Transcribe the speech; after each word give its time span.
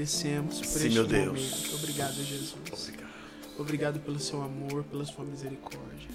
agradecemos 0.00 0.58
por 0.58 0.64
Sim, 0.66 0.86
este 0.86 0.90
meu 0.98 1.06
Deus. 1.06 1.26
momento. 1.26 1.74
Obrigado, 1.74 2.14
Jesus. 2.14 2.54
Obrigado. 2.72 3.10
Obrigado 3.58 4.00
pelo 4.00 4.18
seu 4.18 4.42
amor, 4.42 4.84
pela 4.84 5.04
sua 5.04 5.24
misericórdia. 5.24 6.08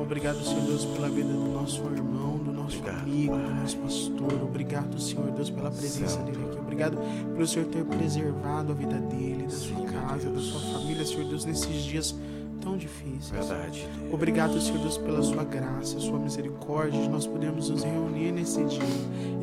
Obrigado, 0.00 0.42
Senhor 0.42 0.62
Deus, 0.64 0.86
pela 0.86 1.10
vida 1.10 1.28
do 1.28 1.52
nosso 1.52 1.82
irmão, 1.82 2.38
do 2.38 2.52
nosso 2.52 2.78
Obrigado, 2.78 3.02
amigo, 3.02 3.36
do 3.36 3.54
nosso 3.54 3.76
pastor. 3.78 4.42
Obrigado, 4.42 4.98
Senhor 4.98 5.30
Deus, 5.32 5.50
pela 5.50 5.70
presença 5.70 6.14
Santo. 6.16 6.32
dele 6.32 6.44
aqui. 6.46 6.58
Obrigado 6.58 6.96
pelo 7.34 7.46
Senhor 7.46 7.66
ter 7.66 7.84
preservado 7.84 8.72
a 8.72 8.74
vida 8.74 8.98
dele, 8.98 9.42
da 9.42 9.50
Sim, 9.50 9.68
sua 9.74 9.80
meu 9.80 9.92
casa, 9.92 10.24
da 10.30 10.30
Deus. 10.30 10.44
sua 10.46 10.60
família, 10.72 11.04
Senhor 11.04 11.28
Deus, 11.28 11.44
nesses 11.44 11.82
dias 11.84 12.14
tão 12.62 12.78
difíceis. 12.78 13.28
Verdade. 13.30 13.86
Deus. 13.98 14.14
Obrigado, 14.14 14.60
Senhor 14.60 14.78
Deus, 14.78 14.96
pela 14.96 15.22
sua 15.22 15.44
graça, 15.44 16.00
sua 16.00 16.18
misericórdia, 16.18 17.02
de 17.02 17.08
nós 17.10 17.26
podemos 17.26 17.68
nos 17.68 17.82
reunir 17.82 18.32
nesse 18.32 18.64
dia. 18.64 18.80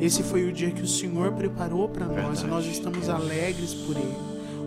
Esse 0.00 0.22
foi 0.22 0.44
o 0.44 0.52
dia 0.52 0.70
que 0.70 0.82
o 0.82 0.86
Senhor 0.86 1.32
preparou 1.32 1.88
para 1.88 2.06
nós 2.06 2.42
e 2.42 2.46
nós 2.46 2.64
estamos 2.66 3.08
alegres 3.08 3.74
por 3.74 3.96
ele. 3.96 4.14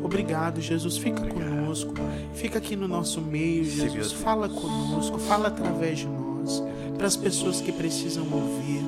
Obrigado, 0.03 0.59
Jesus. 0.59 0.97
Fica 0.97 1.21
Obrigado, 1.21 1.49
conosco. 1.49 1.93
Pai. 1.93 2.30
Fica 2.33 2.58
aqui 2.58 2.75
no 2.75 2.87
nosso 2.87 3.21
meio, 3.21 3.64
Jesus. 3.64 4.11
Fala 4.11 4.49
conosco, 4.49 5.17
fala 5.20 5.47
através 5.47 5.99
de 5.99 6.08
nós, 6.08 6.61
para 6.97 7.08
as 7.08 7.15
pessoas 7.15 7.61
que 7.61 7.71
precisam 7.71 8.23
ouvir, 8.23 8.83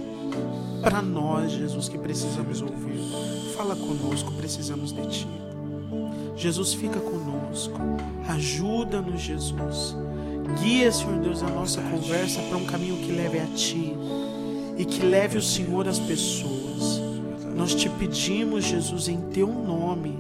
para 0.82 1.02
nós, 1.02 1.52
Jesus, 1.52 1.88
que 1.88 1.98
precisamos 1.98 2.62
ouvir. 2.62 3.00
Fala 3.56 3.76
conosco, 3.76 4.34
precisamos 4.34 4.92
de 4.92 5.08
Ti. 5.08 5.28
Jesus, 6.36 6.74
fica 6.74 7.00
conosco. 7.00 7.80
Ajuda-nos, 8.28 9.22
Jesus. 9.22 9.96
Guia, 10.62 10.92
Senhor 10.92 11.20
Deus, 11.20 11.42
a 11.42 11.48
nossa 11.48 11.82
conversa 11.82 12.42
para 12.42 12.58
um 12.58 12.66
caminho 12.66 12.98
que 12.98 13.12
leve 13.14 13.40
a 13.40 13.46
Ti 13.56 13.96
e 14.78 14.86
que 14.86 15.06
leve 15.06 15.38
o 15.38 15.42
Senhor 15.42 15.88
às 15.88 16.00
pessoas. 16.00 17.02
Nós 17.56 17.76
te 17.76 17.88
pedimos, 17.90 18.66
Jesus, 18.66 19.08
em 19.08 19.22
Teu 19.22 19.48
nome 19.48 20.18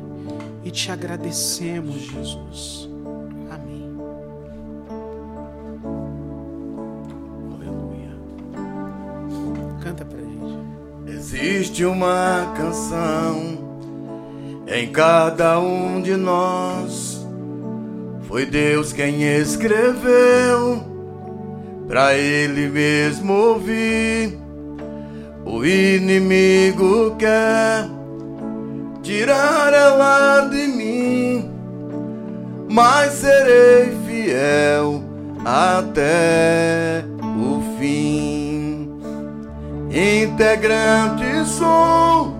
e 0.64 0.72
te 0.72 0.92
agradecemos, 0.92 1.96
Jesus. 1.96 2.90
Amém. 3.50 3.90
Aleluia. 7.54 8.12
Canta 9.82 10.06
pra 10.06 10.20
gente. 10.20 11.18
Existe 11.18 11.84
uma 11.86 12.54
canção 12.56 13.58
em 14.68 14.92
cada 14.92 15.60
um 15.60 16.02
de 16.02 16.16
nós. 16.16 17.26
Foi 18.28 18.46
Deus 18.46 18.94
quem 18.94 19.24
escreveu 19.24 20.84
pra 21.88 22.16
Ele 22.16 22.70
mesmo 22.70 23.34
ouvir. 23.34 24.43
O 25.46 25.66
inimigo 25.66 27.16
quer 27.18 27.88
tirar 29.02 29.74
ela 29.74 30.48
de 30.50 30.68
mim, 30.68 31.52
mas 32.70 33.14
serei 33.14 33.96
fiel 34.06 35.04
até 35.46 37.04
o 37.22 37.62
fim 37.78 38.90
integrante 39.94 41.46
sou 41.46 42.34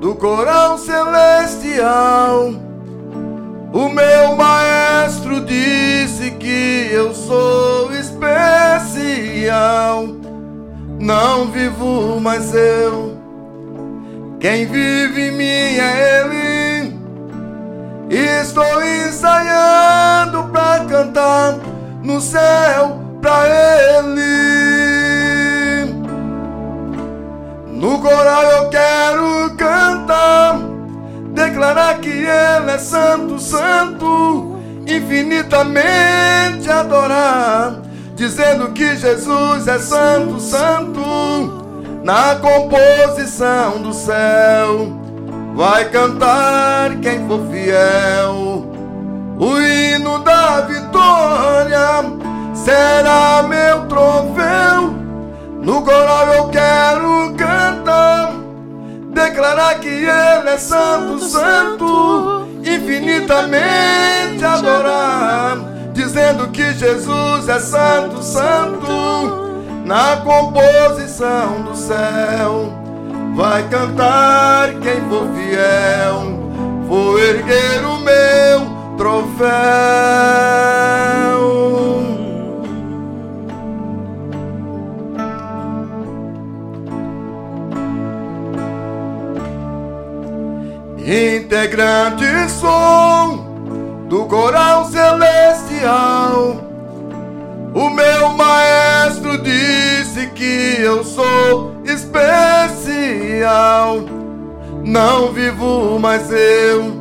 do 0.00 0.14
coral 0.14 0.78
celestial. 0.78 2.52
O 3.72 3.88
meu 3.88 4.36
maestro 4.36 5.40
disse 5.40 6.30
que 6.32 6.88
eu 6.92 7.12
sou 7.12 7.92
especial. 7.92 8.28
Não 10.98 11.46
vivo 11.46 12.20
mais 12.20 12.52
eu, 12.52 13.16
quem 14.40 14.66
vive 14.66 15.28
em 15.28 15.32
mim 15.32 15.44
é 15.44 16.20
Ele. 16.20 16.98
Estou 18.10 18.82
ensaiando 18.82 20.44
pra 20.44 20.84
cantar 20.88 21.56
no 22.02 22.20
céu 22.20 23.00
pra 23.20 23.44
Ele. 23.98 24.88
No 27.66 28.00
coral 28.00 28.42
eu 28.42 28.68
quero 28.70 29.54
cantar, 29.56 30.58
declarar 31.32 31.98
que 32.00 32.08
Ele 32.08 32.70
é 32.72 32.78
santo, 32.78 33.38
santo, 33.38 34.56
infinitamente 34.86 36.68
adorar, 36.68 37.82
dizendo 38.18 38.72
que 38.72 38.96
Jesus 38.96 39.68
é 39.68 39.78
santo, 39.78 40.40
santo, 40.40 41.00
na 42.02 42.34
composição 42.34 43.80
do 43.80 43.94
céu. 43.94 44.92
Vai 45.54 45.88
cantar 45.88 46.96
quem 47.00 47.26
for 47.28 47.40
fiel, 47.48 48.66
o 49.38 49.60
hino 49.60 50.18
da 50.18 50.62
vitória 50.62 51.78
será 52.54 53.44
meu 53.44 53.86
troféu. 53.86 54.94
No 55.62 55.82
coral 55.82 56.26
eu 56.34 56.48
quero 56.48 57.34
cantar, 57.36 58.32
declarar 59.12 59.78
que 59.78 59.88
Ele 59.88 60.50
é 60.50 60.58
santo, 60.58 61.20
santo, 61.20 62.48
infinitamente 62.64 64.44
adorar, 64.44 65.77
dizendo 65.98 66.46
que 66.48 66.72
Jesus 66.74 67.48
é 67.48 67.58
santo, 67.58 68.22
santo, 68.22 68.86
na 69.84 70.18
composição 70.18 71.62
do 71.62 71.76
céu. 71.76 72.72
Vai 73.34 73.68
cantar 73.68 74.74
quem 74.80 75.00
for 75.08 75.26
fiel, 75.34 76.38
vou 76.86 77.18
erguer 77.18 77.84
o 77.84 77.98
meu 77.98 78.96
troféu. 78.96 79.48
integrante 91.10 92.26
sou 92.50 93.48
do 94.08 94.26
coral 94.26 94.84
celestial. 95.78 96.64
O 97.74 97.90
meu 97.90 98.30
maestro 98.30 99.38
disse 99.38 100.26
que 100.34 100.76
eu 100.80 101.04
sou 101.04 101.80
especial. 101.84 103.28
Não 104.84 105.32
vivo 105.32 105.98
mais 105.98 106.30
eu, 106.32 106.92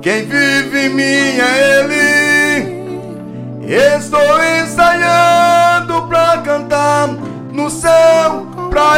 quem 0.00 0.24
vive 0.24 0.86
em 0.86 0.88
mim 0.88 1.02
é 1.02 1.80
Ele. 1.80 2.80
Estou 3.66 4.42
ensaiando 4.62 6.08
pra 6.08 6.38
cantar 6.38 7.08
no 7.52 7.68
céu 7.70 8.46
pra 8.70 8.96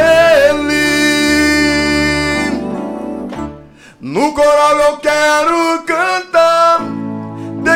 Ele. 0.50 1.12
No 4.00 4.32
coral 4.32 4.78
eu 4.78 4.96
quero 4.98 5.82
cantar, 5.84 6.31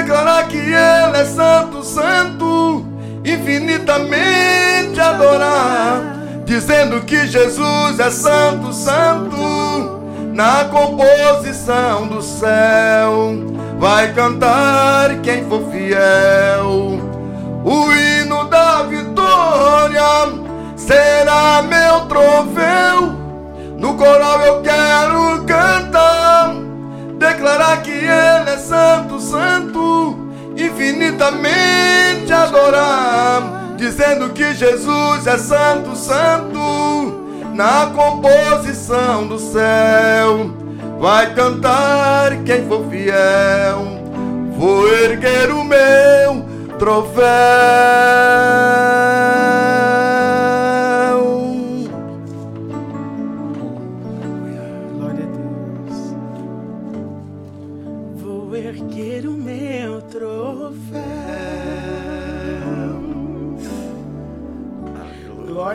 declarar 0.06 0.46
que 0.46 0.56
Ele 0.56 1.16
é 1.16 1.24
santo, 1.24 1.82
santo, 1.82 2.86
infinitamente 3.24 5.00
adorar, 5.00 6.00
dizendo 6.44 7.00
que 7.00 7.26
Jesus 7.26 7.98
é 7.98 8.08
santo, 8.08 8.72
santo, 8.72 10.00
na 10.32 10.66
composição 10.66 12.06
do 12.06 12.22
céu. 12.22 13.34
Vai 13.80 14.12
cantar 14.14 15.20
quem 15.22 15.44
for 15.46 15.68
fiel, 15.72 17.00
o 17.64 17.92
hino 17.92 18.44
da 18.44 18.84
vitória 18.84 20.02
será 20.76 21.62
meu 21.62 22.02
troféu. 22.02 23.16
No 23.76 23.94
coral 23.94 24.40
eu 24.40 24.62
quero 24.62 25.44
santo, 28.76 29.19
santo, 29.20 30.19
infinitamente 30.55 32.31
adorar, 32.31 33.75
dizendo 33.76 34.28
que 34.31 34.55
Jesus 34.55 35.26
é 35.26 35.38
santo, 35.38 35.96
santo, 35.96 37.25
na 37.55 37.90
composição 37.94 39.26
do 39.26 39.38
céu. 39.38 40.50
Vai 41.00 41.34
cantar 41.34 42.37
quem 42.44 42.67
for 42.67 42.84
fiel, 42.90 43.82
vou 44.58 44.87
erguer 44.93 45.50
o 45.50 45.64
meu 45.64 46.44
troféu. 46.78 47.26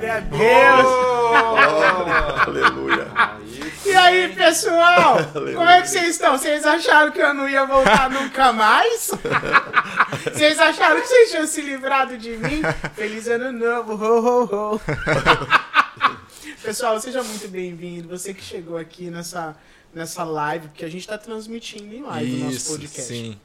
Glória 0.02 0.16
a 0.16 0.20
Deus. 0.20 0.88
Aleluia. 2.48 3.08
E 3.86 3.94
aí, 3.94 4.34
pessoal? 4.36 5.18
Como 5.32 5.62
é 5.70 5.82
que 5.82 5.90
vocês 5.90 6.10
estão? 6.10 6.36
Vocês 6.38 6.66
acharam 6.66 7.12
que 7.12 7.22
eu 7.22 7.34
não 7.36 7.48
ia 7.48 7.66
voltar 7.68 8.10
nunca 8.10 8.52
mais? 8.52 9.12
Vocês 10.34 10.60
acharam 10.60 11.00
que 11.02 11.08
vocês 11.08 11.30
tinham 11.30 11.46
se 11.46 11.62
livrado 11.62 12.18
de 12.18 12.32
mim? 12.32 12.62
Feliz 12.96 13.28
ano 13.28 13.52
novo, 13.52 13.94
ho, 13.94 14.46
ho, 14.46 14.76
ho. 14.76 14.82
Pessoal, 16.64 17.00
seja 17.00 17.22
muito 17.22 17.48
bem-vindo. 17.48 18.10
Você 18.10 18.34
que 18.34 18.44
chegou 18.44 18.78
aqui 18.78 19.12
nessa, 19.12 19.56
nessa 19.94 20.24
live, 20.24 20.70
porque 20.70 20.86
a 20.86 20.90
gente 20.90 21.02
está 21.02 21.18
transmitindo 21.18 21.94
em 21.94 22.02
live 22.02 22.42
o 22.42 22.46
nosso 22.46 22.72
podcast. 22.72 23.02
sim. 23.14 23.40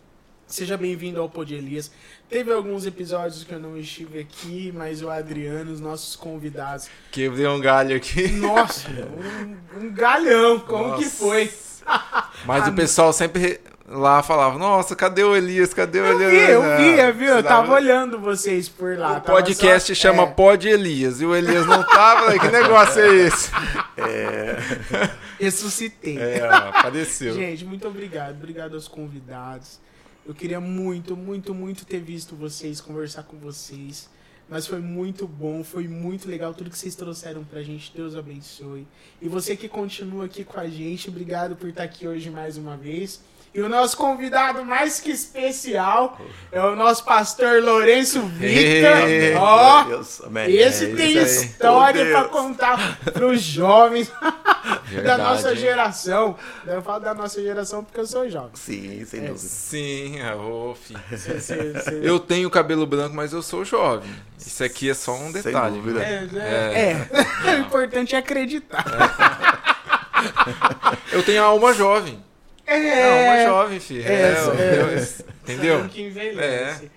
Seja 0.47 0.77
bem-vindo 0.77 1.21
ao 1.21 1.29
Pod 1.29 1.53
Elias. 1.53 1.91
Teve 2.31 2.53
alguns 2.53 2.87
episódios 2.87 3.43
que 3.43 3.53
eu 3.53 3.59
não 3.59 3.77
estive 3.77 4.21
aqui, 4.21 4.73
mas 4.75 5.03
o 5.03 5.11
Adriano, 5.11 5.73
os 5.73 5.81
nossos 5.81 6.15
convidados. 6.15 6.89
Quebrei 7.11 7.47
um 7.49 7.59
galho 7.61 7.97
aqui. 7.97 8.29
Nossa, 8.29 8.89
um, 8.89 9.57
um 9.87 9.93
galhão, 9.93 10.61
como 10.61 10.97
que 10.97 11.05
Nossa. 11.05 11.17
foi? 11.17 11.51
Mas 12.45 12.65
Ah, 12.65 12.71
o 12.71 12.75
pessoal 12.75 13.13
sempre 13.13 13.61
lá 13.89 14.21
falava, 14.21 14.59
nossa, 14.59 14.97
cadê 14.97 15.23
o 15.23 15.37
Elias? 15.37 15.73
Cadê 15.73 16.01
o 16.01 16.05
Eu 16.07 16.21
Elias? 16.21 16.31
vi, 16.33 16.51
eu 16.51 16.63
Ah, 16.63 16.77
vi, 16.77 16.99
eu 17.01 17.15
vi, 17.15 17.25
eu 17.27 17.37
você 17.37 17.43
tava 17.45 17.73
olhando 17.75 18.19
vocês 18.19 18.69
por 18.69 18.99
lá. 18.99 19.19
O 19.19 19.21
podcast 19.21 19.95
só- 19.95 20.01
chama 20.03 20.25
é, 20.25 20.27
Pod 20.27 20.69
Elias. 20.69 21.21
E 21.21 21.25
o 21.27 21.35
Elias 21.35 21.65
não 21.67 21.85
tava, 21.85 22.37
que 22.39 22.49
negócio 22.49 23.01
é 23.01 23.15
esse? 23.15 23.51
Ressuscitei. 25.39 26.19
É, 26.19 26.41
apareceu. 26.49 27.35
Gente, 27.35 27.65
muito 27.65 27.87
obrigado. 27.87 28.33
Obrigado 28.35 28.75
aos 28.75 28.89
convidados. 28.89 29.79
Eu 30.27 30.35
queria 30.35 30.61
muito, 30.61 31.17
muito, 31.17 31.55
muito 31.55 31.87
ter 31.87 32.01
visto 32.01 32.35
vocês, 32.35 32.81
conversar 32.81 33.23
com 33.23 33.37
vocês. 33.37 34.11
Mas 34.49 34.67
foi 34.67 34.81
muito 34.81 35.25
bom, 35.27 35.63
foi 35.63 35.87
muito 35.87 36.29
legal 36.29 36.53
tudo 36.53 36.69
que 36.69 36.77
vocês 36.77 36.97
trouxeram 36.97 37.45
pra 37.45 37.63
gente. 37.63 37.93
Deus 37.95 38.17
abençoe. 38.17 38.89
E 39.23 39.29
você 39.29 39.57
que 39.57 39.69
continua 39.69 40.25
aqui 40.25 40.45
com 40.45 40.59
a 40.59 40.69
gente, 40.69 41.09
obrigado 41.09 41.55
por 41.55 41.69
estar 41.69 41.85
aqui 41.85 42.09
hoje 42.09 42.29
mais 42.29 42.57
uma 42.57 42.77
vez. 42.77 43.21
E 43.57 43.63
o 43.63 43.71
nosso 43.71 43.97
convidado 43.97 44.63
mais 44.67 45.01
que 45.01 45.11
especial 45.11 46.21
é 46.53 46.61
o 46.61 46.77
nosso 46.77 47.03
pastor 47.05 47.63
Lourenço 47.63 48.21
Victor. 48.27 49.09
Ei, 49.09 49.35
Ó, 49.35 49.85
Meu 49.85 49.97
Deus, 49.97 50.21
amém. 50.25 50.55
esse 50.55 50.93
É, 50.93 50.95
tem 50.95 51.17
história 51.17 52.05
Oh, 52.05 52.11
pra 52.11 52.21
Deus. 52.21 52.31
contar 52.33 52.99
pros 53.15 53.41
jovens 53.41 54.13
da 55.05 55.17
nossa 55.17 55.53
hein? 55.53 55.57
geração. 55.57 56.37
Eu 56.67 56.83
falo 56.83 57.01
da 57.01 57.15
nossa 57.15 57.41
geração 57.41 57.83
porque 57.83 57.99
eu 58.01 58.07
sou 58.07 58.29
jovem. 58.29 58.51
Sim, 58.53 59.03
sem 59.07 59.21
É. 59.21 59.29
dúvida. 59.29 59.39
Sim, 59.39 60.17
ô, 60.39 60.75
filho. 60.75 61.01
Cê- 61.17 61.41
cê- 61.41 61.81
cê- 61.81 62.01
Eu 62.03 62.21
tenho 62.21 62.51
cabelo 62.51 62.87
branco, 62.87 63.17
mas 63.17 63.33
eu 63.33 63.41
sou 63.43 63.65
jovem. 63.65 64.11
Isso 64.39 64.63
aqui 64.63 64.91
é 64.91 64.95
só 64.95 65.15
um 65.15 65.33
detalhe. 65.33 65.77
dúvida. 65.77 66.03
É, 66.05 66.29
é, 66.37 66.91
é. 66.91 67.09
o 67.57 67.61
importante 67.61 68.15
é 68.15 68.19
acreditar. 68.19 68.85
Eu 71.13 71.23
tenho 71.23 71.43
a 71.43 71.47
alma 71.47 71.73
jovem. 71.73 72.23
É, 72.67 72.77
É, 72.79 73.45
alma 73.47 73.53
jovem, 73.63 73.81
filho. 73.81 74.03
é, 74.03 74.07
É, 74.13 74.33
é. 74.33 74.81
eu- 74.83 74.99
entendeu? 75.43 75.89
Que 75.89 76.03
envelhece. 76.03 76.91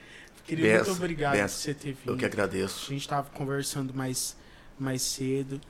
Queria 0.45 0.65
muito 0.73 0.79
Benção, 0.79 0.95
obrigado 0.95 1.33
benção. 1.33 1.47
por 1.47 1.53
você 1.61 1.73
ter 1.75 1.93
vindo. 1.93 2.09
Eu 2.11 2.17
que 2.17 2.25
A 2.25 2.27
agradeço. 2.27 2.89
gente 2.91 3.07
tava 3.07 3.29
conversando 3.31 3.93
mais, 3.93 4.35
mais 4.79 5.01
cedo. 5.03 5.61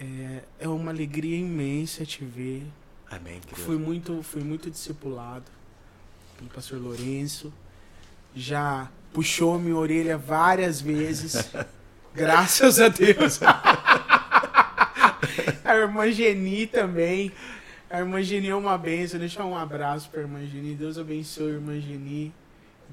É, 0.00 0.40
é 0.60 0.68
uma 0.68 0.90
alegria 0.90 1.36
imensa 1.36 2.04
te 2.06 2.24
ver. 2.24 2.62
Amém, 3.10 3.38
querido. 3.40 3.60
Fui 3.60 3.76
muito, 3.76 4.22
fui 4.22 4.42
muito 4.42 4.70
discipulado 4.70 5.44
pelo 6.38 6.48
pastor 6.48 6.80
Lourenço. 6.80 7.52
Já 8.34 8.88
puxou 9.12 9.58
minha 9.58 9.76
orelha 9.76 10.16
várias 10.16 10.80
vezes. 10.80 11.50
graças 12.14 12.80
a 12.80 12.88
Deus. 12.88 13.40
a 15.64 15.76
irmã 15.76 16.10
Geni 16.10 16.66
também. 16.66 17.30
A 17.92 17.98
irmã 17.98 18.22
Geni 18.22 18.48
é 18.48 18.54
uma 18.54 18.76
benção. 18.78 19.20
Deixa 19.20 19.44
um 19.44 19.56
abraço 19.56 20.08
pra 20.10 20.22
irmã 20.22 20.40
Geni. 20.46 20.74
Deus 20.74 20.96
abençoe 20.98 21.46
a 21.50 21.54
irmã 21.54 21.78
Geni. 21.80 22.32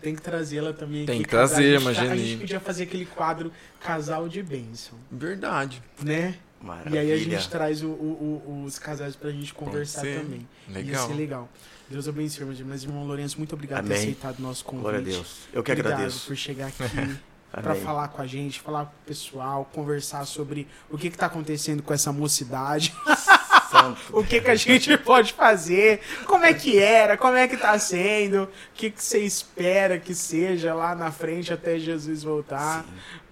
Tem 0.02 0.16
que 0.16 0.22
trazê-la 0.22 0.72
também 0.74 1.06
Tem 1.06 1.16
aqui. 1.16 1.24
que 1.26 1.30
trazer, 1.30 1.64
A 1.64 1.80
irmã 1.80 1.94
tá- 1.94 2.02
A 2.02 2.06
Geni. 2.08 2.26
gente 2.28 2.40
podia 2.42 2.60
fazer 2.60 2.84
aquele 2.84 3.06
quadro 3.06 3.52
Casal 3.82 4.30
de 4.30 4.42
Bênção, 4.44 4.98
Verdade. 5.12 5.82
né? 6.02 6.36
Maravilha. 6.62 6.96
E 6.96 7.00
aí 7.00 7.12
a 7.14 7.18
gente 7.18 7.50
traz 7.50 7.82
o- 7.82 7.88
o- 7.88 8.44
o- 8.48 8.64
os 8.66 8.78
casais 8.78 9.16
pra 9.16 9.30
gente 9.32 9.54
conversar 9.54 10.02
também. 10.02 10.46
Ia 10.68 10.74
Legal. 10.76 11.08
ser 11.08 11.14
legal. 11.14 11.50
Deus 11.90 12.08
abençoe, 12.08 12.44
irmão. 12.44 12.56
mas 12.68 12.84
irmão 12.84 13.06
Lourenço, 13.06 13.38
muito 13.38 13.54
obrigado 13.54 13.82
por 13.84 13.88
ter 13.88 13.94
Amém. 13.96 14.04
aceitado 14.04 14.40
o 14.40 14.42
nosso 14.42 14.64
convite. 14.66 14.82
Glória 14.84 15.00
a 15.00 15.04
Deus. 15.04 15.48
Eu 15.54 15.64
que 15.64 15.72
obrigado 15.72 15.94
agradeço. 15.94 16.28
por 16.28 16.36
chegar 16.36 16.68
aqui 16.78 17.18
Amém. 17.52 17.82
falar 17.82 18.08
com 18.10 18.22
a 18.22 18.28
gente, 18.28 18.60
falar 18.60 18.86
com 18.86 18.92
o 18.92 19.06
pessoal, 19.06 19.66
conversar 19.74 20.26
sobre 20.26 20.68
o 20.90 20.98
que, 20.98 21.10
que 21.10 21.18
tá 21.18 21.26
acontecendo 21.28 21.82
com 21.82 21.94
essa 21.94 22.12
mocidade, 22.14 22.94
Santo. 23.70 24.00
o 24.12 24.24
que, 24.24 24.42
que 24.42 24.50
a 24.50 24.56
gente 24.56 24.98
pode 24.98 25.34
fazer, 25.34 26.02
como 26.26 26.46
é 26.46 26.54
que 26.54 26.78
era, 26.80 27.18
como 27.18 27.36
é 27.36 27.48
que 27.48 27.58
tá 27.58 27.78
sendo, 27.78 28.44
o 28.44 28.50
que, 28.74 28.90
que 28.90 29.04
você 29.04 29.20
espera 29.20 30.00
que 30.00 30.14
seja 30.14 30.74
lá 30.74 30.96
na 30.96 31.12
frente 31.12 31.54
até 31.54 31.78
Jesus 31.78 32.24
voltar. 32.24 32.86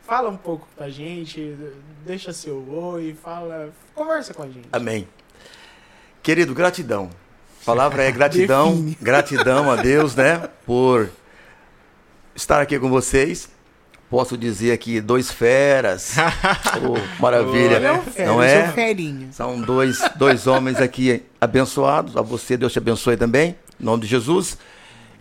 Fala 0.06 0.30
um 0.30 0.38
pouco 0.38 0.68
pra 0.76 0.90
gente, 0.90 1.58
deixa 2.06 2.32
seu 2.32 2.66
oi, 2.70 3.16
fala, 3.22 3.70
conversa 3.94 4.34
com 4.34 4.44
a 4.44 4.48
gente. 4.48 4.70
Amém. 4.72 5.08
Querido, 6.24 6.54
gratidão. 6.54 7.10
A 7.62 7.66
palavra 7.66 8.04
é 8.04 8.12
gratidão. 8.14 8.96
Gratidão 9.02 9.70
a 9.72 9.76
Deus, 9.76 10.16
né? 10.16 10.50
Por 10.66 11.10
estar 12.36 12.62
aqui 12.62 12.80
com 12.80 12.90
vocês. 12.90 13.50
Posso 14.10 14.38
dizer 14.38 14.72
aqui, 14.72 15.02
dois 15.02 15.30
feras. 15.32 16.16
Oh, 16.82 17.22
maravilha. 17.22 18.02
Fera, 18.04 18.32
Não 18.32 18.42
é? 18.42 18.66
sou 18.66 18.74
ferinha. 18.76 19.28
São 19.32 19.60
dois, 19.60 20.00
dois 20.16 20.48
homens 20.48 20.78
aqui 20.80 21.24
abençoados. 21.42 22.16
A 22.16 22.22
você, 22.22 22.56
Deus 22.56 22.72
te 22.72 22.78
abençoe 22.80 23.18
também. 23.18 23.56
Em 23.80 23.84
nome 23.84 24.04
de 24.04 24.08
Jesus. 24.08 24.58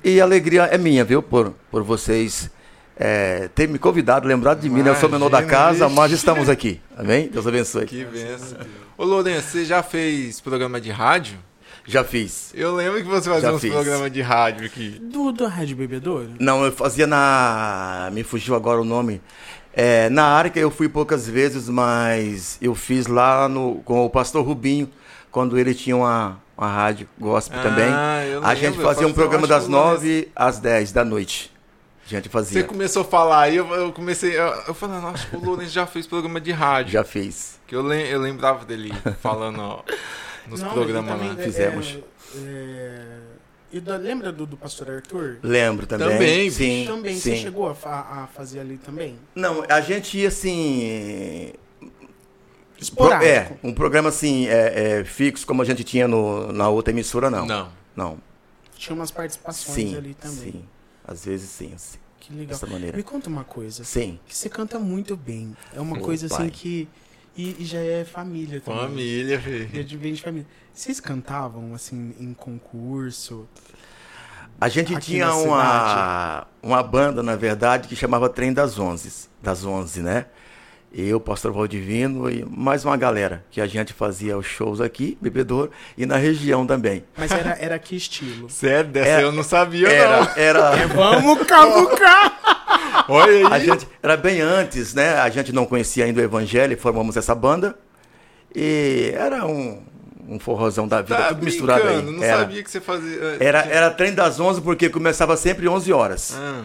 E 0.05 0.21
a 0.21 0.25
alegria 0.25 0.64
é 0.64 0.78
minha, 0.78 1.02
viu? 1.05 1.21
Por, 1.23 1.52
por 1.71 1.83
vocês 1.83 2.49
é, 2.97 3.49
terem 3.55 3.73
me 3.73 3.78
convidado, 3.78 4.28
lembrado 4.28 4.61
de 4.61 4.69
mim. 4.71 4.83
né? 4.83 4.90
Eu 4.90 4.97
sou 4.97 5.09
o 5.09 5.12
menor 5.12 5.28
da 5.31 5.38
Imagina, 5.40 5.59
casa, 5.59 5.88
mas 5.88 6.12
estamos 6.12 6.49
aqui. 6.49 6.81
Amém? 6.97 7.28
Deus 7.28 7.47
abençoe. 7.47 7.87
Que 7.87 8.05
benção. 8.05 8.59
Ô, 8.97 9.05
Lourenço, 9.05 9.49
você 9.49 9.64
já 9.64 9.83
fez 9.83 10.40
programa 10.40 10.81
de 10.81 10.90
rádio? 10.90 11.38
Já 11.87 12.02
fiz. 12.02 12.50
Eu 12.55 12.75
lembro 12.75 12.97
que 13.02 13.09
você 13.09 13.28
fazia 13.31 13.49
Já 13.50 13.55
uns 13.55 13.61
fiz. 13.61 13.73
programas 13.73 14.11
de 14.12 14.21
rádio 14.21 14.66
aqui. 14.66 14.99
Do, 15.00 15.31
do 15.33 15.47
Rádio 15.47 15.76
Bebedouro? 15.76 16.31
Não, 16.40 16.64
eu 16.64 16.73
fazia 16.73 17.07
na. 17.07 18.11
Me 18.12 18.23
fugiu 18.25 18.55
agora 18.55 18.81
o 18.81 18.85
nome. 18.85 19.21
É, 19.73 20.09
na 20.09 20.25
Arca 20.25 20.59
eu 20.59 20.71
fui 20.71 20.88
poucas 20.88 21.28
vezes, 21.28 21.69
mas 21.69 22.59
eu 22.62 22.75
fiz 22.75 23.07
lá 23.07 23.49
no, 23.49 23.76
com 23.85 24.05
o 24.05 24.11
pastor 24.11 24.45
Rubinho, 24.45 24.90
quando 25.31 25.59
ele 25.59 25.75
tinha 25.75 25.95
uma, 25.95 26.40
uma 26.57 26.66
rádio 26.66 27.07
gospel 27.19 27.61
Ah, 27.61 27.62
também. 27.62 27.85
eu 28.33 28.43
A 28.43 28.49
lembro, 28.52 28.57
gente 28.57 28.78
fazia 28.83 29.07
um 29.07 29.12
programa 29.12 29.47
das. 29.47 29.69
9 29.69 30.28
às 30.35 30.59
10 30.59 30.93
da 30.93 31.05
noite. 31.05 31.52
A 32.07 32.09
gente 32.09 32.25
Você 32.25 32.31
fazia. 32.31 32.64
começou 32.64 33.02
a 33.02 33.05
falar 33.05 33.40
aí, 33.43 33.57
eu, 33.57 33.66
eu 33.75 33.93
comecei. 33.93 34.37
Eu, 34.38 34.47
eu 34.69 34.75
falei, 34.75 35.00
nossa, 35.00 35.26
o 35.37 35.45
Lourenço 35.45 35.73
já 35.73 35.87
fez 35.87 36.07
programa 36.07 36.40
de 36.40 36.52
rádio. 36.52 36.93
Já 36.93 37.05
fiz. 37.05 37.59
Que 37.66 37.75
eu, 37.76 37.93
eu 37.93 38.21
lembrava 38.21 38.64
dele 38.64 38.93
falando 39.21 39.61
ó, 39.61 39.83
nos 40.49 40.61
Não, 40.61 40.73
programas 40.73 41.11
mas 41.11 41.21
lá. 41.23 41.29
também, 41.29 41.45
Fizemos. 41.45 41.99
é, 42.35 42.38
é, 42.38 43.19
e 43.73 43.81
da- 43.81 43.97
lembra 43.97 44.31
do, 44.33 44.47
do 44.47 44.57
pastor 44.57 44.91
Arthur? 44.91 45.38
Lembro 45.43 45.87
também. 45.87 46.09
Também, 46.09 46.50
sim. 46.50 46.85
também, 46.87 47.17
você 47.19 47.37
sim. 47.37 47.43
chegou 47.43 47.69
a, 47.69 47.75
fa- 47.75 48.07
a 48.23 48.26
fazer 48.29 48.61
ali 48.61 48.79
também? 48.79 49.19
Não, 49.35 49.65
a 49.69 49.81
gente 49.81 50.19
ia 50.19 50.29
assim. 50.29 51.53
Pro, 51.81 52.83
Esporádico. 52.83 53.25
é, 53.25 53.57
um 53.62 53.73
programa 53.73 54.11
assim, 54.11 54.47
é, 54.49 54.99
é, 55.00 55.05
fixo, 55.05 55.47
como 55.47 55.62
a 55.62 55.65
gente 55.65 55.83
tinha 55.83 56.07
no, 56.07 56.53
na 56.53 56.69
outra 56.69 56.93
emissora, 56.93 57.31
não. 57.31 57.47
Não. 57.47 57.69
Não. 57.97 58.19
Tinha 58.76 58.95
umas 58.95 59.11
participações 59.11 59.75
Sim. 59.75 59.97
ali 59.97 60.12
também. 60.15 60.53
Sim. 60.53 60.65
Às 61.03 61.25
vezes 61.25 61.49
sim, 61.49 61.73
assim, 61.75 61.97
Que 62.21 62.33
legal. 62.33 62.49
dessa 62.49 62.67
maneira. 62.67 62.95
Me 62.97 63.03
conta 63.03 63.29
uma 63.31 63.45
coisa. 63.45 63.83
Sim. 63.85 64.19
Que 64.26 64.37
você 64.37 64.50
canta 64.50 64.79
muito 64.79 65.17
bem. 65.17 65.57
É 65.75 65.81
uma 65.81 65.97
Ô, 65.97 66.00
coisa 66.00 66.26
assim 66.26 66.37
pai. 66.37 66.50
que. 66.50 66.88
E, 67.37 67.57
e 67.59 67.64
já 67.64 67.78
é 67.78 68.05
família 68.05 68.61
também. 68.61 68.81
Família, 68.81 69.35
é 69.37 69.38
filho. 69.38 69.85
de 69.85 69.97
vem 69.97 70.14
de 70.14 70.23
família. 70.23 70.47
Vocês 70.73 71.00
cantavam, 71.00 71.75
assim, 71.75 72.14
em 72.19 72.33
concurso? 72.33 73.47
A 74.61 74.69
gente 74.69 74.95
Aqui 74.95 75.12
tinha 75.12 75.35
uma, 75.35 76.47
uma 76.62 76.83
banda, 76.83 77.23
na 77.23 77.37
verdade, 77.37 77.88
que 77.88 77.95
chamava 77.97 78.28
Trem 78.31 78.52
das 78.55 78.78
Onze, 78.78 79.28
das 79.43 79.64
Onze, 79.66 80.00
né? 80.00 80.26
Eu, 80.93 81.21
Pastor 81.21 81.52
Valdivino 81.52 82.31
e 82.31 82.43
mais 82.43 82.83
uma 82.83 82.97
galera 82.97 83.45
que 83.50 83.61
a 83.61 83.66
gente 83.66 83.93
fazia 83.93 84.38
os 84.38 84.47
shows 84.47 84.81
aqui, 84.81 85.19
Bebedouro, 85.21 85.71
e 85.99 86.07
na 86.07 86.16
região 86.16 86.66
também. 86.66 87.05
Mas 87.19 87.31
era, 87.33 87.50
era 87.61 87.78
que 87.78 87.95
estilo? 87.97 88.49
Sério, 88.49 88.90
dessa 88.90 89.09
Era- 89.11 89.23
eu 89.23 89.33
não 89.33 89.43
sabia, 89.43 89.88
Era, 89.88 90.21
não. 90.25 90.33
era, 90.37 90.87
Vamos 90.88 91.47
cavucar! 91.47 92.40
Olha 93.09 93.49
a 93.49 93.55
aí. 93.55 93.67
gente, 93.67 93.87
era 94.03 94.17
bem 94.17 94.41
antes, 94.41 94.95
né? 94.95 95.15
A 95.21 95.29
gente 95.31 95.53
não 95.53 95.67
conhecia 95.67 96.05
ainda 96.05 96.21
o 96.21 96.25
Evangelho, 96.25 96.73
e 96.73 96.76
formamos 96.76 97.17
essa 97.17 97.35
banda. 97.35 97.76
E 98.55 99.12
era 99.15 99.47
um, 99.47 99.83
um 100.29 100.38
forrozão 100.38 100.88
da 100.88 101.03
vida, 101.03 101.17
Tá 101.17 101.29
tudo 101.29 101.45
misturado 101.45 101.87
aí. 101.87 102.03
Não 102.03 102.23
Era, 102.23 102.38
sabia 102.38 102.62
que 102.62 102.71
você 102.71 102.81
fazia. 102.81 103.37
era, 103.41 103.61
era 103.67 103.91
trem 103.91 104.15
das 104.15 104.41
11 104.41 104.61
porque 104.62 104.88
começava 104.88 105.37
sempre 105.37 105.69
11 105.69 105.93
horas. 105.93 106.35
Ah, 106.37 106.65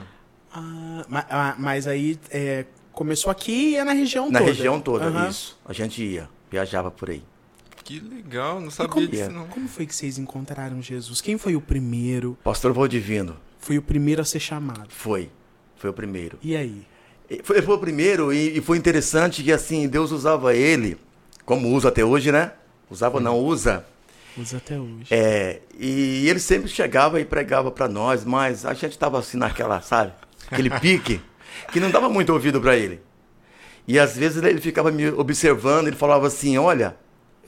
Ah, 0.53 1.05
ma- 1.07 1.25
ah, 1.29 1.55
mas 1.57 1.87
aí, 1.87 2.19
é, 2.29 2.65
Começou 2.91 3.31
aqui 3.31 3.69
e 3.71 3.75
é 3.77 3.83
na 3.85 3.93
região 3.93 4.29
Na 4.29 4.39
toda. 4.39 4.51
região 4.51 4.79
toda, 4.81 5.05
Aham. 5.05 5.29
isso. 5.29 5.57
A 5.65 5.71
gente 5.71 6.03
ia, 6.03 6.27
viajava 6.51 6.91
por 6.91 7.09
aí. 7.09 7.23
Que 7.85 8.01
legal, 8.01 8.59
não 8.59 8.69
sabia 8.69 8.91
como, 8.93 9.07
disso 9.07 9.31
não. 9.31 9.47
como 9.47 9.67
foi 9.69 9.85
que 9.85 9.95
vocês 9.95 10.17
encontraram 10.17 10.81
Jesus? 10.81 11.21
Quem 11.21 11.37
foi 11.37 11.55
o 11.55 11.61
primeiro? 11.61 12.37
Pastor 12.43 12.73
Valdivino, 12.73 13.37
Foi 13.59 13.77
o 13.77 13.81
primeiro 13.81 14.21
a 14.21 14.25
ser 14.25 14.41
chamado. 14.41 14.89
foi. 14.89 15.29
Foi 15.81 15.89
o 15.89 15.93
primeiro. 15.93 16.37
E 16.43 16.55
aí? 16.55 16.85
Foi, 17.43 17.59
foi 17.59 17.75
o 17.75 17.79
primeiro 17.79 18.31
e, 18.31 18.59
e 18.59 18.61
foi 18.61 18.77
interessante 18.77 19.41
que 19.41 19.51
assim, 19.51 19.87
Deus 19.87 20.11
usava 20.11 20.55
ele, 20.55 20.95
como 21.43 21.69
usa 21.69 21.89
até 21.89 22.05
hoje, 22.05 22.31
né? 22.31 22.51
Usava 22.87 23.19
não 23.19 23.39
usa. 23.39 23.83
Usa 24.37 24.57
até 24.57 24.79
hoje. 24.79 25.07
É, 25.09 25.61
e 25.79 26.29
ele 26.29 26.39
sempre 26.39 26.69
chegava 26.69 27.19
e 27.19 27.25
pregava 27.25 27.71
para 27.71 27.87
nós, 27.87 28.23
mas 28.23 28.63
a 28.63 28.75
gente 28.75 28.95
tava 28.95 29.17
assim 29.17 29.37
naquela, 29.37 29.81
sabe? 29.81 30.13
Aquele 30.51 30.69
pique, 30.79 31.19
que 31.71 31.79
não 31.79 31.89
dava 31.89 32.07
muito 32.09 32.31
ouvido 32.31 32.61
para 32.61 32.77
ele. 32.77 33.01
E 33.87 33.97
às 33.97 34.15
vezes 34.15 34.43
ele 34.43 34.61
ficava 34.61 34.91
me 34.91 35.09
observando, 35.09 35.87
ele 35.87 35.95
falava 35.95 36.27
assim: 36.27 36.59
Olha, 36.59 36.95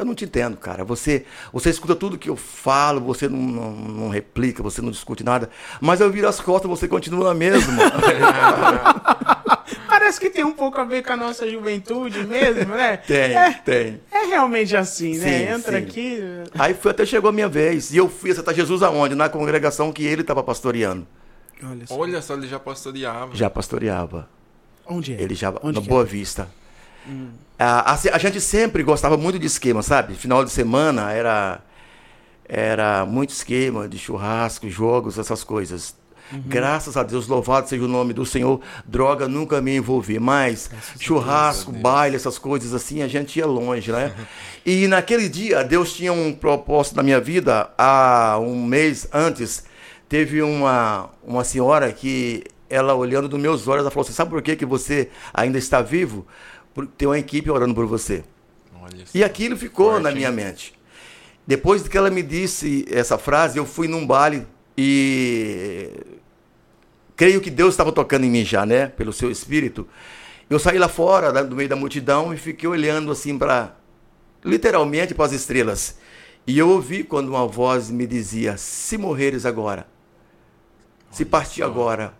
eu 0.03 0.07
não 0.07 0.15
te 0.15 0.25
entendo, 0.25 0.57
cara. 0.57 0.83
Você, 0.83 1.25
você 1.51 1.69
escuta 1.69 1.95
tudo 1.95 2.17
que 2.17 2.29
eu 2.29 2.35
falo, 2.35 3.01
você 3.01 3.27
não, 3.27 3.39
não, 3.39 3.71
não 3.71 4.09
replica, 4.09 4.61
você 4.61 4.81
não 4.81 4.91
discute 4.91 5.23
nada, 5.23 5.49
mas 5.81 6.01
eu 6.01 6.11
viro 6.11 6.27
as 6.27 6.39
costas, 6.39 6.69
você 6.69 6.87
continua 6.87 7.33
mesmo. 7.33 7.73
Parece 9.87 10.19
que 10.19 10.29
tem 10.29 10.43
um 10.43 10.51
pouco 10.51 10.79
a 10.79 10.83
ver 10.83 11.03
com 11.03 11.13
a 11.13 11.17
nossa 11.17 11.49
juventude 11.49 12.23
mesmo, 12.25 12.73
né? 12.75 12.97
tem, 12.97 13.35
É, 13.35 13.53
tem. 13.53 14.01
é 14.11 14.25
realmente 14.25 14.75
assim, 14.75 15.17
né? 15.17 15.47
Sim, 15.47 15.53
Entra 15.53 15.79
sim. 15.79 15.85
aqui. 15.85 16.19
Aí 16.57 16.73
foi 16.73 16.91
até 16.91 17.05
chegou 17.05 17.29
a 17.29 17.33
minha 17.33 17.47
vez. 17.47 17.93
E 17.93 17.97
eu 17.97 18.09
fui 18.09 18.31
aceitar 18.31 18.53
Jesus 18.53 18.83
aonde? 18.83 19.15
Na 19.15 19.29
congregação 19.29 19.91
que 19.91 20.03
ele 20.05 20.21
estava 20.21 20.43
pastoreando. 20.43 21.07
Olha 21.63 21.87
só. 21.87 21.97
Olha 21.97 22.21
só, 22.21 22.33
ele 22.33 22.47
já 22.47 22.59
pastoreava. 22.59 23.35
Já 23.35 23.49
pastoreava. 23.49 24.27
Onde 24.85 25.13
é? 25.13 25.21
Ele 25.21 25.33
já 25.33 25.53
Onde 25.63 25.79
na 25.79 25.85
Boa 25.85 26.01
é? 26.01 26.05
Vista. 26.05 26.49
A, 27.57 27.93
a, 27.93 27.93
a 27.93 28.17
gente 28.17 28.41
sempre 28.41 28.83
gostava 28.83 29.17
muito 29.17 29.39
de 29.39 29.47
esquema, 29.47 29.81
sabe? 29.81 30.15
Final 30.15 30.43
de 30.43 30.51
semana 30.51 31.11
era 31.11 31.61
era 32.45 33.05
muito 33.05 33.29
esquema 33.29 33.87
de 33.87 33.97
churrasco, 33.97 34.69
jogos, 34.69 35.17
essas 35.17 35.43
coisas. 35.43 35.95
Uhum. 36.31 36.43
Graças 36.45 36.97
a 36.97 37.03
Deus, 37.03 37.27
louvado 37.27 37.67
seja 37.67 37.83
o 37.83 37.87
nome 37.87 38.13
do 38.13 38.25
Senhor. 38.25 38.59
Droga 38.85 39.27
nunca 39.27 39.61
me 39.61 39.75
envolvi, 39.75 40.19
mas 40.19 40.69
churrasco, 40.99 41.71
Deus. 41.71 41.81
baile, 41.81 42.15
essas 42.15 42.37
coisas 42.37 42.73
assim, 42.73 43.01
a 43.01 43.07
gente 43.07 43.37
ia 43.37 43.45
longe, 43.45 43.91
né? 43.91 44.13
e 44.65 44.87
naquele 44.87 45.29
dia, 45.29 45.63
Deus 45.63 45.93
tinha 45.93 46.11
um 46.11 46.33
propósito 46.33 46.97
na 46.97 47.03
minha 47.03 47.19
vida. 47.19 47.69
Há 47.77 48.37
um 48.39 48.65
mês 48.65 49.07
antes, 49.11 49.63
teve 50.09 50.41
uma, 50.41 51.09
uma 51.23 51.43
senhora 51.43 51.91
que, 51.91 52.43
ela 52.73 52.95
olhando 52.95 53.29
nos 53.29 53.39
meus 53.39 53.67
olhos, 53.67 53.81
ela 53.81 53.91
falou 53.91 54.03
assim: 54.03 54.13
Sabe 54.13 54.31
por 54.31 54.41
que, 54.41 54.55
que 54.55 54.65
você 54.65 55.09
ainda 55.33 55.57
está 55.57 55.81
vivo? 55.81 56.25
Tem 56.97 57.07
uma 57.07 57.19
equipe 57.19 57.49
orando 57.51 57.73
por 57.75 57.85
você. 57.85 58.23
E 59.13 59.23
aquilo 59.23 59.55
ficou 59.55 59.91
Forte, 59.91 60.03
na 60.03 60.09
hein? 60.09 60.15
minha 60.15 60.31
mente. 60.31 60.73
Depois 61.45 61.87
que 61.87 61.97
ela 61.97 62.09
me 62.09 62.23
disse 62.23 62.85
essa 62.89 63.17
frase, 63.17 63.57
eu 63.57 63.65
fui 63.65 63.87
num 63.87 64.05
baile 64.05 64.47
e 64.77 65.89
creio 67.15 67.41
que 67.41 67.49
Deus 67.49 67.73
estava 67.73 67.91
tocando 67.91 68.25
em 68.25 68.29
mim 68.29 68.43
já, 68.45 68.65
né? 68.65 68.87
Pelo 68.87 69.13
seu 69.13 69.29
espírito. 69.29 69.87
Eu 70.49 70.59
saí 70.59 70.77
lá 70.77 70.87
fora, 70.87 71.43
do 71.43 71.55
meio 71.55 71.69
da 71.69 71.75
multidão, 71.75 72.33
e 72.33 72.37
fiquei 72.37 72.67
olhando 72.67 73.11
assim 73.11 73.37
para, 73.37 73.75
literalmente, 74.43 75.13
para 75.13 75.25
as 75.25 75.31
estrelas. 75.31 75.97
E 76.45 76.57
eu 76.57 76.69
ouvi 76.69 77.03
quando 77.03 77.29
uma 77.29 77.47
voz 77.47 77.89
me 77.89 78.05
dizia: 78.05 78.57
Se 78.57 78.97
morreres 78.97 79.45
agora, 79.45 79.87
se 81.11 81.23
Olha 81.23 81.29
partir 81.31 81.61
só. 81.61 81.65
agora. 81.65 82.13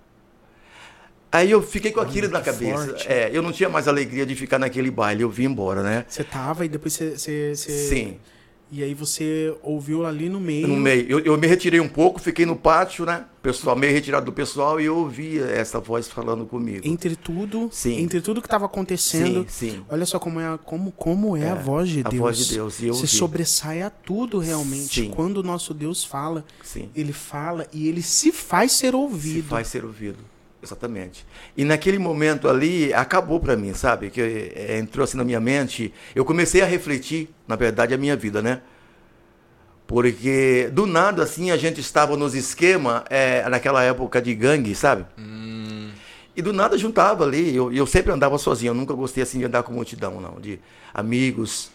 Aí 1.34 1.50
eu 1.50 1.62
fiquei 1.63 1.92
com 1.92 2.00
aquilo 2.00 2.28
Olha 2.28 2.34
na 2.38 2.42
cabeça. 2.42 2.86
forte. 2.88 3.08
É, 3.08 3.30
eu 3.34 3.42
não 3.42 3.52
tinha 3.52 3.68
mais 3.68 3.88
alegria 3.88 4.24
de 4.25 4.36
ficar 4.36 4.60
naquele 4.60 4.92
baile, 4.92 5.24
eu 5.24 5.30
vim 5.30 5.46
embora, 5.46 5.82
né? 5.82 6.06
Você 6.08 6.24
tava 6.24 6.63
e 6.63 6.70
depois 6.70 6.94
você. 6.94 7.18
você- 7.18 7.56
você- 7.56 7.88
Sim. 7.90 8.18
E 8.72 8.82
aí 8.84 8.96
você 8.96 9.54
ouviu 9.62 10.04
ali 10.04 10.30
no 10.30 10.40
meio. 10.40 10.68
No 10.68 10.75
meio. 10.75 11.06
Eu, 11.08 11.20
eu 11.20 11.38
me 11.38 11.46
retirei 11.46 11.80
um 11.80 11.88
pouco, 11.88 12.20
fiquei 12.20 12.44
no 12.44 12.56
pátio, 12.56 13.06
né? 13.06 13.25
Pessoal, 13.42 13.75
meio 13.75 13.94
retirado 13.94 14.25
do 14.25 14.34
pessoal, 14.34 14.82
e 14.82 14.86
eu 14.86 14.98
ouvi 14.98 15.38
essa 15.40 15.80
voz 15.80 16.08
falando 16.08 16.44
comigo. 16.48 16.82
Entre 16.84 17.16
tudo. 17.16 17.70
Sim. 17.72 18.00
Entre 18.00 18.20
tudo 18.20 18.42
que 18.42 18.48
estava 18.48 18.66
acontecendo. 18.66 19.46
Sim, 19.48 19.70
sim. 19.72 19.86
Olha 19.90 20.08
só 20.08 20.18
como 20.18 20.40
é, 20.40 20.58
como, 20.66 20.92
como 20.92 21.38
é, 21.38 21.50
a 21.52 21.56
voz 21.56 21.88
de 21.90 22.00
a 22.00 22.10
Deus. 22.10 22.16
voz 22.20 22.38
de 22.38 22.54
Deus, 22.56 22.80
e 22.80 22.88
eu 22.88 22.94
Você 22.96 23.02
ouvi. 23.02 23.16
sobressai 23.16 23.82
a 23.84 23.92
tudo 23.92 24.40
realmente. 24.40 25.02
Sim. 25.02 25.12
Quando 25.12 25.38
o 25.38 25.44
nosso 25.44 25.72
Deus 25.72 26.04
fala, 26.04 26.44
Sim. 26.63 26.90
ele 26.96 27.13
fala 27.13 27.68
e 27.72 27.88
ele 27.88 28.02
se 28.02 28.32
faz 28.32 28.72
ser 28.72 28.90
Se 28.92 28.96
ouvido. 28.96 29.50
faz 29.50 29.68
ser 29.68 29.86
ouvido. 29.86 30.18
Exatamente. 30.63 31.25
E 31.58 31.65
naquele 31.65 32.00
momento 32.00 32.48
ali, 32.50 32.93
acabou 32.93 33.39
pra 33.39 33.58
mim, 33.58 33.74
sabe? 33.74 34.10
Que 34.10 34.22
eh, 34.55 34.77
entrou 34.79 35.03
assim 35.03 35.17
na 35.17 35.25
minha 35.25 35.41
mente. 35.41 35.93
Eu 36.15 36.24
comecei 36.24 36.62
a 36.62 36.65
refletir, 36.65 37.29
na 37.46 37.58
verdade, 37.58 37.93
a 37.93 37.98
minha 37.98 38.15
vida, 38.15 38.41
né? 38.41 38.62
Porque 39.86 40.70
do 40.72 40.86
nada, 40.86 41.24
assim, 41.24 41.51
a 41.51 41.58
gente 41.58 41.82
estava 41.82 42.15
nos 42.15 42.34
esquemas, 42.34 43.03
eh, 43.10 43.48
naquela 43.50 43.84
época 43.84 44.22
de 44.22 44.34
gangue, 44.34 44.74
sabe? 44.74 45.05
Hum, 45.20 45.91
E 46.36 46.41
do 46.41 46.53
nada 46.53 46.77
juntava 46.77 47.25
ali. 47.25 47.55
Eu, 47.55 47.72
eu 47.74 47.86
sempre 47.86 48.12
andava 48.12 48.38
sozinho. 48.38 48.72
Eu 48.72 48.74
nunca 48.75 48.93
gostei 48.93 49.22
assim 49.24 49.39
de 49.39 49.46
andar 49.46 49.63
com 49.63 49.74
multidão, 49.74 50.20
não. 50.22 50.39
De 50.39 50.60
amigos. 50.93 51.72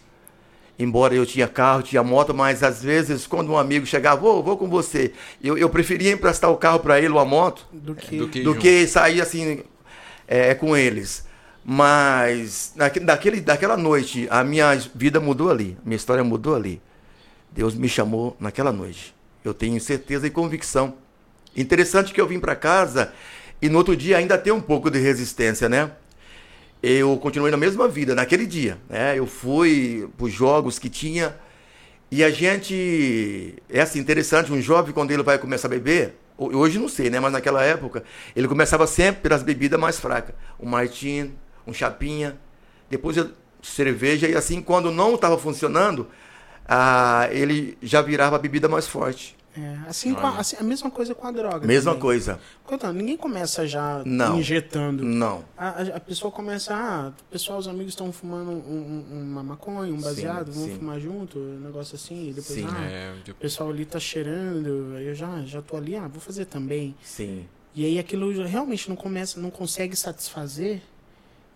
Embora 0.81 1.13
eu 1.13 1.25
tinha 1.25 1.45
carro, 1.45 1.83
tinha 1.83 2.01
moto, 2.01 2.33
mas 2.33 2.63
às 2.63 2.81
vezes 2.81 3.27
quando 3.27 3.51
um 3.51 3.57
amigo 3.57 3.85
chegava, 3.85 4.21
vou, 4.21 4.41
vou 4.41 4.57
com 4.57 4.69
você. 4.69 5.11
Eu, 5.43 5.57
eu 5.57 5.69
preferia 5.69 6.11
emprestar 6.13 6.49
o 6.49 6.55
carro 6.55 6.79
para 6.79 6.97
ele 6.97 7.09
ou 7.09 7.19
a 7.19 7.25
moto 7.25 7.67
Do 7.73 7.93
que. 7.93 8.17
do 8.17 8.29
que 8.29 8.41
do 8.43 8.55
que 8.55 8.87
sair 8.87 9.21
assim 9.21 9.61
é, 10.25 10.55
com 10.55 10.77
eles. 10.77 11.27
Mas 11.65 12.71
naque- 12.75 12.99
daquele, 13.01 13.41
daquela 13.41 13.75
noite 13.75 14.25
a 14.31 14.43
minha 14.43 14.73
vida 14.95 15.19
mudou 15.19 15.49
ali, 15.51 15.77
minha 15.83 15.97
história 15.97 16.23
mudou 16.23 16.55
ali. 16.55 16.81
Deus 17.51 17.75
me 17.75 17.89
chamou 17.89 18.35
naquela 18.39 18.71
noite. 18.71 19.13
Eu 19.43 19.53
tenho 19.53 19.79
certeza 19.81 20.27
e 20.27 20.29
convicção. 20.29 20.93
Interessante 21.55 22.13
que 22.13 22.21
eu 22.21 22.27
vim 22.27 22.39
para 22.39 22.55
casa 22.55 23.11
e 23.61 23.67
no 23.67 23.77
outro 23.77 23.95
dia 23.97 24.17
ainda 24.17 24.37
tem 24.37 24.53
um 24.53 24.61
pouco 24.61 24.89
de 24.89 24.99
resistência, 24.99 25.67
né? 25.67 25.91
Eu 26.81 27.17
continuei 27.17 27.51
na 27.51 27.57
mesma 27.57 27.87
vida 27.87 28.15
naquele 28.15 28.45
dia, 28.45 28.77
né? 28.89 29.17
Eu 29.17 29.27
fui 29.27 30.07
para 30.17 30.25
os 30.25 30.31
jogos 30.33 30.79
que 30.79 30.89
tinha 30.89 31.35
e 32.11 32.23
a 32.23 32.29
gente 32.31 33.55
é 33.69 33.81
assim 33.81 33.99
interessante, 33.99 34.51
um 34.51 34.61
jovem 34.61 34.93
quando 34.93 35.11
ele 35.11 35.23
vai 35.23 35.37
começar 35.37 35.67
a 35.67 35.71
beber, 35.71 36.15
ho- 36.37 36.55
hoje 36.57 36.79
não 36.79 36.89
sei, 36.89 37.09
né, 37.09 37.19
mas 37.19 37.31
naquela 37.33 37.63
época, 37.63 38.03
ele 38.35 38.47
começava 38.47 38.87
sempre 38.87 39.21
pelas 39.21 39.43
bebidas 39.43 39.79
mais 39.79 39.99
fracas, 39.99 40.33
um 40.59 40.67
martini, 40.67 41.33
um 41.67 41.73
chapinha, 41.73 42.37
depois 42.89 43.17
cerveja 43.61 44.27
e 44.27 44.35
assim 44.35 44.61
quando 44.61 44.91
não 44.91 45.15
estava 45.15 45.37
funcionando, 45.37 46.07
ah, 46.67 47.27
ele 47.31 47.77
já 47.81 48.01
virava 48.01 48.37
a 48.37 48.39
bebida 48.39 48.67
mais 48.69 48.87
forte. 48.87 49.37
É, 49.57 49.77
assim, 49.89 50.13
com 50.13 50.25
a, 50.27 50.37
assim, 50.37 50.55
a 50.59 50.63
mesma 50.63 50.91
coisa 50.91 51.15
com 51.15 51.25
a 51.25 51.31
droga. 51.31 51.65
Mesma 51.65 51.91
também. 51.91 52.01
coisa. 52.01 52.39
Então, 52.71 52.93
ninguém 52.93 53.17
começa 53.17 53.67
já 53.67 54.03
Não. 54.05 54.37
injetando. 54.39 55.03
Não. 55.03 55.43
A, 55.57 55.69
a- 55.95 55.99
pessoa 55.99 56.31
começa, 56.31 56.73
ah, 56.73 57.11
o 57.19 57.31
pessoal, 57.31 57.57
os 57.57 57.67
amigos 57.67 57.93
estão 57.93 58.11
fumando 58.11 58.51
um- 58.51 59.05
um- 59.11 59.21
uma 59.31 59.41
maconha, 59.43 59.91
um 59.91 59.99
baseado, 59.99 60.51
vamos 60.51 60.69
sim. 60.71 60.77
fumar 60.77 60.99
junto, 60.99 61.39
um 61.39 61.59
negócio 61.61 61.95
assim, 61.95 62.29
e 62.29 62.33
depois, 62.33 62.59
Sim. 62.59 62.67
ah, 62.69 62.83
É, 62.85 63.13
o 63.19 63.23
tipo, 63.23 63.39
pessoal 63.39 63.69
ali 63.71 63.85
tá 63.85 63.99
cheirando, 63.99 64.95
aí 64.95 65.07
eu 65.07 65.15
já, 65.15 65.41
já 65.41 65.61
tô 65.63 65.75
ali, 65.77 65.95
ah, 65.95 66.07
vou 66.07 66.21
fazer 66.21 66.45
também. 66.45 66.95
Sim. 67.03 67.45
E 67.75 67.83
aí 67.85 67.97
aquilo 67.99 68.31
realmente 68.43 68.87
não 68.87 68.95
começa, 68.95 69.39
não 69.39 69.49
consegue 69.49 69.95
satisfazer, 69.95 70.79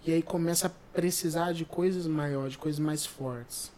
e 0.06 0.12
aí 0.14 0.22
começa 0.24 0.66
a 0.68 0.72
precisar 0.94 1.54
de 1.54 1.64
coisas 1.64 2.08
maiores, 2.08 2.54
de 2.54 2.58
coisas 2.58 2.80
mais 2.80 3.06
fortes. 3.06 3.72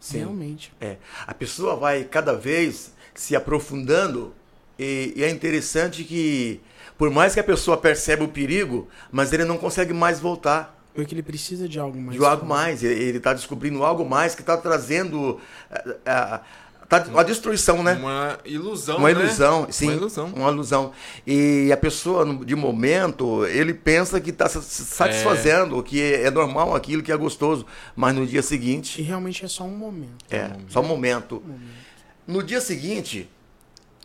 Sim. 0.00 0.18
Realmente. 0.18 0.72
É, 0.80 0.96
a 1.26 1.34
pessoa 1.34 1.74
vai 1.74 2.04
cada 2.04 2.32
vez 2.34 2.92
se 3.20 3.34
aprofundando 3.34 4.32
e, 4.78 5.12
e 5.16 5.24
é 5.24 5.30
interessante 5.30 6.04
que 6.04 6.60
por 6.96 7.10
mais 7.10 7.34
que 7.34 7.40
a 7.40 7.44
pessoa 7.44 7.76
perceba 7.76 8.24
o 8.24 8.28
perigo, 8.28 8.88
mas 9.10 9.32
ele 9.32 9.44
não 9.44 9.56
consegue 9.58 9.92
mais 9.92 10.20
voltar 10.20 10.76
Porque 10.94 11.14
ele 11.14 11.22
precisa 11.22 11.68
de 11.68 11.78
algo 11.78 12.00
mais 12.00 12.18
de 12.18 12.24
algo 12.24 12.46
mais. 12.46 12.82
Ele 12.82 13.18
está 13.18 13.32
descobrindo 13.32 13.82
algo 13.84 14.04
mais 14.08 14.34
que 14.34 14.40
está 14.40 14.56
trazendo 14.56 15.40
eh, 15.70 15.96
eh, 16.04 16.40
tá 16.88 17.04
uma 17.10 17.24
destruição, 17.24 17.82
né? 17.82 17.94
uma 17.94 18.38
ilusão, 18.44 18.96
Uma 18.98 19.12
né? 19.12 19.20
ilusão, 19.20 19.66
sim. 19.70 19.86
Uma 19.86 19.94
ilusão. 19.94 20.26
Uma 20.34 20.50
ilusão. 20.50 20.92
E 21.26 21.70
a 21.72 21.76
pessoa, 21.76 22.24
de 22.44 22.56
momento, 22.56 23.44
ele 23.46 23.74
pensa 23.74 24.20
que 24.20 24.30
está 24.30 24.48
se 24.48 24.60
satisfazendo, 24.62 25.82
que 25.82 26.00
é, 26.00 26.22
é 26.22 26.30
normal 26.30 26.74
aquilo, 26.74 27.02
que 27.02 27.12
é 27.12 27.16
gostoso. 27.16 27.66
Mas 27.94 28.14
no 28.14 28.26
dia 28.26 28.40
E 28.40 28.42
seguinte, 28.42 29.02
realmente 29.02 29.44
é 29.44 29.48
só 29.48 29.64
um 29.64 29.76
momento. 29.76 30.24
é 30.30 30.50
só 30.68 30.80
um 30.80 30.86
momento. 30.86 31.42
No 32.28 32.42
dia 32.42 32.60
seguinte, 32.60 33.26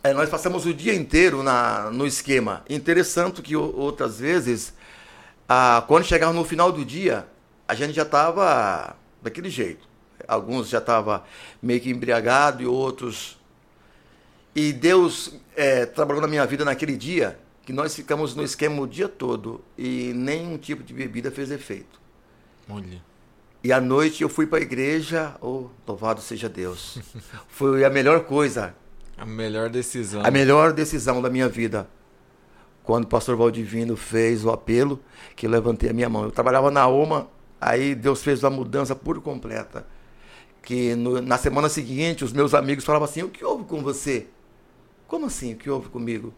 é, 0.01 0.13
nós 0.13 0.29
passamos 0.29 0.65
o 0.65 0.73
dia 0.73 0.95
inteiro 0.95 1.43
na, 1.43 1.91
no 1.91 2.07
esquema. 2.07 2.63
Interessante 2.69 3.41
que 3.41 3.53
outras 3.53 4.17
vezes, 4.17 4.73
ah, 5.47 5.83
quando 5.89 6.05
chegava 6.05 6.31
no 6.31 6.45
final 6.45 6.71
do 6.71 6.85
dia, 6.85 7.27
a 7.67 7.75
gente 7.75 7.91
já 7.91 8.03
estava 8.03 8.95
daquele 9.21 9.49
jeito. 9.49 9.85
Alguns 10.25 10.69
já 10.69 10.77
estavam 10.77 11.21
meio 11.61 11.81
que 11.81 11.89
embriagados 11.89 12.61
e 12.61 12.65
outros. 12.65 13.37
E 14.55 14.71
Deus 14.71 15.33
é, 15.53 15.85
trabalhou 15.85 16.21
na 16.21 16.27
minha 16.29 16.45
vida 16.45 16.63
naquele 16.63 16.95
dia 16.95 17.37
que 17.65 17.73
nós 17.73 17.93
ficamos 17.93 18.33
no 18.35 18.43
esquema 18.43 18.81
o 18.81 18.87
dia 18.87 19.09
todo 19.09 19.61
e 19.77 20.13
nenhum 20.15 20.57
tipo 20.57 20.81
de 20.81 20.93
bebida 20.93 21.29
fez 21.29 21.51
efeito. 21.51 21.99
Olha. 22.69 23.01
E 23.63 23.71
à 23.71 23.79
noite 23.79 24.21
eu 24.23 24.29
fui 24.29 24.45
para 24.45 24.59
a 24.59 24.61
igreja, 24.61 25.35
oh, 25.41 25.67
louvado 25.87 26.21
seja 26.21 26.49
Deus. 26.49 26.99
Foi 27.47 27.85
a 27.85 27.89
melhor 27.89 28.25
coisa, 28.25 28.75
A 29.17 29.25
melhor 29.25 29.69
decisão. 29.69 30.21
a 30.25 30.29
melhor 30.29 30.73
decisão 30.73 31.21
da 31.21 31.29
minha 31.29 31.47
vida. 31.47 31.87
Quando 32.83 33.05
o 33.05 33.07
pastor 33.07 33.37
Valdivino 33.37 33.95
fez 33.95 34.43
o 34.43 34.51
apelo, 34.51 34.99
que 35.35 35.45
eu 35.45 35.49
levantei 35.49 35.89
a 35.89 35.93
minha 35.93 36.09
mão. 36.09 36.25
Eu 36.25 36.31
trabalhava 36.31 36.69
na 36.69 36.85
OMA, 36.87 37.27
aí 37.61 37.95
Deus 37.95 38.21
fez 38.21 38.43
uma 38.43 38.49
mudança 38.49 38.93
por 38.93 39.21
completa. 39.21 39.87
Que 40.61 40.93
no- 40.93 41.21
na 41.21 41.37
semana 41.37 41.69
seguinte, 41.69 42.25
os 42.25 42.33
meus 42.33 42.53
amigos 42.53 42.83
falavam 42.83 43.05
assim: 43.05 43.23
O 43.23 43.29
que 43.29 43.45
houve 43.45 43.63
com 43.63 43.81
você? 43.81 44.27
Como 45.07 45.25
assim? 45.27 45.53
O 45.53 45.57
que 45.57 45.69
houve 45.69 45.87
comigo? 45.87 46.33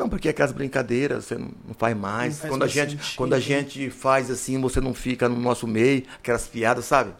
Não, 0.00 0.08
porque 0.08 0.30
aquelas 0.30 0.50
brincadeiras 0.50 1.26
você 1.26 1.36
não 1.36 1.52
faz 1.76 1.94
mais. 1.96 2.34
Não 2.34 2.40
faz 2.40 2.50
quando, 2.50 2.62
a 2.62 2.64
mais 2.64 2.72
gente, 2.72 2.90
sentido. 2.92 3.16
quando 3.16 3.34
a 3.34 3.38
gente 3.40 3.90
faz 3.90 4.30
assim, 4.30 4.58
você 4.58 4.80
não 4.80 4.94
fica 4.94 5.28
no 5.28 5.38
nosso 5.38 5.66
meio, 5.66 6.04
aquelas 6.18 6.46
piadas, 6.46 6.86
sabe? 6.86 7.12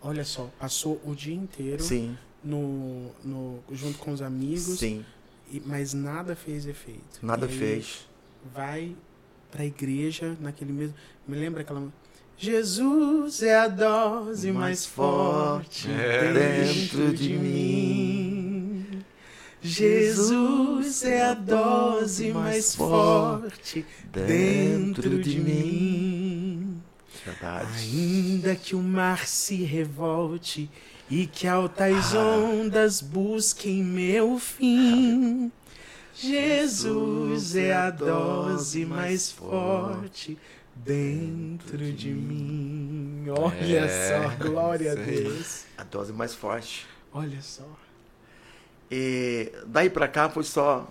Olha 0.00 0.24
só, 0.24 0.48
passou 0.60 1.00
o 1.04 1.14
dia 1.16 1.34
inteiro 1.34 1.82
Sim, 1.82 2.16
no, 2.44 3.10
no, 3.24 3.58
junto 3.72 3.98
com 3.98 4.12
os 4.12 4.22
amigos, 4.22 4.78
sim. 4.78 5.04
e- 5.50 5.60
mas 5.66 5.92
nada 5.92 6.36
fez 6.36 6.64
efeito. 6.66 7.18
Nada 7.20 7.46
E 7.46 7.48
fez. 7.48 8.06
Vai 8.54 8.94
pra 9.50 9.64
igreja 9.64 10.36
naquele 10.40 10.72
mesmo. 10.72 10.94
Me 11.26 11.36
lembra 11.36 11.62
aquela. 11.62 11.82
Jesus 12.36 13.42
é 13.42 13.58
a 13.58 13.66
dose 13.66 14.52
mais 14.52 14.86
forte 14.86 15.90
É. 15.90 16.32
dentro 16.32 17.12
de 17.12 17.32
mim. 17.34 18.27
Jesus 19.60 21.04
é 21.04 21.22
a 21.22 21.34
dose 21.34 22.32
mais 22.32 22.74
forte 22.74 23.84
dentro 24.12 25.20
de 25.22 25.40
mim. 25.40 26.82
Verdade. 27.24 27.66
Ainda 27.76 28.54
que 28.54 28.74
o 28.76 28.82
mar 28.82 29.26
se 29.26 29.56
revolte 29.64 30.70
e 31.10 31.26
que 31.26 31.46
altas 31.46 32.14
ondas 32.14 33.00
busquem 33.00 33.82
meu 33.82 34.38
fim, 34.38 35.50
Jesus 36.14 37.56
é 37.56 37.72
a 37.74 37.90
dose 37.90 38.84
mais 38.84 39.30
forte 39.30 40.38
dentro 40.76 41.92
de 41.92 42.10
mim. 42.10 43.24
Olha 43.28 43.80
É, 43.80 44.22
só, 44.22 44.44
glória 44.44 44.92
a. 44.92 44.94
Deus. 44.94 45.64
A 45.76 45.84
dose 45.84 46.12
mais 46.12 46.34
forte. 46.34 46.86
Olha 47.12 47.42
só. 47.42 47.68
E 48.90 49.52
daí 49.66 49.90
pra 49.90 50.08
cá 50.08 50.28
foi 50.28 50.44
só. 50.44 50.86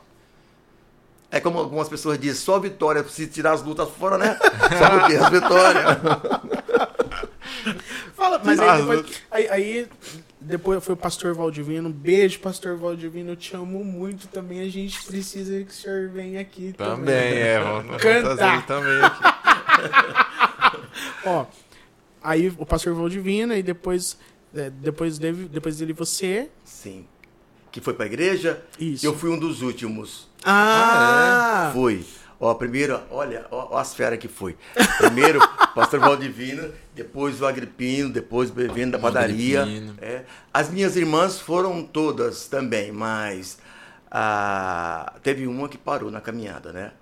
É 1.30 1.40
como 1.40 1.60
algumas 1.60 1.90
pessoas 1.90 2.20
dizem, 2.20 2.36
só 2.36 2.60
vitória. 2.60 3.04
Se 3.04 3.28
tirar 3.28 3.54
as 3.54 3.62
lutas 3.62 3.90
fora, 3.90 4.18
né? 4.18 4.38
Só 4.78 4.98
o 4.98 5.08
quê? 5.08 5.16
As 5.16 5.30
vitórias. 5.30 5.84
Fala, 8.16 8.42
mas 8.44 8.60
aí 8.60 8.80
depois, 8.80 9.22
aí, 9.30 9.50
aí 9.50 9.88
depois 10.40 10.84
foi 10.84 10.94
o 10.94 10.98
pastor 10.98 11.36
Valdivino. 11.36 11.90
Beijo, 11.90 12.40
pastor 12.40 12.78
Valdivino. 12.78 13.32
Eu 13.32 13.36
te 13.36 13.56
amo 13.56 13.84
muito 13.84 14.28
também. 14.28 14.62
A 14.62 14.70
gente 14.70 15.04
precisa 15.04 15.64
que 15.64 15.70
o 15.70 15.74
senhor 15.74 16.10
venha 16.10 16.40
aqui 16.40 16.74
também. 16.74 16.96
Também, 16.96 17.38
é. 17.38 17.60
Vamos, 17.60 18.02
Cantar. 18.02 18.66
também. 18.66 19.02
Ó, 21.26 21.46
aí 22.24 22.48
o 22.58 22.66
pastor 22.66 22.94
Valdivino 22.94 23.54
e 23.54 23.62
depois, 23.62 24.18
é, 24.56 24.70
depois, 24.70 25.20
dele, 25.20 25.50
depois 25.52 25.78
dele 25.78 25.94
você. 25.94 26.50
Sim. 26.64 27.06
Que 27.78 27.84
foi 27.84 27.94
pra 27.94 28.08
igreja. 28.08 28.60
Isso. 28.80 29.06
Eu 29.06 29.16
fui 29.16 29.30
um 29.30 29.38
dos 29.38 29.62
últimos. 29.62 30.28
Ah! 30.44 31.70
Fui. 31.72 32.04
Ó, 32.40 32.52
primeiro, 32.56 33.00
olha, 33.12 33.46
ó, 33.52 33.76
ó 33.76 33.78
as 33.78 33.94
feras 33.94 34.18
que 34.18 34.28
foi. 34.28 34.58
Primeiro, 34.98 35.40
pastor 35.76 36.00
Valdivino, 36.00 36.74
depois 36.96 37.40
o 37.40 37.46
Agripino, 37.46 38.10
depois 38.10 38.50
o 38.50 38.54
Bevendo 38.54 38.94
da 38.94 39.00
padaria. 39.00 39.64
É. 40.02 40.24
As 40.52 40.72
minhas 40.72 40.96
irmãs 40.96 41.40
foram 41.40 41.84
todas 41.84 42.48
também, 42.48 42.92
mas 42.92 43.60
ah, 44.10 45.14
teve 45.22 45.46
uma 45.46 45.70
que 45.70 45.78
parou 45.78 46.10
na 46.10 46.20
caminhada, 46.20 46.74
né? 46.74 46.94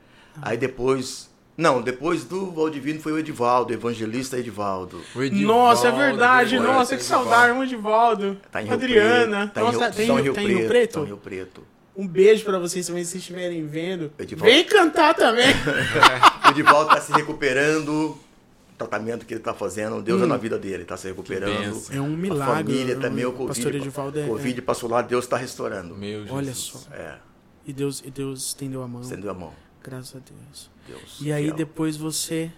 Aí 0.41 0.57
depois. 0.57 1.33
Não, 1.57 1.81
depois 1.81 2.23
do 2.25 2.51
Valdivino 2.51 2.99
foi 2.99 3.13
o 3.13 3.17
Edivaldo, 3.19 3.71
o 3.71 3.73
evangelista 3.73 4.37
Edivaldo. 4.37 4.99
O 5.15 5.23
Edivaldo, 5.23 5.47
Nossa, 5.47 5.87
é 5.87 5.91
verdade. 5.91 6.55
Edivaldo, 6.55 6.79
Nossa, 6.79 6.97
que 6.97 7.01
Edivaldo. 7.03 7.29
saudade, 7.29 7.63
Edivaldo. 7.63 8.37
Tá 8.51 8.61
em 8.61 8.65
Rio 8.65 8.73
Adriana. 8.73 9.37
Preto. 9.37 9.53
Tá 9.53 9.61
em 9.61 9.63
Nossa, 9.63 9.85
Rio, 9.85 9.93
tem, 9.95 10.07
são 10.07 10.19
em 10.19 10.21
Rio, 10.23 10.33
tem 10.33 10.45
Preto, 10.45 10.57
Rio 10.59 10.67
Preto? 10.67 10.93
são 10.93 11.03
em 11.03 11.07
Rio 11.07 11.17
Preto. 11.17 11.63
Um 11.97 12.05
beijo 12.05 12.43
pra 12.43 12.59
vocês 12.59 12.85
também, 12.85 13.05
se 13.05 13.11
vocês 13.11 13.21
estiverem 13.23 13.65
vendo. 13.65 14.11
Edivaldo. 14.19 14.51
Vem 14.53 14.65
cantar 14.65 15.13
também. 15.15 15.45
O 16.45 16.49
Edivaldo 16.49 16.89
tá 16.89 16.99
se 17.01 17.11
recuperando. 17.13 17.89
O 18.11 18.77
tratamento 18.77 19.25
que 19.25 19.33
ele 19.33 19.41
tá 19.41 19.53
fazendo, 19.53 20.01
Deus 20.01 20.21
é 20.21 20.25
na 20.25 20.35
vida 20.35 20.59
dele, 20.59 20.83
tá 20.83 20.97
se 20.97 21.07
recuperando. 21.07 21.81
É 21.89 22.01
um 22.01 22.05
A 22.05 22.09
milagre. 22.09 22.53
família 22.73 22.97
o 22.97 22.99
também, 22.99 23.25
o 23.25 23.31
pastor 23.31 23.47
Covid. 23.65 23.77
Edivaldo 23.77 24.19
é- 24.19 24.27
Covid 24.27 24.61
passou 24.63 24.89
lá, 24.89 25.01
Deus 25.01 25.23
está 25.23 25.37
restaurando. 25.37 25.95
Meu 25.95 26.23
Jesus. 26.25 26.31
Olha 26.31 26.53
só. 26.53 26.79
É, 26.91 27.15
E 27.65 27.71
Deus, 27.71 28.03
e 28.05 28.11
Deus 28.11 28.47
estendeu 28.47 28.83
a 28.83 28.87
mão. 28.89 29.01
estendeu 29.01 29.31
a 29.31 29.33
mão. 29.33 29.53
Graças 29.85 30.15
a 30.15 30.19
Deus. 30.19 30.69
Deus. 30.87 31.17
E 31.21 31.31
aí 31.31 31.51
depois 31.51 31.95
você. 31.95 32.51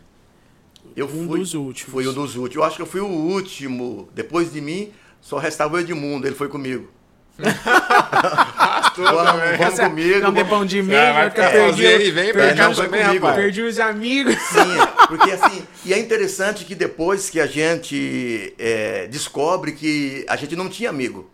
eu 0.96 1.06
um 1.06 1.28
fui, 1.28 1.40
dos 1.40 1.54
últimos. 1.54 1.92
Fui 1.92 2.08
um 2.08 2.13
dos 2.13 2.36
últimos. 2.36 2.56
Eu 2.56 2.63
acho 2.63 2.76
que 2.78 2.82
eu 2.82 2.86
fui 2.86 3.02
o 3.02 3.08
último. 3.08 4.08
Depois 4.16 4.52
de 4.54 4.62
mim, 4.62 4.92
só 5.20 5.38
restava 5.38 5.76
o 5.76 5.80
Edmundo. 5.80 6.26
Ele 6.26 6.36
foi 6.36 6.48
comigo. 6.48 6.90
Pastor 7.38 9.13
Vamos, 9.13 9.58
vamos 9.58 9.80
comigo. 9.80 10.20
Não 10.22 10.34
tem 10.34 10.46
pão 10.46 10.66
de 10.66 10.80
Ah, 10.80 10.84
meia, 10.84 11.13
vai 11.13 11.30
ficar 11.30 11.48
aí, 11.50 11.72
vem, 12.12 12.34
perdi- 12.34 12.76
também, 12.76 13.02
rapaz. 13.04 13.58
os 13.60 13.80
amigos. 13.80 14.34
Sim, 14.36 15.08
porque 15.08 15.32
assim, 15.32 15.63
e 15.86 15.94
é 15.94 16.00
interessante 16.00 16.66
que 16.66 16.74
depois 16.74 17.30
que 17.30 17.40
a 17.40 17.46
gente 17.46 18.56
é, 18.58 19.06
descobre 19.08 19.74
que 19.74 20.26
a 20.28 20.36
gente 20.36 20.56
não 20.56 20.68
tinha 20.68 20.90
amigo. 20.90 21.30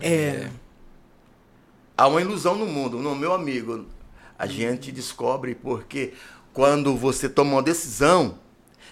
É. 0.00 0.48
Há 1.96 2.06
uma 2.06 2.20
ilusão 2.20 2.54
no 2.54 2.66
mundo, 2.66 2.98
no 2.98 3.16
meu 3.16 3.32
amigo. 3.32 3.86
A 4.38 4.46
gente 4.46 4.92
descobre 4.92 5.54
porque 5.54 6.14
quando 6.52 6.96
você 6.96 7.28
toma 7.28 7.52
uma 7.52 7.62
decisão 7.62 8.38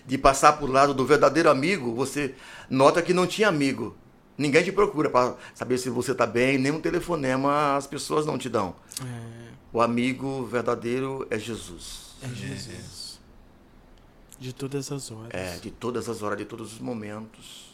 de 0.05 0.19
passar 0.19 0.55
por 0.55 0.69
lado 0.71 0.93
do 0.95 1.05
verdadeiro 1.07 1.51
amigo, 1.51 1.95
você 1.95 2.35
nota 2.69 3.01
que 3.03 3.15
não 3.15 3.27
tinha 3.27 3.49
amigo. 3.49 3.97
Ninguém 4.39 4.63
te 4.63 4.71
procura 4.73 5.09
para 5.09 5.35
saber 5.55 5.79
se 5.79 5.89
você 5.89 6.13
está 6.13 6.27
bem, 6.27 6.59
nem 6.59 6.71
um 6.71 6.81
telefonema 6.81 7.77
as 7.77 7.87
pessoas 7.87 8.27
não 8.27 8.37
te 8.37 8.49
dão. 8.49 8.75
É, 9.01 9.53
O 9.73 9.81
amigo 9.81 10.45
verdadeiro 10.45 11.27
é 11.31 11.39
Jesus. 11.39 12.17
é 12.23 12.29
Jesus. 12.29 13.19
De 14.39 14.53
todas 14.53 14.93
as 14.93 15.11
horas. 15.11 15.31
É, 15.33 15.57
de 15.57 15.71
todas 15.71 16.09
as 16.09 16.23
horas, 16.23 16.37
de 16.39 16.45
todos 16.45 16.75
os 16.75 16.79
momentos. 16.79 17.66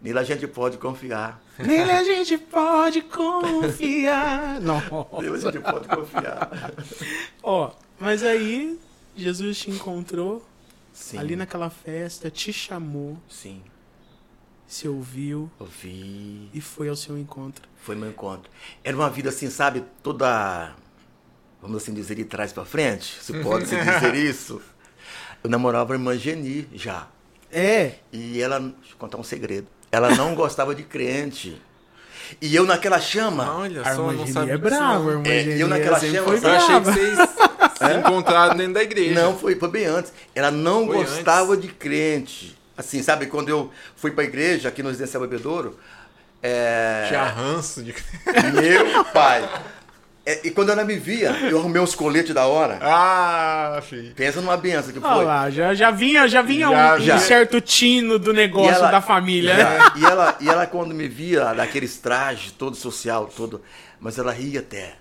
Nele 0.00 0.18
a 0.18 0.22
gente 0.22 0.46
pode 0.46 0.78
confiar. 0.78 1.42
Nele 1.58 1.90
a 1.90 2.04
gente 2.04 2.38
pode 2.38 3.02
confiar. 3.02 4.60
Não. 4.62 4.80
Nele 5.20 5.34
a 5.34 5.38
gente 5.38 5.58
pode 5.58 5.88
confiar. 5.88 6.72
Ó, 7.42 7.72
mas 7.98 8.22
aí 8.22 8.78
Jesus 9.16 9.58
te 9.58 9.70
encontrou 9.70 10.46
Sim. 10.92 11.18
ali 11.18 11.34
naquela 11.36 11.68
festa, 11.68 12.30
te 12.30 12.52
chamou, 12.52 13.18
Sim. 13.28 13.60
se 14.68 14.86
ouviu 14.86 15.50
Ouvi. 15.58 16.48
e 16.54 16.60
foi 16.60 16.88
ao 16.88 16.96
seu 16.96 17.18
encontro. 17.18 17.68
Foi 17.76 17.96
meu 17.96 18.08
encontro. 18.08 18.50
Era 18.84 18.96
uma 18.96 19.10
vida 19.10 19.30
assim, 19.30 19.50
sabe, 19.50 19.84
toda, 20.02 20.74
vamos 21.60 21.82
assim 21.82 21.92
dizer, 21.92 22.14
de 22.14 22.24
trás 22.24 22.52
para 22.52 22.64
frente, 22.64 23.18
se 23.20 23.32
pode 23.42 23.66
se 23.66 23.76
dizer 23.76 24.14
isso. 24.18 24.62
Eu 25.42 25.50
namorava 25.50 25.92
a 25.92 25.96
irmã 25.96 26.16
Geni 26.16 26.68
já. 26.72 27.08
É. 27.50 27.94
E 28.12 28.40
ela, 28.40 28.60
deixa 28.60 28.92
eu 28.92 28.98
contar 28.98 29.18
um 29.18 29.24
segredo, 29.24 29.66
ela 29.90 30.14
não 30.14 30.34
gostava 30.34 30.74
de 30.74 30.82
crente. 30.82 31.60
E 32.42 32.54
eu 32.54 32.64
naquela 32.64 33.00
chama, 33.00 33.56
Olha 33.56 33.80
A 33.80 33.94
só, 33.94 34.12
não 34.12 34.26
sabia 34.26 34.52
é 34.54 34.58
brava, 34.58 35.12
irmã 35.12 35.22
É, 35.26 35.44
Geni 35.44 35.60
eu 35.60 35.68
naquela 35.68 35.98
chama, 35.98 36.22
foi 36.24 36.38
Eu 36.38 36.50
achei 36.50 36.74
que 36.74 36.80
brava. 36.80 36.92
vocês 36.92 37.18
se 37.78 37.98
encontraram 37.98 38.56
dentro 38.56 38.74
da 38.74 38.82
igreja. 38.82 39.14
Não, 39.18 39.36
foi, 39.38 39.54
foi 39.56 39.68
bem 39.70 39.86
antes. 39.86 40.12
Ela 40.34 40.50
não 40.50 40.86
Foi 40.86 40.96
gostava 40.96 41.56
de 41.56 41.68
crente. 41.68 42.56
Assim, 42.76 43.02
sabe, 43.02 43.26
quando 43.26 43.48
eu 43.48 43.70
fui 43.96 44.10
pra 44.10 44.24
igreja 44.24 44.68
aqui 44.68 44.82
no 44.82 44.90
Residencial 44.90 45.22
Bebedouro, 45.22 45.78
é... 46.42 47.06
Tinha 47.08 47.24
ranço 47.24 47.82
de. 47.82 47.94
meu 48.52 49.04
pai. 49.06 49.48
É, 50.30 50.40
e 50.46 50.50
quando 50.50 50.68
ela 50.70 50.84
me 50.84 50.94
via, 50.96 51.30
eu 51.50 51.58
arrumei 51.58 51.80
uns 51.80 51.94
coletes 51.94 52.34
da 52.34 52.44
hora. 52.46 52.78
Ah, 52.82 53.80
filho. 53.82 54.12
Pensa 54.14 54.42
numa 54.42 54.58
benção 54.58 54.92
que 54.92 54.98
Olha 54.98 55.14
foi. 55.14 55.24
lá, 55.24 55.48
já, 55.48 55.72
já 55.72 55.90
vinha, 55.90 56.28
já 56.28 56.42
vinha 56.42 56.68
Já, 56.68 56.96
um, 56.96 57.00
já. 57.00 57.16
um 57.16 57.18
certo 57.18 57.60
tino 57.62 58.18
do 58.18 58.34
negócio 58.34 58.70
E 58.72 58.74
ela- 58.74 58.90
da 58.90 59.00
família. 59.00 59.54
né? 59.56 59.62
Já, 59.78 59.92
e, 59.96 60.04
ela, 60.04 60.36
e 60.40 60.48
ela, 60.50 60.66
quando 60.66 60.94
me 60.94 61.08
via, 61.08 61.54
daqueles 61.54 61.96
trajes 61.96 62.52
todo 62.52 62.76
social, 62.76 63.30
todo. 63.34 63.62
Mas 63.98 64.18
ela 64.18 64.30
ria 64.30 64.60
até. 64.60 64.96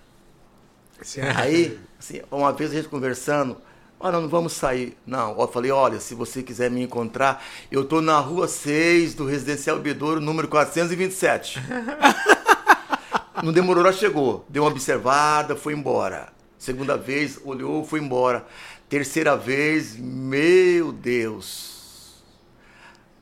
Aí, 1.35 1.77
assim, 1.99 2.21
uma 2.31 2.53
vez 2.53 2.71
a 2.71 2.75
gente 2.75 2.87
conversando, 2.87 3.57
olha, 3.99 4.21
não 4.21 4.29
vamos 4.29 4.53
sair. 4.53 4.97
Não, 5.05 5.37
eu 5.37 5.47
falei, 5.49 5.71
olha, 5.71 5.99
se 5.99 6.15
você 6.15 6.41
quiser 6.41 6.71
me 6.71 6.81
encontrar, 6.81 7.43
eu 7.69 7.83
tô 7.83 7.99
na 7.99 8.17
rua 8.17 8.47
6 8.47 9.13
do 9.13 9.25
Residencial 9.25 9.77
Bedouro, 9.77 10.21
número 10.21 10.47
427. 10.47 11.59
não 13.43 13.51
demorou, 13.53 13.83
ela 13.83 13.93
chegou. 13.93 14.45
Deu 14.49 14.63
uma 14.63 14.71
observada, 14.71 15.55
foi 15.55 15.73
embora. 15.73 16.33
Segunda 16.57 16.97
vez, 16.97 17.39
olhou, 17.43 17.83
foi 17.83 17.99
embora. 17.99 18.45
Terceira 18.89 19.35
vez, 19.35 19.95
meu 19.97 20.91
Deus. 20.91 22.23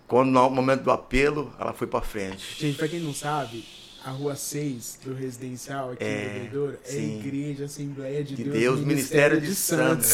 Quando 0.07 0.29
no 0.29 0.49
momento 0.49 0.83
do 0.83 0.91
apelo, 0.91 1.53
ela 1.59 1.73
foi 1.73 1.87
para 1.87 2.01
frente. 2.01 2.61
Gente, 2.61 2.77
pra 2.77 2.87
quem 2.87 2.99
não 2.99 3.13
sabe, 3.13 3.65
a 4.05 4.11
rua 4.11 4.35
6 4.35 4.99
do 5.03 5.15
residencial 5.15 5.93
aqui 5.93 6.03
É, 6.03 6.27
em 6.27 6.39
Bebedouro 6.43 6.77
é. 6.85 6.95
Igreja 6.95 7.65
Assembleia 7.65 8.23
de, 8.23 8.35
De 8.35 8.43
Deus, 8.43 8.55
Deus, 8.59 8.79
Ministério 8.81 9.41
de 9.41 9.55
Santos. 9.55 10.11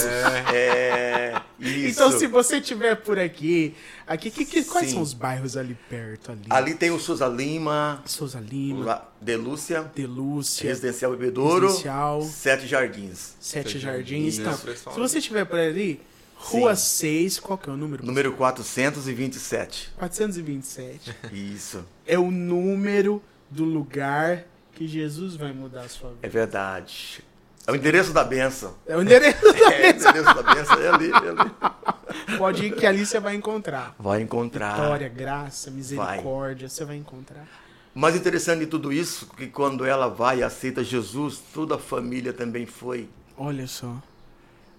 É, 0.53 1.41
isso. 1.59 1.89
Então, 1.89 2.17
se 2.17 2.25
você 2.25 2.57
estiver 2.59 2.95
por 2.95 3.19
aqui, 3.19 3.75
aqui 4.07 4.31
que, 4.31 4.45
que- 4.45 4.63
quais 4.63 4.87
Sim. 4.87 4.93
são 4.93 5.01
os 5.01 5.13
bairros 5.13 5.57
ali 5.57 5.77
perto? 5.89 6.31
Ali, 6.31 6.41
Ali 6.49 6.73
tem 6.75 6.89
o 6.89 6.99
Souza 6.99 7.27
Lima, 7.27 8.01
Souza 8.05 8.39
Lima, 8.39 8.85
La- 8.85 9.11
Delúcia, 9.19 9.81
Delúcia, 9.93 10.69
Residencial 10.69 11.11
Bebedouro, 11.11 11.67
Residencial. 11.67 12.21
Sete 12.21 12.67
Jardins. 12.67 13.35
Sete 13.41 13.71
Sete 13.73 13.79
Jardins. 13.79 14.35
Jardins, 14.35 14.39
Então, 14.39 14.93
se 14.93 14.99
você 14.99 15.17
estiver 15.19 15.43
por 15.45 15.59
ali, 15.59 15.99
Rua 16.35 16.75
Sim. 16.77 16.97
6, 17.27 17.39
qual 17.39 17.57
que 17.57 17.69
é 17.69 17.73
o 17.73 17.77
número? 17.77 18.05
Número 18.05 18.31
427. 18.33 19.91
427. 19.97 21.13
Isso. 21.31 21.83
É 22.07 22.17
o 22.17 22.31
número 22.31 23.21
do 23.51 23.65
lugar 23.65 24.45
que 24.73 24.87
Jesus 24.87 25.35
vai 25.35 25.51
mudar 25.51 25.81
a 25.81 25.89
sua 25.89 26.09
vida. 26.11 26.25
É 26.25 26.29
verdade. 26.29 27.23
É 27.67 27.71
o 27.71 27.75
endereço 27.75 28.11
da 28.11 28.23
benção. 28.23 28.75
É 28.87 28.97
o 28.97 29.01
endereço. 29.01 29.45
É, 29.45 29.91
o 29.91 29.95
endereço 29.95 30.33
da 30.33 30.41
benção 30.55 30.81
é 30.81 30.87
ali, 30.87 31.11
é 31.11 31.15
ali. 31.15 32.37
Pode 32.37 32.65
ir 32.65 32.75
que 32.75 32.85
ali 32.87 33.05
você 33.05 33.19
vai 33.19 33.35
encontrar. 33.35 33.93
Vai 33.99 34.21
encontrar. 34.21 34.81
Vitória, 34.81 35.09
graça, 35.09 35.69
misericórdia, 35.69 36.67
você 36.67 36.83
vai 36.83 36.95
encontrar. 36.95 37.45
Mais 37.93 38.15
interessante 38.15 38.61
de 38.61 38.67
tudo 38.67 38.91
isso, 38.91 39.27
que 39.27 39.47
quando 39.47 39.85
ela 39.85 40.07
vai 40.07 40.39
e 40.39 40.43
aceita 40.43 40.83
Jesus, 40.83 41.43
toda 41.53 41.75
a 41.75 41.77
família 41.77 42.31
também 42.31 42.65
foi. 42.65 43.07
Olha 43.37 43.67
só. 43.67 44.01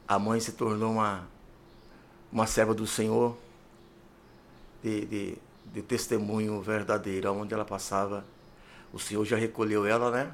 A 0.09 0.19
mãe 0.19 0.41
se 0.41 0.53
tornou 0.53 0.93
uma, 0.93 1.29
uma 2.33 2.47
serva 2.47 2.75
do 2.75 2.87
Senhor, 2.87 3.37
de, 4.83 5.05
de, 5.05 5.39
de 5.73 5.83
testemunho 5.83 6.61
verdadeiro, 6.63 7.33
onde 7.33 7.53
ela 7.55 7.65
passava. 7.65 8.25
O 8.93 8.99
Senhor 8.99 9.25
já 9.25 9.37
recolheu 9.37 9.87
ela, 9.87 10.11
né? 10.11 10.29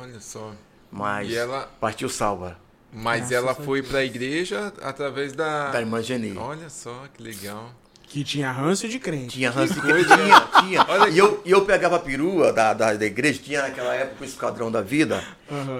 Olha 0.00 0.20
só. 0.20 0.52
Mas 0.90 1.28
E 1.30 1.36
ela- 1.36 1.68
partiu 1.80 2.08
salva 2.08 2.56
Mas 2.92 3.28
Graças 3.28 3.32
ela 3.36 3.52
a 3.52 3.54
foi 3.54 3.82
pra 3.82 4.04
igreja 4.04 4.72
através 4.82 5.32
da. 5.32 5.70
da 5.70 5.80
irmã 5.80 6.02
Geni. 6.02 6.36
Olha 6.36 6.68
só 6.68 7.04
que 7.14 7.22
legal. 7.22 7.70
Que 8.02 8.24
tinha 8.24 8.50
ranço 8.50 8.88
de 8.88 8.98
crente. 8.98 9.34
Tinha 9.38 9.50
ranço 9.50 9.74
de 9.74 9.80
coisa. 9.80 10.16
tinha, 10.16 10.40
tinha. 10.60 10.84
Olha 10.88 11.08
E 11.08 11.16
eu, 11.16 11.40
e 11.44 11.50
eu 11.52 11.64
pegava 11.64 11.94
a 11.96 12.00
perua 12.00 12.52
da, 12.52 12.74
da, 12.74 12.94
da 12.94 13.06
igreja, 13.06 13.40
tinha 13.40 13.62
naquela 13.62 13.94
época 13.94 14.22
o 14.22 14.26
Esquadrão 14.26 14.68
da 14.72 14.80
Vida, 14.82 15.22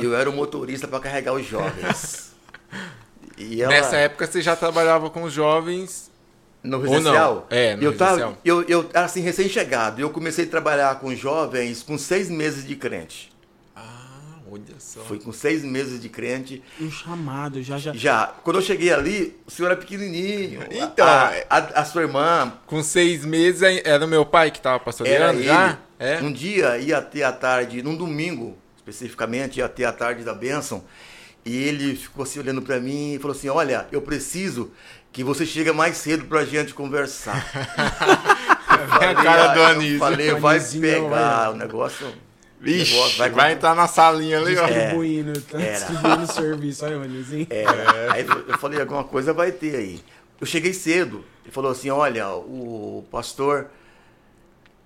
e 0.01 0.05
eu 0.05 0.15
era 0.15 0.31
o 0.31 0.33
motorista 0.33 0.87
para 0.87 1.01
carregar 1.01 1.33
os 1.35 1.45
jovens. 1.47 2.31
E 3.43 3.63
ela, 3.63 3.73
Nessa 3.73 3.97
época 3.97 4.27
você 4.27 4.43
já 4.43 4.55
trabalhava 4.55 5.09
com 5.09 5.23
os 5.23 5.33
jovens. 5.33 6.10
No 6.62 6.81
residencial, 6.81 7.46
não? 7.51 7.57
É, 7.57 7.77
no 7.77 7.83
eu 7.83 7.96
tava, 7.96 8.11
residencial. 8.11 8.38
eu, 8.44 8.62
eu 8.68 8.90
era 8.92 9.07
assim, 9.07 9.20
recém-chegado, 9.20 10.01
eu 10.01 10.11
comecei 10.11 10.44
a 10.44 10.49
trabalhar 10.49 10.99
com 11.01 11.14
jovens 11.14 11.83
com 11.83 11.96
seis 11.96 12.29
meses 12.29 12.66
de 12.66 12.77
crente. 12.77 13.33
Ah, 13.75 14.38
olha 14.51 14.75
só. 14.79 15.01
Foi 15.01 15.18
com 15.18 15.33
seis 15.33 15.64
meses 15.64 16.01
de 16.01 16.09
crente. 16.09 16.62
Um 16.81 16.90
chamado, 16.90 17.62
já 17.62 17.79
já. 17.79 17.92
Já, 17.94 18.35
quando 18.44 18.57
eu 18.57 18.62
cheguei 18.62 18.92
ali, 18.92 19.38
o 19.46 19.51
senhor 19.51 19.68
era 19.70 19.77
pequenininho. 19.77 20.62
Então, 20.70 21.07
a, 21.07 21.33
a, 21.49 21.59
a 21.81 21.85
sua 21.85 22.03
irmã 22.03 22.53
Com 22.66 22.83
seis 22.83 23.25
meses 23.25 23.62
era 23.85 24.05
o 24.05 24.09
meu 24.09 24.27
pai 24.27 24.51
que 24.51 24.61
tava 24.61 24.77
Era 24.77 24.85
pastoreando 24.85 25.42
já? 25.42 25.79
É? 25.99 26.18
Um 26.23 26.33
dia 26.33 26.79
ia 26.79 27.01
ter 27.03 27.23
a 27.23 27.33
tarde, 27.33 27.83
num 27.83 27.94
domingo, 27.94 28.57
especificamente, 28.77 29.59
ia 29.59 29.68
ter 29.68 29.85
a 29.85 29.92
tarde 29.92 30.25
da 30.25 30.35
bênção. 30.35 30.83
E 31.44 31.57
ele 31.57 31.96
ficou 31.96 32.23
assim 32.23 32.38
olhando 32.38 32.61
para 32.62 32.79
mim 32.81 33.14
e 33.14 33.18
falou 33.18 33.37
assim: 33.37 33.49
Olha, 33.49 33.87
eu 33.90 34.03
preciso 34.03 34.70
que 35.12 35.25
você 35.25 35.44
chegue 35.46 35.73
mais 35.73 35.96
cedo 35.96 36.25
pra 36.27 36.44
gente 36.44 36.75
conversar. 36.75 37.44
É 39.01 39.09
a 39.09 39.14
cara 39.14 39.46
do 39.49 39.62
"Ah", 39.62 39.68
Anísio. 39.68 39.94
Eu 39.96 39.99
falei, 39.99 40.35
vai 40.35 40.57
Anísio, 40.57 40.81
pegar 40.81 41.49
olha. 41.49 41.51
o 41.51 41.57
negócio. 41.57 42.07
Vixe, 42.59 42.94
negócio 42.94 43.18
vai, 43.18 43.31
vai- 43.31 43.53
entrar 43.53 43.75
na 43.75 43.87
salinha 43.87 44.38
ali, 44.38 44.57
ó. 44.57 44.66
Distribuindo, 44.66 45.40
tá 45.42 45.61
Era. 45.61 45.73
distribuindo 45.79 46.33
serviço. 46.33 46.85
Olha 46.87 46.99
o 46.99 47.03
Anizinho. 47.03 47.46
Era. 47.51 48.12
Aí 48.12 48.27
eu 48.27 48.59
falei, 48.59 48.81
alguma 48.81 49.05
coisa 49.05 49.33
vai 49.35 49.53
ter 49.53 49.77
aí. 49.77 50.01
Eu 50.40 50.46
cheguei 50.46 50.73
cedo. 50.73 51.25
Ele 51.44 51.53
falou 51.53 51.70
assim, 51.70 51.90
olha, 51.90 52.29
o 52.31 53.05
pastor 53.11 53.66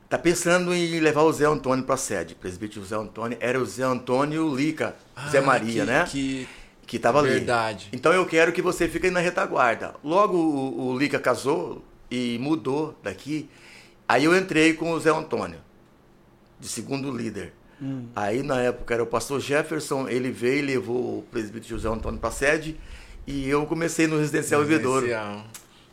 tá 0.09 0.19
pensando 0.19 0.75
em 0.75 0.99
levar 1.01 1.23
o 1.23 1.33
Zé 1.33 1.47
Antônio 1.47 1.85
pra 1.85 1.97
sede. 1.97 2.35
Presbítero 2.35 2.85
Zé 2.85 2.97
Antônio. 2.97 3.37
Era 3.41 3.61
o 3.61 3.65
Zé 3.65 3.85
Antônio 3.85 4.55
Lica, 4.55 4.95
Zé 5.31 5.41
Maria, 5.41 5.83
Ah, 5.83 5.87
que, 5.87 5.93
né? 5.93 6.05
Que... 6.11 6.49
Que 6.87 6.99
tava 6.99 7.21
ali. 7.21 7.31
Verdade. 7.31 7.89
Então 7.93 8.13
eu 8.13 8.27
quero 8.27 8.53
que 8.53 8.63
você 8.63 8.89
fique 8.89 9.07
aí 9.07 9.13
na 9.13 9.21
retaguarda. 9.21 9.95
Logo 10.03 10.37
o, 10.37 10.89
o 10.89 10.99
Lica 10.99 11.19
casou 11.19 11.83
e 12.11 12.39
mudou 12.39 12.99
daqui. 13.03 13.49
Aí 14.09 14.25
eu 14.25 14.37
entrei 14.37 14.75
com 14.75 14.93
o 14.93 15.01
Zé 15.01 15.11
Antônio, 15.11 15.59
de 16.61 16.69
segundo 16.69 17.11
líder. 17.11 17.53
Hum. 17.81 18.07
Aí 18.15 18.43
na 18.43 18.61
época 18.61 18.95
era 18.95 19.03
o 19.03 19.07
pastor 19.07 19.41
Jefferson, 19.41 20.09
ele 20.09 20.31
veio 20.31 20.59
e 20.59 20.63
levou 20.63 21.19
o 21.19 21.23
presbítero 21.23 21.77
José 21.77 21.89
Antônio 21.89 22.21
para 22.21 22.31
sede. 22.31 22.79
E 23.27 23.49
eu 23.49 23.65
comecei 23.67 24.07
no 24.07 24.19
residencial. 24.19 24.63
Residencial. 24.63 25.45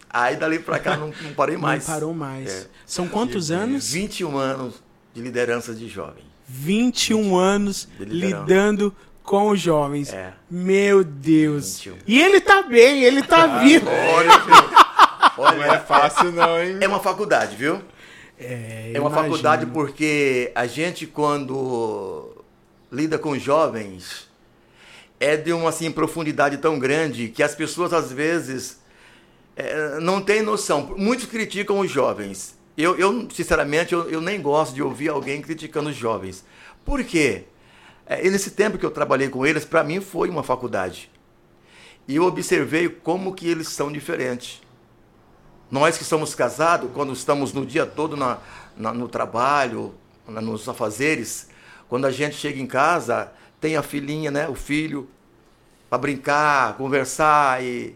Aí 0.10 0.36
dali 0.36 0.60
pra 0.60 0.78
cá 0.78 0.98
não, 0.98 1.14
não 1.22 1.34
parei 1.34 1.56
mais. 1.56 1.88
Não 1.88 1.94
parou 1.94 2.14
mais. 2.14 2.66
É. 2.66 2.68
São 2.86 3.08
quantos 3.08 3.50
anos? 3.50 3.92
21 3.92 4.38
anos 4.38 4.84
de 5.14 5.22
liderança 5.22 5.74
de 5.74 5.88
jovem. 5.88 6.24
21 6.48 7.38
anos 7.38 7.88
De 7.98 8.04
lidando 8.04 8.94
com 9.24 9.50
os 9.50 9.60
jovens. 9.60 10.12
É. 10.14 10.34
Meu 10.50 11.04
Deus. 11.04 11.80
21. 11.80 11.98
E 12.08 12.20
ele 12.22 12.42
tá 12.42 12.64
bem, 12.64 13.04
ele 13.04 13.22
tá 13.24 13.60
vivo. 13.60 13.88
Olha, 13.90 14.40
filho. 14.40 14.82
Olha, 15.38 15.58
Não 15.68 15.74
é 15.74 15.80
fácil 15.80 16.32
não, 16.32 16.62
hein? 16.62 16.78
é 16.82 16.88
uma 16.88 17.00
faculdade, 17.00 17.56
viu? 17.56 17.82
É, 18.40 18.92
É 18.94 19.00
uma 19.00 19.10
imagino. 19.10 19.30
faculdade 19.30 19.66
porque 19.68 20.52
a 20.56 20.66
gente, 20.68 21.06
quando 21.08 22.36
lida 22.92 23.18
com 23.18 23.38
jovens, 23.38 24.28
é 25.20 25.38
de 25.38 25.54
uma 25.54 25.70
assim, 25.70 25.92
profundidade 25.92 26.58
tão 26.58 26.78
grande 26.80 27.30
que 27.30 27.44
as 27.44 27.54
pessoas, 27.56 27.94
às 27.94 28.12
vezes, 28.12 28.80
é, 29.56 30.00
não 30.00 30.22
têm 30.22 30.42
noção. 30.42 30.94
Muitos 30.98 31.26
criticam 31.28 31.80
os 31.80 31.90
jovens. 31.90 32.58
Eu, 32.78 32.98
eu 32.98 33.28
sinceramente, 33.32 33.94
eu, 33.94 34.10
eu 34.10 34.20
nem 34.22 34.42
gosto 34.42 34.74
de 34.74 34.82
ouvir 34.82 35.10
alguém 35.10 35.42
criticando 35.42 35.90
os 35.90 35.96
jovens. 35.96 36.44
Por 36.84 37.04
quê? 37.04 37.44
É, 38.13 38.30
nesse 38.30 38.52
tempo 38.52 38.78
que 38.78 38.86
eu 38.86 38.91
trabalhei 38.91 39.30
com 39.30 39.45
eles, 39.45 39.63
para 39.63 39.86
mim 39.86 40.02
foi 40.02 40.30
uma 40.30 40.43
faculdade. 40.43 41.10
E 42.06 42.17
eu 42.17 42.26
observei 42.26 42.89
como 42.89 43.34
que 43.34 43.47
eles 43.47 43.69
são 43.69 43.89
diferentes. 43.89 44.62
Nós 45.71 45.97
que 45.97 46.04
somos 46.04 46.36
casados, 46.36 46.91
quando 46.93 47.13
estamos 47.13 47.54
no 47.54 47.65
dia 47.65 47.86
todo 47.86 48.17
na, 48.17 48.39
na- 48.76 48.93
no 48.93 49.08
trabalho, 49.08 49.93
na- 50.28 50.41
nos 50.41 50.67
afazeres, 50.67 51.47
quando 51.88 52.04
a 52.06 52.12
gente 52.12 52.36
chega 52.36 52.60
em 52.60 52.67
casa, 52.67 53.32
tem 53.62 53.78
a 53.78 53.82
filhinha, 53.82 54.30
né, 54.30 54.50
o 54.50 54.56
filho, 54.56 55.08
para 55.89 55.97
brincar, 55.97 56.76
conversar, 56.76 57.63
e 57.63 57.95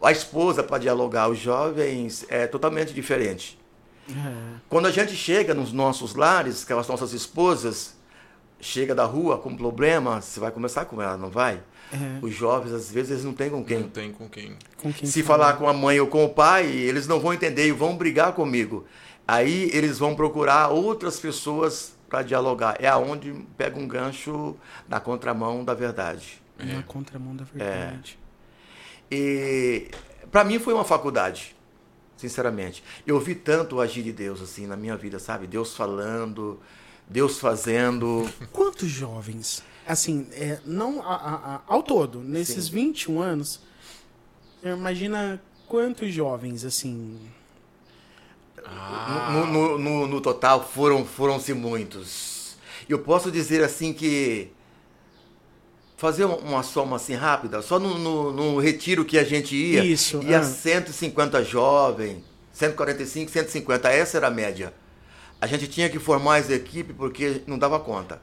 a 0.00 0.12
esposa 0.12 0.62
para 0.62 0.78
dialogar. 0.78 1.28
Os 1.28 1.38
jovens 1.40 2.24
é 2.28 2.46
totalmente 2.46 2.94
diferente. 2.94 3.58
É. 4.08 4.58
Quando 4.68 4.86
a 4.86 4.92
gente 4.92 5.16
chega 5.16 5.52
nos 5.54 5.72
nossos 5.72 6.14
lares, 6.14 6.64
com 6.64 6.78
as 6.78 6.86
nossas 6.86 7.12
esposas, 7.12 7.98
chega 8.60 8.94
da 8.94 9.04
rua 9.04 9.38
com 9.38 9.56
problema, 9.56 10.20
você 10.20 10.38
vai 10.38 10.50
conversar 10.50 10.84
com 10.84 11.00
ela, 11.00 11.16
não 11.16 11.30
vai? 11.30 11.62
É. 11.92 12.18
Os 12.22 12.34
jovens, 12.34 12.72
às 12.72 12.90
vezes, 12.90 13.10
eles 13.10 13.24
não 13.24 13.32
têm 13.32 13.50
com 13.50 13.64
quem 13.64 13.80
Não 13.80 13.88
tem 13.88 14.12
com 14.12 14.28
quem. 14.28 14.56
Com 14.76 14.92
quem 14.92 15.08
se 15.08 15.22
falar 15.22 15.54
com 15.54 15.68
a 15.68 15.72
mãe 15.72 15.98
ou 15.98 16.06
com 16.06 16.24
o 16.24 16.28
pai, 16.28 16.66
eles 16.66 17.06
não 17.06 17.18
vão 17.18 17.34
entender 17.34 17.66
e 17.66 17.72
vão 17.72 17.96
brigar 17.96 18.32
comigo. 18.32 18.86
Aí 19.26 19.70
eles 19.72 19.98
vão 19.98 20.14
procurar 20.14 20.68
outras 20.68 21.18
pessoas 21.18 21.96
para 22.08 22.22
dialogar. 22.22 22.76
É 22.80 22.88
aonde 22.88 23.32
pega 23.56 23.78
um 23.78 23.86
gancho 23.86 24.56
na 24.88 25.00
contramão 25.00 25.64
da 25.64 25.74
verdade. 25.74 26.40
Na 26.58 26.82
contramão 26.82 27.34
da 27.34 27.44
verdade. 27.44 28.18
E 29.10 29.90
para 30.30 30.44
mim 30.44 30.58
foi 30.58 30.74
uma 30.74 30.84
faculdade, 30.84 31.56
sinceramente. 32.16 32.84
Eu 33.06 33.18
vi 33.18 33.34
tanto 33.34 33.76
o 33.76 33.80
agir 33.80 34.02
de 34.02 34.12
Deus 34.12 34.42
assim 34.42 34.66
na 34.66 34.76
minha 34.76 34.96
vida, 34.96 35.18
sabe? 35.18 35.46
Deus 35.46 35.74
falando, 35.74 36.60
Deus 37.10 37.38
fazendo. 37.40 38.30
Quantos 38.52 38.88
jovens, 38.88 39.62
assim, 39.86 40.26
é, 40.32 40.60
não 40.64 41.02
a- 41.02 41.16
a- 41.16 41.54
a- 41.56 41.60
ao 41.66 41.82
todo, 41.82 42.20
nesses 42.20 42.68
21 42.68 43.20
anos, 43.20 43.60
imagina 44.62 45.42
quantos 45.66 46.12
jovens, 46.14 46.64
assim, 46.64 47.18
Ah, 48.72 49.30
No, 49.32 49.46
no, 49.46 49.78
no- 49.78 50.06
no 50.06 50.20
total 50.20 50.62
foram 50.62 51.04
foram-se 51.04 51.52
muitos. 51.54 52.56
Eu 52.88 52.98
posso 53.00 53.30
dizer 53.30 53.64
assim 53.64 53.92
que 53.92 54.52
fazer 55.96 56.24
uma- 56.26 56.36
uma 56.36 56.62
soma 56.62 56.96
assim 56.96 57.14
rápida, 57.14 57.62
só 57.62 57.78
no, 57.78 57.98
no- 57.98 58.32
no 58.32 58.58
retiro 58.60 59.04
que 59.04 59.18
a 59.18 59.24
gente 59.24 59.56
ia, 59.56 59.82
Isso, 59.84 60.22
ia 60.22 60.38
ah. 60.40 60.44
150 60.44 61.42
jovens, 61.42 62.22
145, 62.52 63.30
150, 63.30 63.88
essa 63.88 64.18
era 64.18 64.26
a 64.28 64.30
média. 64.30 64.72
A 65.40 65.46
gente 65.46 65.66
tinha 65.68 65.88
que 65.88 65.98
formar 65.98 66.36
as 66.36 66.50
equipes 66.50 66.94
porque 66.96 67.42
não 67.46 67.58
dava 67.58 67.80
conta. 67.80 68.20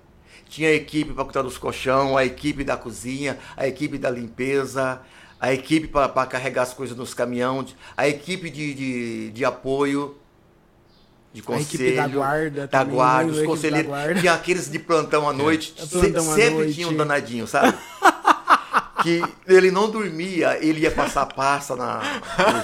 Tinha 0.48 0.70
a 0.70 0.74
equipe 0.74 1.14
para 1.14 1.24
cuidar 1.26 1.42
dos 1.42 1.58
colchão, 1.58 2.16
a 2.18 2.24
equipe 2.24 2.64
da 2.64 2.78
cozinha, 2.78 3.38
a 3.58 3.68
equipe 3.68 3.98
da 3.98 4.10
limpeza, 4.10 5.02
a 5.40 5.52
equipe 5.54 5.88
para 5.88 6.26
carregar 6.26 6.62
as 6.64 6.74
coisas 6.74 6.96
nos 6.96 7.14
caminhões, 7.14 7.76
a 7.98 8.08
equipe 8.08 8.50
de, 8.50 8.74
de, 8.74 9.32
de 9.32 9.44
apoio, 9.46 10.16
de 11.34 11.42
A 11.42 11.44
conselho, 11.44 11.66
equipe 11.84 11.96
da 11.96 12.08
guarda 12.08 12.62
da 12.62 12.80
também, 12.80 12.96
guarda, 12.96 13.32
os 13.32 13.40
a 13.40 13.46
conselheiros, 13.46 13.92
tinha 14.22 14.34
aqueles 14.34 14.72
de 14.72 14.80
plantão 14.80 15.28
à 15.28 15.34
noite, 15.34 15.74
É, 15.78 15.82
se- 15.86 15.90
plantão 15.90 16.32
à 16.32 16.36
sempre 16.36 16.54
noite. 16.54 16.74
tinha 16.76 16.88
um 16.88 16.96
danadinho, 16.96 17.46
sabe? 17.46 17.78
que 19.08 19.24
ele 19.48 19.72
não 19.72 19.90
dormia, 19.90 20.58
ele 20.62 20.82
ia 20.82 20.92
passar 20.92 21.26
pasta 21.28 21.76
na, 21.76 22.02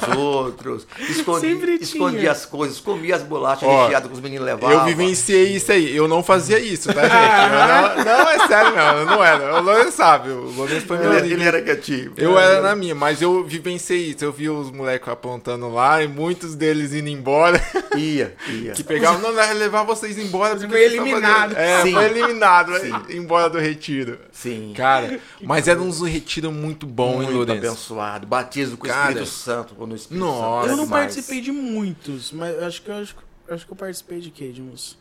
nos 0.08 0.18
outros, 0.18 0.86
escondia, 1.00 1.76
escondia 1.80 2.32
as 2.32 2.46
coisas, 2.46 2.80
comia 2.80 3.16
as 3.16 3.24
bolachas 3.24 3.64
Ó, 3.68 3.84
recheadas 3.84 4.10
que 4.10 4.14
os 4.16 4.22
meninos 4.22 4.46
levavam. 4.46 4.72
Eu 4.80 4.86
vivenciei 4.86 5.56
isso 5.56 5.72
aí. 5.72 5.96
Eu 5.96 6.08
não 6.08 6.22
fazia 6.24 6.60
isso, 6.60 6.94
tá, 6.94 7.02
gente? 7.02 7.14
Eu 7.14 8.06
não, 8.06 8.06
não, 8.24 8.30
é 8.30 8.48
sério, 8.48 8.76
não. 8.76 8.98
Eu 9.00 9.06
não 9.06 9.24
era. 9.24 9.60
O 9.60 9.64
Lourenço 9.64 9.92
sabe. 9.98 10.30
O 10.30 10.52
Lourenço 10.52 10.86
foi 10.86 10.98
meu 10.98 11.12
Ele, 11.14 11.22
líder. 11.22 11.34
ele 11.36 11.44
era 11.44 11.62
quietinho. 11.62 12.14
Eu 12.18 12.38
era 12.38 12.62
na 12.62 12.76
minha, 12.76 12.96
mas 12.96 13.22
eu 13.22 13.44
vivenciei 13.44 14.10
isso. 14.12 14.24
Eu 14.26 14.32
vi 14.32 14.50
os 14.50 14.72
moleques 14.72 15.08
apontando 15.08 15.70
lá 15.74 16.04
e 16.04 16.08
muitos 16.08 16.56
deles 16.56 16.94
indo 16.94 17.10
embora. 17.10 17.62
Ia, 17.96 18.34
ia. 18.50 18.72
Que 18.72 18.84
pegavam, 18.84 19.22
não, 19.22 19.30
levar 19.54 19.84
vocês 19.84 20.18
embora. 20.18 20.56
Porque 20.56 20.68
foi 20.68 20.86
estão 20.86 21.06
eliminado. 21.06 21.54
fazendo- 21.54 21.58
É, 21.60 21.82
Sim. 21.84 21.94
foi 21.94 22.06
eliminado. 22.06 22.80
Sim. 22.80 22.94
Embora 23.10 23.50
do 23.50 23.60
retiro. 23.60 24.18
Sim. 24.32 24.74
Cara, 24.76 25.20
mas 25.44 25.68
era 25.68 25.80
uns 25.80 26.02
retiro 26.34 26.52
muito 26.52 26.86
bom, 26.88 27.18
Muito 27.18 27.32
Lourenço? 27.32 27.58
abençoado. 27.68 28.28
Batismo 28.28 28.78
com 28.78 28.88
o 28.88 28.90
Espírito 28.90 29.26
Santo. 29.26 29.76
ou 29.78 29.86
No 29.88 29.96
Espírito 29.96 30.26
nossa. 30.26 30.62
Santo. 30.62 30.72
Eu 30.72 30.78
não 30.78 30.84
demais. 30.86 31.04
participei 31.06 31.42
de 31.42 31.52
muitos, 31.52 32.32
mas 32.32 32.62
acho 32.64 32.82
que 32.82 32.90
eu 32.90 32.96
acho, 32.96 33.16
acho 33.50 33.66
que 33.66 33.72
eu 33.72 33.76
participei 33.76 34.20
de 34.20 34.32
quê? 34.32 34.52
De 34.52 34.62
uns. 34.62 34.98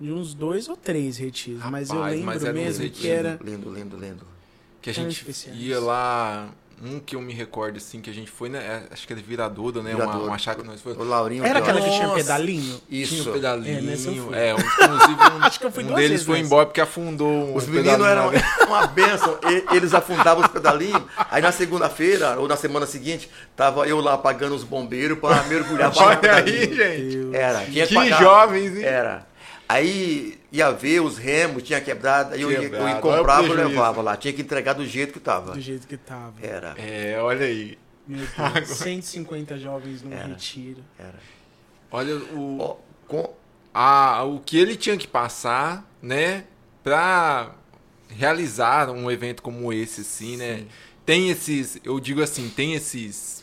De 0.00 0.12
uns 0.12 0.32
dois 0.34 0.68
ou 0.68 0.76
três 0.76 1.16
retiros. 1.16 1.64
mas 1.64 1.88
eu 1.90 1.96
Rapaz, 1.96 2.12
lembro 2.14 2.26
mas 2.26 2.42
uns 2.44 2.52
mesmo 2.52 2.82
retiros 2.84 3.00
que 3.00 3.08
era. 3.08 3.38
Lindo, 3.42 3.72
lindo, 3.72 3.96
lindo. 3.96 4.26
Que 4.80 4.90
a 4.90 4.92
gente 4.92 5.26
ia 5.54 5.80
lá. 5.80 6.50
Um 6.80 7.00
que 7.00 7.16
eu 7.16 7.20
me 7.20 7.32
recordo, 7.32 7.76
assim, 7.76 8.00
que 8.00 8.08
a 8.08 8.12
gente 8.12 8.30
foi, 8.30 8.48
né? 8.48 8.58
é, 8.58 8.92
Acho 8.92 9.06
que 9.06 9.12
era 9.12 9.20
Viradouro, 9.20 9.82
né? 9.82 9.90
Uma, 9.94 10.00
Viradouro. 10.04 10.26
uma 10.28 10.38
chácara 10.38 10.62
que 10.62 10.70
nós 10.70 10.80
foi. 10.80 10.92
O 10.92 11.02
Laurinho. 11.02 11.44
Era 11.44 11.58
aquela 11.58 11.80
que 11.80 11.90
tinha 11.90 12.08
pedalinho? 12.10 12.80
Isso. 12.88 13.16
Tinha 13.16 13.30
um 13.30 13.32
pedalinho. 13.32 13.90
É, 13.90 13.92
eu 13.92 13.98
fui. 13.98 14.38
É, 14.38 14.54
um, 14.54 14.58
inclusive 14.58 15.12
um, 15.34 15.42
Acho 15.42 15.58
que 15.58 15.66
eu 15.66 15.72
fui 15.72 15.82
um 15.82 15.86
duas 15.88 15.96
deles 15.96 16.10
vezes 16.12 16.26
foi 16.26 16.38
embora 16.38 16.66
porque 16.66 16.80
afundou 16.80 17.28
um 17.28 17.56
Os 17.56 17.66
meninos 17.66 17.96
pedalinho 17.96 18.06
eram 18.06 18.30
uma 18.68 18.86
benção. 18.86 19.38
E- 19.50 19.76
Eles 19.76 19.92
afundavam 19.92 20.44
os 20.44 20.50
pedalinhos. 20.50 21.02
Aí 21.30 21.42
na 21.42 21.50
segunda-feira, 21.50 22.38
ou 22.38 22.46
na 22.46 22.56
semana 22.56 22.86
seguinte, 22.86 23.28
tava 23.56 23.86
eu 23.88 24.00
lá 24.00 24.16
pagando 24.16 24.54
os 24.54 24.62
bombeiros 24.62 25.18
para 25.18 25.42
mergulhar 25.44 25.92
Olha 25.96 26.34
aí, 26.36 26.74
gente. 26.74 27.34
Era. 27.36 27.64
Tinha 27.64 27.86
Que 27.86 28.10
jovens, 28.20 28.76
hein? 28.76 28.84
Era. 28.84 29.26
Aí 29.68 30.37
ia 30.50 30.70
ver 30.70 31.00
os 31.00 31.18
remos, 31.18 31.62
tinha 31.62 31.80
quebrado, 31.80 32.34
aí 32.34 32.40
eu 32.42 32.50
ia, 32.50 32.58
eu 32.62 32.88
ia 32.88 32.94
comprava 32.96 33.46
e 33.46 33.52
levava 33.52 34.00
lá. 34.02 34.16
Tinha 34.16 34.32
que 34.32 34.42
entregar 34.42 34.72
do 34.74 34.86
jeito 34.86 35.12
que 35.12 35.20
tava. 35.20 35.52
Do 35.52 35.60
jeito 35.60 35.86
que 35.86 35.96
tava. 35.96 36.34
Era, 36.42 36.74
É, 36.78 37.18
olha 37.20 37.46
aí. 37.46 37.78
Meu 38.06 38.24
Deus. 38.54 38.68
150 38.68 39.58
jovens 39.58 40.02
num 40.02 40.12
Era. 40.12 40.28
retiro. 40.28 40.82
era. 40.98 41.14
Olha 41.90 42.16
o, 42.16 42.78
com- 43.06 43.32
a, 43.74 44.22
o 44.24 44.40
que 44.40 44.58
ele 44.58 44.76
tinha 44.76 44.96
que 44.96 45.06
passar, 45.06 45.84
né? 46.00 46.44
Pra 46.82 47.50
realizar 48.08 48.88
um 48.90 49.10
evento 49.10 49.42
como 49.42 49.72
esse, 49.72 50.00
assim, 50.00 50.36
né? 50.38 50.64
Tem 51.04 51.28
esses, 51.30 51.78
eu 51.84 51.98
digo 52.00 52.22
assim, 52.22 52.48
tem 52.48 52.74
esses 52.74 53.38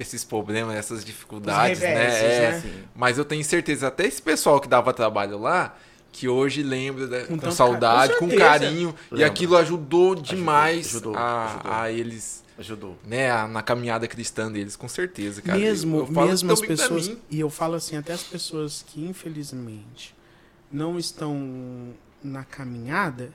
esses 0.00 0.24
problemas, 0.24 0.74
essas 0.74 1.04
dificuldades, 1.04 1.78
Os 1.78 1.84
né? 1.84 1.88
reversos, 1.94 2.22
É, 2.22 2.50
né? 2.50 2.60
Sim. 2.60 2.84
Mas 2.94 3.18
eu 3.18 3.24
tenho 3.24 3.44
certeza, 3.44 3.86
até 3.86 4.04
esse 4.04 4.20
pessoal 4.20 4.58
que 4.60 4.66
dava 4.66 4.92
trabalho 4.92 5.38
lá, 5.38 5.76
que 6.12 6.28
hoje 6.28 6.62
lembra 6.62 7.06
da- 7.08 7.24
com, 7.24 7.38
Com 7.38 7.50
saudade, 7.50 8.12
com, 8.18 8.28
com 8.28 8.36
carinho, 8.36 8.94
e 9.10 9.14
Lembra. 9.14 9.26
aquilo 9.28 9.56
ajudou 9.56 10.14
demais 10.14 10.86
ajudou, 10.88 11.16
a, 11.16 11.46
ajudou. 11.54 11.72
a 11.72 11.90
eles, 11.90 12.44
ajudou. 12.58 12.98
né, 13.04 13.30
a- 13.30 13.48
na 13.48 13.62
caminhada 13.62 14.06
cristã 14.06 14.52
deles, 14.52 14.76
com 14.76 14.86
certeza, 14.88 15.40
cara. 15.40 15.58
mesmo 15.58 15.96
Eu- 15.96 16.00
eu 16.00 16.06
falo 16.12 16.28
mesmo 16.28 16.52
as 16.52 16.60
pessoas. 16.60 17.10
E 17.30 17.40
eu 17.40 17.48
falo 17.48 17.74
assim, 17.74 17.96
até 17.96 18.12
as 18.12 18.22
pessoas 18.22 18.84
que 18.86 19.02
infelizmente 19.04 20.14
não 20.70 20.98
estão 20.98 21.94
na 22.22 22.44
caminhada, 22.44 23.32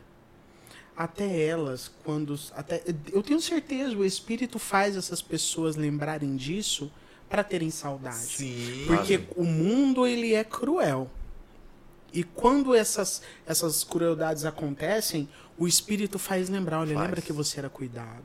até 0.95 1.39
elas, 1.45 1.91
quando. 2.03 2.39
Até, 2.55 2.81
eu 3.11 3.21
tenho 3.21 3.39
certeza, 3.41 3.95
o 3.95 4.05
Espírito 4.05 4.57
faz 4.59 4.95
essas 4.95 5.21
pessoas 5.21 5.75
lembrarem 5.75 6.35
disso 6.35 6.91
para 7.29 7.43
terem 7.43 7.69
saudade. 7.69 8.15
Sim. 8.17 8.83
Porque 8.87 9.21
o 9.35 9.43
mundo 9.43 10.07
ele 10.07 10.33
é 10.33 10.43
cruel. 10.43 11.09
E 12.17 12.23
quando 12.23 12.73
essas, 12.73 13.21
essas 13.45 13.83
crueldades 13.83 14.43
acontecem, 14.43 15.29
o 15.55 15.67
Espírito 15.67 16.17
faz 16.17 16.49
lembrar, 16.49 16.79
olha, 16.79 16.95
Faz. 16.95 17.05
lembra 17.05 17.21
que 17.21 17.31
você 17.31 17.59
era 17.59 17.69
cuidado. 17.69 18.23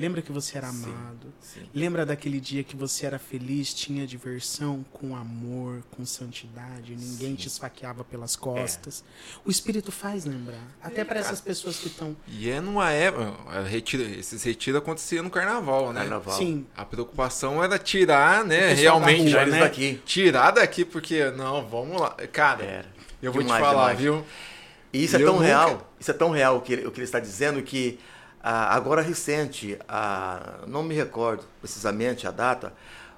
Lembra 0.00 0.22
que 0.22 0.32
você 0.32 0.56
era 0.56 0.68
Sim. 0.68 0.84
amado. 0.84 1.26
Sim. 1.40 1.60
Lembra 1.74 2.06
daquele 2.06 2.40
dia 2.40 2.64
que 2.64 2.74
você 2.74 3.04
era 3.04 3.18
feliz, 3.18 3.74
tinha 3.74 4.06
diversão, 4.06 4.82
com 4.92 5.14
amor, 5.14 5.82
com 5.90 6.06
santidade, 6.06 6.96
ninguém 6.96 7.34
te 7.34 7.48
esfaqueava 7.48 8.02
pelas 8.02 8.34
costas. 8.34 9.04
O 9.44 9.50
Espírito 9.50 9.92
faz 9.92 10.24
lembrar. 10.24 10.62
Até 10.82 11.04
para 11.04 11.20
essas 11.20 11.40
pessoas 11.40 11.76
que 11.76 11.88
estão. 11.88 12.16
E 12.26 12.48
é 12.48 12.60
numa 12.62 12.90
época, 12.90 13.34
a 13.50 13.60
retira- 13.60 14.04
esses 14.04 14.42
retiros 14.42 14.80
aconteciam 14.80 15.22
no 15.22 15.28
carnaval, 15.30 15.92
né? 15.92 16.00
Carnaval. 16.00 16.38
Sim, 16.38 16.66
A 16.74 16.84
preocupação 16.84 17.62
era 17.62 17.78
tirar, 17.78 18.42
né, 18.44 18.72
realmente, 18.72 19.32
da 19.32 19.42
rua, 19.44 19.50
né? 19.52 19.60
daqui. 19.60 20.00
tirar 20.06 20.50
daqui, 20.52 20.84
porque, 20.84 21.30
não, 21.32 21.66
vamos 21.68 22.00
lá. 22.00 22.16
Cara, 22.32 22.64
Era. 22.64 22.88
eu 23.22 23.30
vou 23.32 23.42
Demais, 23.42 23.62
te 23.62 23.66
falar, 23.66 23.94
demais. 23.94 23.98
viu? 24.00 24.24
E 24.92 25.04
isso 25.04 25.16
é 25.16 25.20
Eu 25.22 25.26
tão 25.26 25.34
nunca- 25.34 25.46
real, 25.46 25.92
isso 26.00 26.10
é 26.10 26.14
tão 26.14 26.30
real 26.30 26.56
o 26.56 26.60
que 26.62 26.72
ele, 26.72 26.86
o 26.86 26.90
que 26.90 26.98
ele 26.98 27.04
está 27.04 27.20
dizendo 27.20 27.62
que 27.62 27.98
ah, 28.42 28.74
agora 28.74 29.02
recente, 29.02 29.78
ah, 29.88 30.60
não 30.66 30.82
me 30.82 30.94
recordo 30.94 31.44
precisamente 31.60 32.26
a 32.26 32.30
data, 32.30 32.72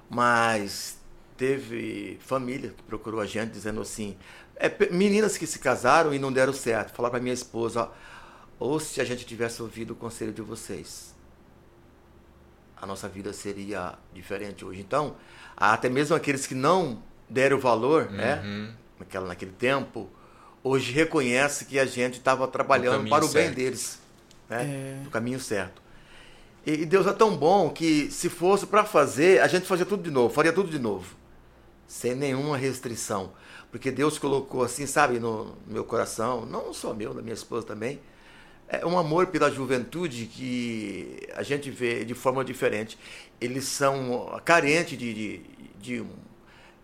mas 0.09 0.97
teve 1.37 2.19
família 2.21 2.71
que 2.71 2.83
procurou 2.83 3.19
a 3.19 3.25
gente 3.25 3.51
dizendo 3.51 3.81
assim, 3.81 4.15
é, 4.55 4.69
meninas 4.91 5.37
que 5.37 5.47
se 5.47 5.59
casaram 5.59 6.13
e 6.13 6.19
não 6.19 6.31
deram 6.31 6.53
certo, 6.53 6.93
falaram 6.93 7.11
para 7.11 7.21
minha 7.21 7.33
esposa, 7.33 7.89
ou 8.59 8.79
se 8.79 9.01
a 9.01 9.03
gente 9.03 9.25
tivesse 9.25 9.61
ouvido 9.61 9.91
o 9.91 9.95
conselho 9.95 10.31
de 10.31 10.41
vocês, 10.41 11.13
a 12.79 12.85
nossa 12.85 13.07
vida 13.07 13.31
seria 13.33 13.93
diferente 14.13 14.63
hoje. 14.65 14.81
Então, 14.81 15.15
até 15.55 15.89
mesmo 15.89 16.15
aqueles 16.15 16.45
que 16.45 16.53
não 16.55 17.01
deram 17.29 17.59
valor, 17.59 18.11
né, 18.11 18.41
Uhum. 18.43 18.73
naquela, 18.99 19.27
naquele 19.27 19.51
tempo, 19.53 20.09
hoje 20.63 20.91
reconhece 20.91 21.65
que 21.65 21.79
a 21.79 21.85
gente 21.85 22.15
estava 22.17 22.47
trabalhando 22.47 22.97
caminho 22.97 23.09
para 23.09 23.25
o 23.25 23.29
bem 23.29 23.45
certo. 23.45 23.55
deles, 23.55 23.99
né? 24.53 24.63
É. 24.63 25.03
no 25.03 25.09
caminho 25.09 25.39
certo. 25.39 25.81
E, 26.65 26.85
Deus 26.85 27.05
é 27.07 27.13
tão 27.13 27.35
bom 27.35 27.69
que 27.69 28.09
se 28.09 28.29
fosse 28.29 28.65
para 28.65 28.85
fazer, 28.85 29.41
a 29.41 29.47
gente 29.47 29.65
fazia 29.65 29.85
tudo 29.85 30.03
de 30.03 30.11
novo, 30.11 30.33
faria 30.33 30.53
tudo 30.53 30.69
de 30.69 30.79
novo, 30.79 31.15
sem 31.87 32.15
nenhuma 32.15 32.57
restrição, 32.57 33.33
porque 33.71 33.91
Deus 33.91 34.17
colocou 34.17 34.63
assim, 34.63 34.85
sabe, 34.85 35.19
no, 35.19 35.57
meu 35.67 35.83
coração, 35.83 36.45
não 36.45 36.73
só 36.73 36.93
meu, 36.93 37.13
da 37.13 37.21
minha 37.21 37.33
esposa 37.33 37.65
também, 37.65 37.99
é 38.67 38.85
um 38.85 38.97
amor 38.97 39.27
pela 39.27 39.51
juventude 39.51 40.25
que 40.25 41.19
a 41.35 41.43
gente 41.43 41.69
vê 41.69 42.03
de 42.05 42.13
forma 42.13 42.43
diferente. 42.43 42.97
Eles 43.39 43.65
são 43.65 44.41
carentes 44.43 44.97
de, 44.97 45.13
de, 45.13 45.41
de 45.79 46.05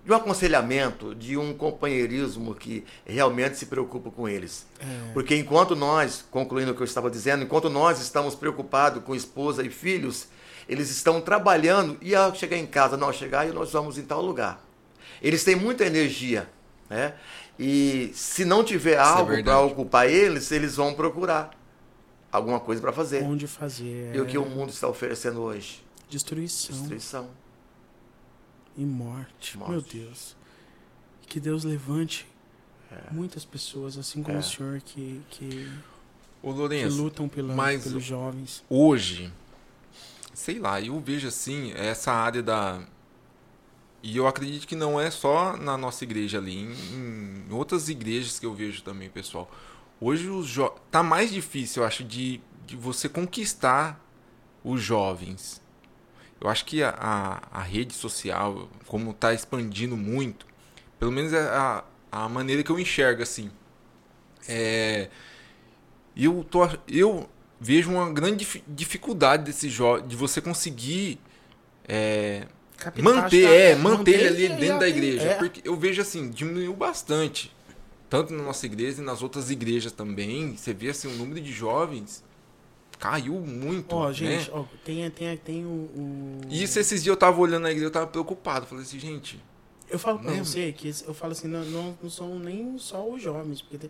de 0.09 0.13
um 0.13 0.15
aconselhamento, 0.15 1.13
de 1.13 1.37
um 1.37 1.53
companheirismo 1.53 2.55
que 2.55 2.83
realmente 3.05 3.57
se 3.57 3.67
preocupa 3.67 4.09
com 4.09 4.27
eles. 4.27 4.65
É. 4.79 5.13
Porque 5.13 5.35
enquanto 5.35 5.75
nós, 5.75 6.25
concluindo 6.31 6.71
o 6.71 6.75
que 6.75 6.81
eu 6.81 6.85
estava 6.85 7.11
dizendo, 7.11 7.43
enquanto 7.43 7.69
nós 7.69 8.01
estamos 8.01 8.33
preocupados 8.33 9.03
com 9.03 9.13
esposa 9.13 9.63
e 9.63 9.69
filhos, 9.69 10.27
eles 10.67 10.89
estão 10.89 11.21
trabalhando 11.21 11.95
e 12.01 12.15
ao 12.15 12.33
chegar 12.33 12.57
em 12.57 12.65
casa, 12.65 12.97
não, 12.97 13.13
chegar 13.13 13.47
e 13.47 13.51
nós 13.51 13.71
vamos 13.71 13.99
em 13.99 14.03
tal 14.03 14.23
lugar. 14.23 14.65
Eles 15.21 15.43
têm 15.43 15.55
muita 15.55 15.85
energia, 15.85 16.49
né? 16.89 17.13
E 17.59 18.09
se 18.15 18.43
não 18.45 18.63
tiver 18.63 18.97
algo 18.97 19.25
para 19.25 19.35
verdade. 19.35 19.71
ocupar 19.71 20.09
eles, 20.09 20.51
eles 20.51 20.77
vão 20.77 20.95
procurar 20.95 21.51
alguma 22.31 22.59
coisa 22.59 22.81
para 22.81 22.91
fazer. 22.91 23.21
onde 23.21 23.45
fazer. 23.45 24.15
E 24.15 24.19
o 24.19 24.25
que 24.25 24.37
é, 24.37 24.39
o 24.39 24.45
mundo 24.45 24.69
está 24.69 24.87
oferecendo 24.87 25.41
hoje? 25.41 25.85
Destruição 26.09 26.75
Destruição. 26.75 27.29
E 28.81 28.85
morte. 28.85 29.57
Morte. 29.57 29.71
Meu 29.71 29.81
Deus. 29.81 30.35
Que 31.27 31.39
Deus 31.39 31.63
levante 31.63 32.25
É. 32.91 33.11
muitas 33.11 33.45
pessoas, 33.45 33.97
assim 33.97 34.23
como 34.23 34.37
É. 34.37 34.39
o 34.39 34.43
senhor, 34.43 34.81
que, 34.81 35.21
que, 35.29 35.71
Ô, 36.41 36.51
que 36.51 36.57
Lourenço, 36.59 36.97
lutam 37.03 37.27
pela, 37.29 37.53
mas- 37.53 37.83
pelos 37.83 38.03
jovens. 38.03 38.63
hoje, 38.69 39.31
sei 40.33 40.57
lá, 40.57 40.81
eu 40.81 40.99
vejo 40.99 41.27
assim, 41.27 41.71
essa 41.73 42.11
área 42.11 42.41
da. 42.41 42.81
E 44.01 44.15
eu 44.15 44.25
acredito 44.25 44.65
que 44.65 44.75
não 44.75 44.99
é 44.99 45.11
só 45.11 45.57
na 45.57 45.77
nossa 45.77 46.03
igreja 46.05 46.37
ali, 46.37 46.57
em, 46.57 47.43
em 47.49 47.53
outras 47.53 47.89
igrejas 47.89 48.39
que 48.39 48.45
eu 48.45 48.53
vejo 48.55 48.81
também, 48.81 49.09
pessoal. 49.09 49.51
Hoje 50.01 50.29
os 50.29 50.47
jo... 50.47 50.69
tá 50.89 51.03
mais 51.03 51.29
difícil, 51.29 51.83
eu 51.83 51.87
acho, 51.87 52.05
de, 52.05 52.39
de 52.65 52.77
você 52.77 53.09
conquistar 53.09 53.99
os 54.63 54.81
jovens. 54.81 55.61
Eu 56.41 56.49
acho 56.49 56.65
que 56.65 56.81
a, 56.81 56.89
a, 56.89 57.59
a 57.59 57.61
rede 57.61 57.93
social, 57.93 58.69
como 58.87 59.11
está 59.11 59.33
expandindo 59.33 59.97
muito, 59.97 60.45
pelo 60.97 61.11
menos 61.11 61.33
é 61.33 61.41
a, 61.41 61.83
a 62.11 62.29
maneira 62.29 62.63
que 62.63 62.71
eu 62.71 62.79
enxergo 62.79 63.21
assim. 63.21 63.51
É, 64.47 65.09
eu, 66.15 66.45
tô, 66.49 66.67
eu 66.87 67.29
vejo 67.59 67.91
uma 67.91 68.11
grande 68.11 68.47
dificuldade 68.67 69.43
desse 69.43 69.69
jogo, 69.69 70.07
de 70.07 70.15
você 70.15 70.39
conseguir 70.39 71.19
é, 71.87 72.47
manter, 73.01 73.49
é, 73.49 73.75
manter, 73.75 74.19
ele 74.19 74.27
ali 74.47 74.59
dentro 74.59 74.79
da 74.79 74.87
igreja. 74.87 75.23
É. 75.23 75.33
Porque 75.35 75.61
eu 75.63 75.75
vejo 75.75 76.01
assim, 76.01 76.29
diminuiu 76.29 76.73
bastante. 76.73 77.53
Tanto 78.09 78.33
na 78.33 78.41
nossa 78.41 78.65
igreja 78.65 79.01
e 79.01 79.05
nas 79.05 79.21
outras 79.21 79.51
igrejas 79.51 79.91
também. 79.91 80.55
Você 80.55 80.73
vê 80.73 80.89
assim, 80.89 81.07
o 81.07 81.17
número 81.17 81.41
de 81.41 81.51
jovens 81.51 82.23
caiu 82.99 83.35
muito. 83.35 83.95
Ó, 83.95 84.07
oh, 84.07 84.13
gente, 84.13 84.51
né? 84.51 84.65
tem, 84.83 85.09
tem, 85.09 85.37
tem 85.37 85.65
o, 85.65 85.69
o, 85.69 86.41
Isso 86.49 86.77
esses 86.77 87.01
dias 87.01 87.13
eu 87.13 87.17
tava 87.17 87.39
olhando 87.39 87.63
na 87.63 87.71
igreja, 87.71 87.87
eu 87.87 87.91
tava 87.91 88.07
preocupado. 88.07 88.65
Falei 88.67 88.83
assim, 88.83 88.99
gente. 88.99 89.41
Eu 89.89 89.97
falo 89.97 90.19
pra 90.19 90.31
né? 90.31 90.43
você 90.43 90.71
que 90.71 90.93
eu 91.07 91.13
falo 91.15 91.31
assim, 91.31 91.47
não, 91.47 91.63
não, 91.65 91.97
não 92.03 92.09
são 92.09 92.37
nem 92.37 92.77
só 92.77 93.09
os 93.09 93.21
jovens, 93.23 93.61
porque 93.61 93.79
tem, 93.79 93.89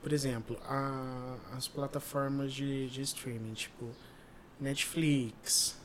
por 0.00 0.12
exemplo, 0.12 0.56
a, 0.64 1.36
as 1.56 1.66
plataformas 1.66 2.52
de, 2.52 2.88
de 2.88 3.02
streaming, 3.02 3.54
tipo 3.54 3.90
Netflix, 4.60 5.76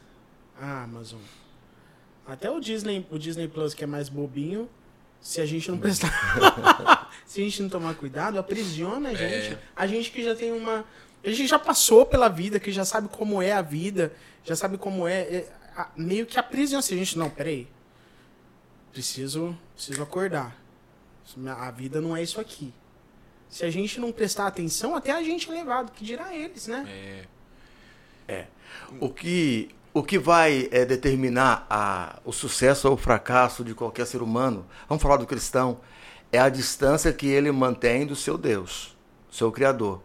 Amazon, 0.60 1.22
até 2.28 2.52
o 2.52 2.60
Disney, 2.60 3.08
o 3.10 3.17
Disney 3.17 3.48
Plus 3.48 3.74
que 3.74 3.84
é 3.84 3.88
mais 3.88 4.08
bobinho, 4.08 4.69
se 5.19 5.41
a 5.41 5.45
gente 5.48 5.72
não 5.72 5.80
prestar, 5.80 7.10
se 7.26 7.41
a 7.41 7.43
gente 7.43 7.62
não 7.63 7.69
tomar 7.69 7.95
cuidado, 7.95 8.38
aprisiona 8.38 9.10
a 9.10 9.13
gente. 9.15 9.54
É. 9.54 9.60
A 9.76 9.88
gente 9.88 10.12
que 10.12 10.24
já 10.24 10.36
tem 10.36 10.52
uma, 10.52 10.86
a 11.23 11.29
gente 11.29 11.47
já 11.47 11.60
passou 11.60 12.05
pela 12.05 12.29
vida, 12.29 12.60
que 12.60 12.71
já 12.71 12.86
sabe 12.86 13.10
como 13.10 13.41
é 13.41 13.51
a 13.51 13.62
vida, 13.62 14.13
já 14.43 14.55
sabe 14.55 14.77
como 14.77 15.08
é, 15.08 15.21
é 15.21 15.49
meio 15.95 16.25
que 16.25 16.39
aprisiona 16.39 16.82
se 16.82 16.93
a 16.93 16.97
gente 16.97 17.17
não, 17.17 17.29
peraí, 17.29 17.67
preciso, 18.91 19.58
preciso 19.75 20.01
acordar. 20.01 20.58
A 21.58 21.71
vida 21.71 22.01
não 22.01 22.15
é 22.15 22.23
isso 22.23 22.39
aqui. 22.41 22.73
Se 23.49 23.65
a 23.65 23.69
gente 23.69 23.99
não 23.99 24.12
prestar 24.12 24.47
atenção, 24.47 24.95
até 24.95 25.12
a 25.12 25.23
gente 25.23 25.49
é 25.49 25.53
levado, 25.53 25.91
que 25.91 26.03
dirá 26.03 26.36
eles, 26.36 26.67
né? 26.67 26.86
É. 28.27 28.34
é. 28.34 28.47
O 28.99 29.10
que, 29.10 29.69
o 29.93 30.03
que 30.03 30.17
vai 30.17 30.67
é, 30.71 30.86
determinar 30.86 31.65
a, 31.69 32.19
o 32.25 32.32
sucesso 32.32 32.88
ou 32.88 32.93
o 32.95 32.97
fracasso 32.97 33.63
de 33.63 33.73
qualquer 33.73 34.05
ser 34.05 34.21
humano, 34.21 34.65
vamos 34.88 35.01
falar 35.01 35.17
do 35.17 35.25
cristão, 35.25 35.79
é 36.32 36.39
a 36.39 36.49
distância 36.49 37.12
que 37.12 37.27
ele 37.27 37.51
mantém 37.51 38.05
do 38.05 38.15
seu 38.15 38.38
Deus, 38.38 38.95
seu 39.32 39.51
Criador. 39.51 40.01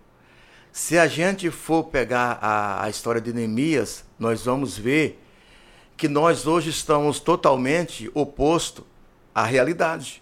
Se 0.74 0.98
a 0.98 1.06
gente 1.06 1.52
for 1.52 1.84
pegar 1.84 2.36
a, 2.42 2.82
a 2.82 2.90
história 2.90 3.20
de 3.20 3.32
Neemias, 3.32 4.04
nós 4.18 4.44
vamos 4.44 4.76
ver 4.76 5.22
que 5.96 6.08
nós 6.08 6.48
hoje 6.48 6.70
estamos 6.70 7.20
totalmente 7.20 8.10
oposto 8.12 8.84
à 9.32 9.44
realidade. 9.44 10.20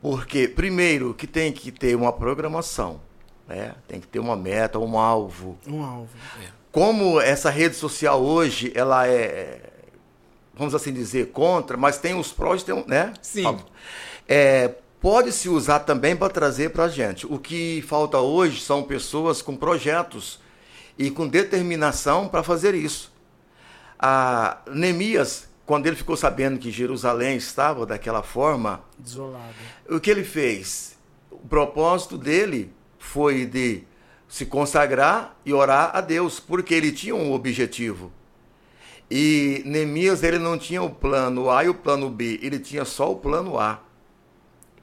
Porque, 0.00 0.46
primeiro, 0.46 1.12
que 1.12 1.26
tem 1.26 1.52
que 1.52 1.72
ter 1.72 1.96
uma 1.96 2.12
programação, 2.12 3.00
né? 3.48 3.74
tem 3.88 3.98
que 3.98 4.06
ter 4.06 4.20
uma 4.20 4.36
meta, 4.36 4.78
um 4.78 4.96
alvo. 4.96 5.58
Um 5.66 5.82
alvo. 5.82 6.16
É. 6.40 6.50
Como 6.70 7.20
essa 7.20 7.50
rede 7.50 7.74
social 7.74 8.22
hoje, 8.22 8.70
ela 8.76 9.08
é, 9.08 9.60
vamos 10.54 10.72
assim 10.72 10.92
dizer, 10.92 11.32
contra, 11.32 11.76
mas 11.76 11.98
tem 11.98 12.14
os 12.14 12.30
prós, 12.30 12.62
tem, 12.62 12.84
né? 12.86 13.12
Sim. 13.20 13.58
É, 14.28 14.76
pode-se 15.00 15.48
usar 15.48 15.80
também 15.80 16.16
para 16.16 16.32
trazer 16.32 16.70
para 16.70 16.84
a 16.84 16.88
gente. 16.88 17.26
O 17.26 17.38
que 17.38 17.82
falta 17.86 18.18
hoje 18.18 18.60
são 18.60 18.82
pessoas 18.82 19.42
com 19.42 19.56
projetos 19.56 20.40
e 20.98 21.10
com 21.10 21.26
determinação 21.26 22.28
para 22.28 22.42
fazer 22.42 22.74
isso. 22.74 23.12
A 23.98 24.58
Neemias 24.68 25.48
quando 25.68 25.86
ele 25.86 25.96
ficou 25.96 26.16
sabendo 26.16 26.58
que 26.58 26.70
Jerusalém 26.70 27.36
estava 27.36 27.84
daquela 27.84 28.22
forma, 28.22 28.82
desolado. 28.98 29.52
O 29.86 30.00
que 30.00 30.10
ele 30.10 30.24
fez? 30.24 30.96
O 31.30 31.46
propósito 31.46 32.16
dele 32.16 32.72
foi 32.98 33.44
de 33.44 33.82
se 34.26 34.46
consagrar 34.46 35.36
e 35.44 35.52
orar 35.52 35.94
a 35.94 36.00
Deus, 36.00 36.40
porque 36.40 36.72
ele 36.72 36.90
tinha 36.90 37.14
um 37.14 37.34
objetivo. 37.34 38.10
E 39.10 39.62
Neemias 39.66 40.22
ele 40.22 40.38
não 40.38 40.56
tinha 40.56 40.82
o 40.82 40.88
plano 40.88 41.50
A 41.50 41.62
e 41.64 41.68
o 41.68 41.74
plano 41.74 42.08
B, 42.08 42.40
ele 42.42 42.58
tinha 42.58 42.86
só 42.86 43.12
o 43.12 43.16
plano 43.16 43.60
A. 43.60 43.78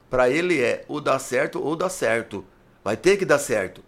Para 0.08 0.30
ele 0.30 0.60
é 0.60 0.84
o 0.88 1.00
dar 1.00 1.18
certo 1.18 1.62
ou 1.62 1.74
dar 1.74 1.88
certo. 1.88 2.44
Vai 2.84 2.96
ter 2.96 3.16
que 3.16 3.24
dar 3.24 3.38
certo. 3.38 3.82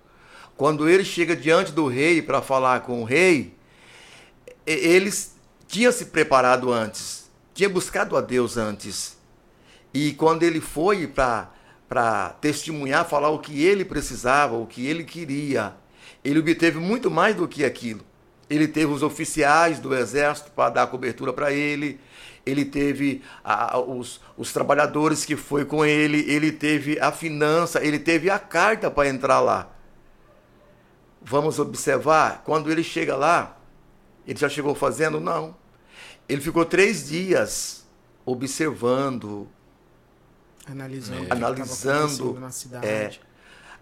Quando 0.56 0.88
ele 0.88 1.04
chega 1.04 1.36
diante 1.36 1.70
do 1.70 1.86
rei 1.86 2.20
para 2.20 2.42
falar 2.42 2.80
com 2.80 3.00
o 3.00 3.04
rei, 3.04 3.54
eles 4.66 5.36
tinha 5.68 5.92
se 5.92 6.06
preparado 6.06 6.72
antes, 6.72 7.30
tinha 7.54 7.68
buscado 7.68 8.16
a 8.16 8.20
Deus 8.20 8.56
antes. 8.56 9.16
E 9.94 10.12
quando 10.12 10.42
ele 10.42 10.60
foi 10.60 11.06
para 11.06 12.30
testemunhar, 12.40 13.08
falar 13.08 13.30
o 13.30 13.38
que 13.38 13.64
ele 13.64 13.84
precisava, 13.84 14.56
o 14.56 14.66
que 14.66 14.86
ele 14.86 15.04
queria, 15.04 15.74
ele 16.24 16.40
obteve 16.40 16.78
muito 16.78 17.10
mais 17.10 17.36
do 17.36 17.46
que 17.46 17.64
aquilo. 17.64 18.04
Ele 18.48 18.66
teve 18.66 18.92
os 18.92 19.02
oficiais 19.02 19.78
do 19.78 19.94
exército 19.94 20.50
para 20.50 20.70
dar 20.70 20.86
cobertura 20.86 21.32
para 21.32 21.52
ele, 21.52 22.00
ele 22.46 22.64
teve 22.64 23.22
a, 23.44 23.78
os, 23.78 24.20
os 24.36 24.52
trabalhadores 24.52 25.24
que 25.24 25.36
foi 25.36 25.64
com 25.64 25.84
ele, 25.84 26.20
ele 26.30 26.50
teve 26.50 26.98
a 26.98 27.12
finança, 27.12 27.84
ele 27.84 27.98
teve 27.98 28.30
a 28.30 28.38
carta 28.38 28.90
para 28.90 29.08
entrar 29.08 29.40
lá. 29.40 29.70
Vamos 31.20 31.58
observar, 31.58 32.42
quando 32.44 32.70
ele 32.70 32.82
chega 32.82 33.16
lá, 33.16 33.58
ele 34.26 34.38
já 34.38 34.48
chegou 34.48 34.74
fazendo? 34.74 35.20
Não. 35.20 35.54
Ele 36.28 36.40
ficou 36.40 36.64
três 36.64 37.08
dias 37.08 37.86
observando, 38.24 39.48
analisando, 40.66 41.24
é. 41.24 41.32
analisando. 41.32 42.38
É, 42.82 43.10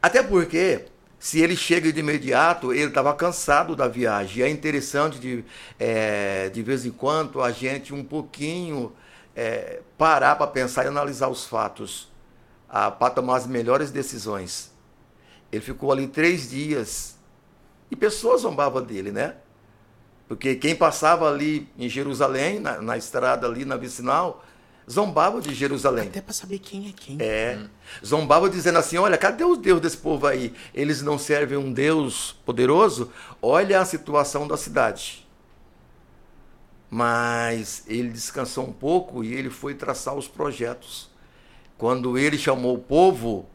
até 0.00 0.22
porque 0.22 0.86
se 1.18 1.40
ele 1.40 1.56
chega 1.56 1.92
de 1.92 2.00
imediato, 2.00 2.72
ele 2.72 2.88
estava 2.88 3.14
cansado 3.14 3.74
da 3.74 3.88
viagem. 3.88 4.42
É 4.42 4.48
interessante 4.48 5.18
de, 5.18 5.44
é, 5.78 6.48
de 6.50 6.62
vez 6.62 6.84
em 6.84 6.90
quando 6.90 7.42
a 7.42 7.50
gente 7.50 7.94
um 7.94 8.04
pouquinho 8.04 8.92
é, 9.34 9.80
parar 9.98 10.36
para 10.36 10.46
pensar 10.46 10.84
e 10.84 10.88
analisar 10.88 11.28
os 11.28 11.44
fatos, 11.44 12.08
para 12.68 13.10
tomar 13.10 13.36
as 13.36 13.46
melhores 13.46 13.90
decisões. 13.90 14.70
Ele 15.50 15.62
ficou 15.62 15.92
ali 15.92 16.06
três 16.06 16.50
dias 16.50 17.16
e 17.90 17.96
pessoas 17.96 18.42
zombavam 18.42 18.82
dele, 18.82 19.12
né? 19.12 19.36
Porque 20.28 20.56
quem 20.56 20.74
passava 20.74 21.28
ali 21.30 21.68
em 21.78 21.88
Jerusalém, 21.88 22.58
na, 22.58 22.82
na 22.82 22.96
estrada 22.96 23.46
ali, 23.46 23.64
na 23.64 23.76
vicinal, 23.76 24.44
zombava 24.90 25.40
de 25.40 25.54
Jerusalém. 25.54 26.08
Até 26.08 26.20
para 26.20 26.32
saber 26.32 26.58
quem 26.58 26.88
é 26.88 26.92
quem. 26.92 27.18
É. 27.20 27.58
Zombava 28.04 28.48
dizendo 28.48 28.78
assim: 28.78 28.96
olha, 28.96 29.18
cadê 29.18 29.44
o 29.44 29.56
Deus 29.56 29.80
desse 29.80 29.96
povo 29.96 30.26
aí? 30.26 30.54
Eles 30.72 31.02
não 31.02 31.18
servem 31.18 31.58
um 31.58 31.72
Deus 31.72 32.36
poderoso? 32.44 33.10
Olha 33.42 33.80
a 33.80 33.84
situação 33.84 34.46
da 34.46 34.56
cidade. 34.56 35.26
Mas 36.88 37.82
ele 37.88 38.10
descansou 38.10 38.64
um 38.64 38.72
pouco 38.72 39.24
e 39.24 39.34
ele 39.34 39.50
foi 39.50 39.74
traçar 39.74 40.14
os 40.14 40.28
projetos. 40.28 41.10
Quando 41.76 42.16
ele 42.16 42.38
chamou 42.38 42.76
o 42.76 42.78
povo, 42.78 43.46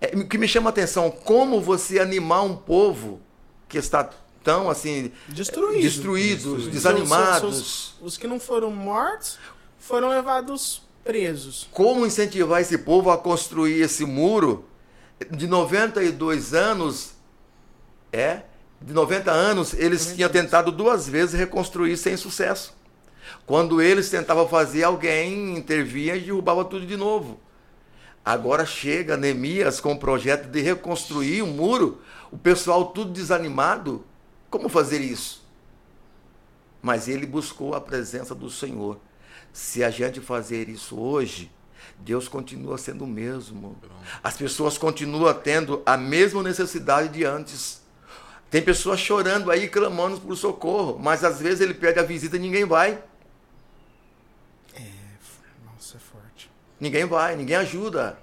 é, 0.00 0.16
o 0.16 0.26
que 0.26 0.38
me 0.38 0.46
chama 0.46 0.70
a 0.70 0.72
atenção, 0.72 1.10
como 1.10 1.60
você 1.60 1.98
animar 1.98 2.42
um 2.42 2.56
povo 2.56 3.20
que 3.68 3.76
está 3.76 4.08
estão 4.46 4.70
assim 4.70 5.10
destruídos, 5.26 5.82
destruídos 5.82 6.68
desanimados. 6.68 7.58
Os, 7.58 7.94
os 8.00 8.16
que 8.16 8.28
não 8.28 8.38
foram 8.38 8.70
mortos 8.70 9.38
foram 9.86 10.08
levados 10.08 10.82
presos. 11.04 11.68
Como 11.70 12.04
incentivar 12.04 12.60
esse 12.60 12.76
povo 12.78 13.10
a 13.10 13.16
construir 13.16 13.80
esse 13.80 14.04
muro 14.04 14.64
de 15.30 15.46
92 15.46 16.52
anos? 16.52 17.12
É, 18.12 18.42
de 18.80 18.92
90 18.92 19.30
anos, 19.30 19.74
eles 19.74 20.14
tinham 20.14 20.28
tentado 20.28 20.72
duas 20.72 21.08
vezes 21.08 21.38
reconstruir 21.38 21.96
sem 21.96 22.16
sucesso. 22.16 22.74
Quando 23.46 23.80
eles 23.80 24.10
tentavam 24.10 24.48
fazer, 24.48 24.82
alguém 24.82 25.56
intervia 25.56 26.16
e 26.16 26.20
derrubava 26.20 26.64
tudo 26.64 26.84
de 26.84 26.96
novo. 26.96 27.40
Agora 28.24 28.66
chega 28.66 29.16
Neemias 29.16 29.80
com 29.80 29.92
o 29.92 29.98
projeto 29.98 30.48
de 30.48 30.60
reconstruir 30.60 31.42
o 31.42 31.46
muro, 31.46 32.00
o 32.32 32.36
pessoal 32.36 32.86
tudo 32.86 33.12
desanimado, 33.12 34.04
como 34.50 34.68
fazer 34.68 35.00
isso? 35.00 35.44
Mas 36.82 37.06
ele 37.06 37.26
buscou 37.26 37.74
a 37.74 37.80
presença 37.80 38.34
do 38.34 38.50
Senhor. 38.50 38.98
Se 39.56 39.82
a 39.82 39.88
gente 39.88 40.20
fazer 40.20 40.68
isso 40.68 41.00
hoje, 41.00 41.50
Deus 42.00 42.28
continua 42.28 42.76
sendo 42.76 43.04
o 43.04 43.06
mesmo. 43.06 43.74
As 44.22 44.36
pessoas 44.36 44.76
continuam 44.76 45.32
tendo 45.32 45.82
a 45.86 45.96
mesma 45.96 46.42
necessidade 46.42 47.08
de 47.08 47.24
antes. 47.24 47.80
Tem 48.50 48.60
pessoas 48.60 49.00
chorando 49.00 49.50
aí, 49.50 49.66
clamando 49.66 50.20
por 50.20 50.36
socorro, 50.36 50.98
mas 50.98 51.24
às 51.24 51.40
vezes 51.40 51.62
ele 51.62 51.72
pede 51.72 51.98
a 51.98 52.02
visita 52.02 52.36
e 52.36 52.38
ninguém 52.38 52.66
vai. 52.66 53.02
É, 54.74 54.90
nossa, 55.64 55.96
é 55.96 56.00
forte. 56.00 56.50
Ninguém 56.78 57.06
vai, 57.06 57.34
ninguém 57.34 57.56
ajuda 57.56 58.18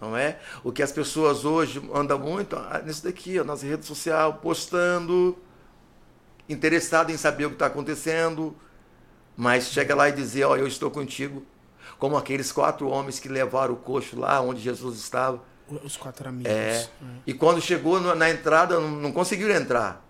não 0.00 0.16
é? 0.16 0.40
O 0.64 0.72
que 0.72 0.82
as 0.82 0.90
pessoas 0.90 1.44
hoje 1.44 1.80
andam 1.94 2.18
muito 2.18 2.56
ah, 2.56 2.82
nisso 2.84 3.04
daqui, 3.04 3.38
ó, 3.38 3.44
nas 3.44 3.60
redes 3.60 3.86
sociais, 3.86 4.34
postando, 4.42 5.38
interessado 6.48 7.10
em 7.12 7.16
saber 7.18 7.44
o 7.44 7.50
que 7.50 7.56
está 7.56 7.66
acontecendo, 7.66 8.56
mas 9.40 9.70
chega 9.70 9.94
lá 9.94 10.06
e 10.10 10.12
dizer, 10.12 10.44
ó, 10.44 10.54
eu 10.54 10.66
estou 10.66 10.90
contigo, 10.90 11.42
como 11.98 12.14
aqueles 12.14 12.52
quatro 12.52 12.86
homens 12.90 13.18
que 13.18 13.26
levaram 13.26 13.72
o 13.72 13.76
coxo 13.78 14.20
lá 14.20 14.38
onde 14.42 14.60
Jesus 14.60 14.98
estava. 14.98 15.42
Os 15.82 15.96
quatro 15.96 16.28
amigos. 16.28 16.52
É. 16.52 16.86
E 17.26 17.32
quando 17.32 17.58
chegou 17.58 17.98
na 18.14 18.28
entrada, 18.28 18.78
não, 18.78 19.10
conseguiram 19.10 19.54
entrar. 19.54 20.04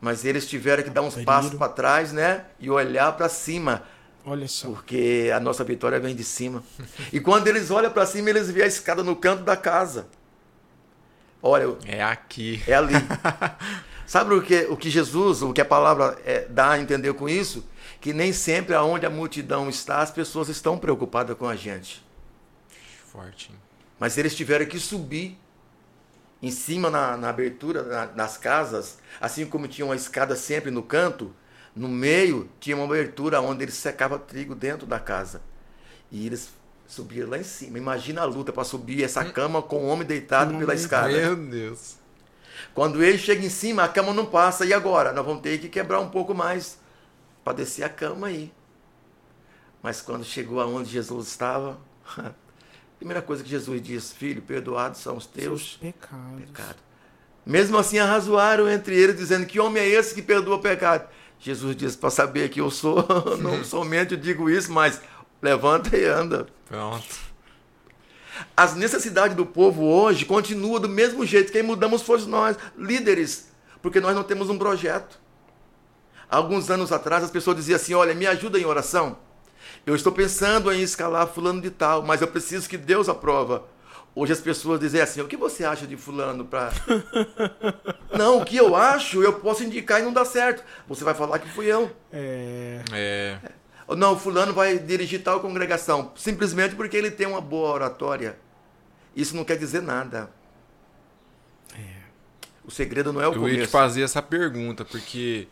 Mas 0.00 0.24
eles 0.24 0.48
tiveram 0.48 0.82
que 0.82 0.90
dar 0.90 1.02
uns 1.02 1.14
passos 1.22 1.54
para 1.54 1.68
trás, 1.68 2.12
né? 2.12 2.46
E 2.58 2.68
olhar 2.68 3.12
para 3.16 3.28
cima, 3.28 3.84
Olha 4.26 4.48
só. 4.48 4.66
porque 4.68 5.30
a 5.32 5.38
nossa 5.38 5.62
vitória 5.62 6.00
vem 6.00 6.16
de 6.16 6.24
cima. 6.24 6.60
E 7.12 7.20
quando 7.20 7.46
eles 7.46 7.70
olham 7.70 7.92
para 7.92 8.04
cima, 8.04 8.30
eles 8.30 8.50
veem 8.50 8.64
a 8.64 8.68
escada 8.68 9.04
no 9.04 9.14
canto 9.14 9.44
da 9.44 9.56
casa. 9.56 10.08
Olha, 11.40 11.76
É 11.86 12.02
aqui. 12.02 12.60
é 12.66 12.74
ali. 12.74 12.94
Sabe 14.06 14.34
o 14.34 14.42
que, 14.42 14.66
o 14.70 14.76
que 14.76 14.90
Jesus, 14.90 15.42
o 15.42 15.52
que 15.52 15.60
a 15.60 15.64
palavra 15.64 16.18
é, 16.24 16.46
dá 16.46 16.72
a 16.72 16.78
entender 16.80 17.12
com 17.14 17.28
isso? 17.28 17.64
Que 18.00 18.12
nem 18.12 18.32
sempre 18.32 18.74
aonde 18.74 19.06
a 19.06 19.10
multidão 19.10 19.68
está, 19.68 20.00
as 20.02 20.10
pessoas 20.10 20.48
estão 20.48 20.78
preocupadas 20.78 21.36
com 21.36 21.48
a 21.48 21.56
gente. 21.56 22.04
Forte. 23.10 23.50
hein? 23.52 23.58
Mas 23.98 24.18
eles 24.18 24.34
tiveram 24.34 24.66
que 24.66 24.78
subir 24.78 25.38
em 26.42 26.50
cima 26.50 26.90
na, 26.90 27.16
na 27.16 27.30
abertura 27.30 27.82
na- 27.82 28.06
das 28.06 28.36
casas, 28.36 28.98
assim 29.20 29.46
como 29.46 29.66
tinha 29.68 29.86
uma 29.86 29.96
escada 29.96 30.36
sempre 30.36 30.70
no 30.70 30.82
canto, 30.82 31.34
no 31.74 31.88
meio 31.88 32.48
tinha 32.60 32.76
uma 32.76 32.84
abertura 32.84 33.40
onde 33.40 33.62
eles 33.64 33.74
secavam 33.74 34.18
trigo 34.18 34.54
dentro 34.54 34.86
da 34.86 34.98
casa. 35.00 35.40
E 36.12 36.26
eles 36.26 36.50
subiram 36.86 37.30
lá 37.30 37.38
em 37.38 37.42
cima. 37.44 37.78
Imagina 37.78 38.20
a 38.20 38.24
luta 38.24 38.52
para 38.52 38.64
subir 38.64 39.02
essa 39.02 39.24
cama 39.24 39.62
com 39.62 39.76
o 39.84 39.86
homem 39.86 40.06
deitado 40.06 40.54
o 40.54 40.58
pela 40.58 40.74
escada. 40.74 41.08
Meu 41.08 41.34
Deus. 41.34 41.96
Quando 42.74 43.02
ele 43.02 43.18
chega 43.18 43.44
em 43.44 43.50
cima, 43.50 43.84
a 43.84 43.88
cama 43.88 44.12
não 44.12 44.26
passa. 44.26 44.64
E 44.64 44.72
agora? 44.72 45.12
Nós 45.12 45.24
vamos 45.24 45.42
ter 45.42 45.58
que 45.58 45.68
quebrar 45.68 46.00
um 46.00 46.08
pouco 46.08 46.34
mais 46.34 46.78
para 47.44 47.54
descer 47.54 47.84
a 47.84 47.88
cama 47.88 48.28
aí. 48.28 48.52
Mas 49.82 50.00
quando 50.00 50.24
chegou 50.24 50.60
aonde 50.60 50.90
Jesus 50.90 51.28
estava, 51.28 51.78
a 52.16 52.32
primeira 52.98 53.20
coisa 53.20 53.44
que 53.44 53.50
Jesus 53.50 53.82
disse, 53.82 54.14
filho, 54.14 54.40
perdoados 54.40 55.00
são 55.00 55.16
os 55.16 55.26
teus 55.26 55.76
pecados. 55.76 56.40
pecados. 56.40 56.82
Mesmo 57.44 57.76
assim, 57.76 57.98
arrazoaram 57.98 58.68
entre 58.68 58.96
eles, 58.96 59.16
dizendo, 59.16 59.44
que 59.44 59.60
homem 59.60 59.82
é 59.82 59.88
esse 59.88 60.14
que 60.14 60.22
perdoa 60.22 60.56
o 60.56 60.60
pecado? 60.60 61.06
Jesus 61.38 61.76
disse, 61.76 61.98
para 61.98 62.08
saber 62.08 62.48
que 62.48 62.62
eu 62.62 62.70
sou, 62.70 63.06
não 63.38 63.62
somente 63.64 64.16
digo 64.16 64.48
isso, 64.48 64.72
mas 64.72 65.02
levanta 65.42 65.94
e 65.94 66.06
anda. 66.06 66.46
Pronto. 66.66 67.33
As 68.56 68.74
necessidades 68.74 69.36
do 69.36 69.46
povo 69.46 69.84
hoje 69.84 70.24
continuam 70.24 70.80
do 70.80 70.88
mesmo 70.88 71.24
jeito. 71.24 71.52
Quem 71.52 71.62
mudamos 71.62 72.02
fomos 72.02 72.26
nós, 72.26 72.56
líderes, 72.76 73.48
porque 73.82 74.00
nós 74.00 74.14
não 74.14 74.22
temos 74.22 74.50
um 74.50 74.58
projeto. 74.58 75.18
Alguns 76.28 76.70
anos 76.70 76.90
atrás, 76.90 77.22
as 77.22 77.30
pessoas 77.30 77.56
diziam 77.56 77.76
assim: 77.76 77.94
Olha, 77.94 78.14
me 78.14 78.26
ajuda 78.26 78.58
em 78.58 78.64
oração. 78.64 79.18
Eu 79.86 79.94
estou 79.94 80.12
pensando 80.12 80.72
em 80.72 80.82
escalar 80.82 81.26
fulano 81.26 81.60
de 81.60 81.70
tal, 81.70 82.02
mas 82.02 82.20
eu 82.20 82.28
preciso 82.28 82.68
que 82.68 82.76
Deus 82.76 83.08
aprova. 83.08 83.64
Hoje 84.14 84.32
as 84.32 84.40
pessoas 84.40 84.80
dizem 84.80 85.00
assim: 85.00 85.20
O 85.20 85.28
que 85.28 85.36
você 85.36 85.64
acha 85.64 85.86
de 85.86 85.96
fulano 85.96 86.44
para? 86.44 86.72
não, 88.16 88.38
o 88.38 88.44
que 88.44 88.56
eu 88.56 88.74
acho, 88.74 89.22
eu 89.22 89.32
posso 89.34 89.64
indicar 89.64 90.00
e 90.00 90.04
não 90.04 90.12
dá 90.12 90.24
certo. 90.24 90.64
Você 90.88 91.04
vai 91.04 91.14
falar 91.14 91.38
que 91.38 91.48
fui 91.48 91.66
eu. 91.66 91.90
É. 92.12 92.80
É. 92.92 93.38
Não, 93.88 94.18
fulano 94.18 94.52
vai 94.54 94.78
dirigir 94.78 95.22
tal 95.22 95.40
congregação, 95.40 96.12
simplesmente 96.16 96.74
porque 96.74 96.96
ele 96.96 97.10
tem 97.10 97.26
uma 97.26 97.40
boa 97.40 97.70
oratória. 97.72 98.38
Isso 99.14 99.36
não 99.36 99.44
quer 99.44 99.56
dizer 99.58 99.82
nada. 99.82 100.30
O 102.64 102.70
segredo 102.70 103.12
não 103.12 103.20
é 103.20 103.28
o 103.28 103.34
Eu 103.34 103.48
ia 103.48 103.58
te 103.58 103.66
começo. 103.66 103.70
fazer 103.70 104.02
essa 104.02 104.22
pergunta, 104.22 104.84
porque. 104.84 105.48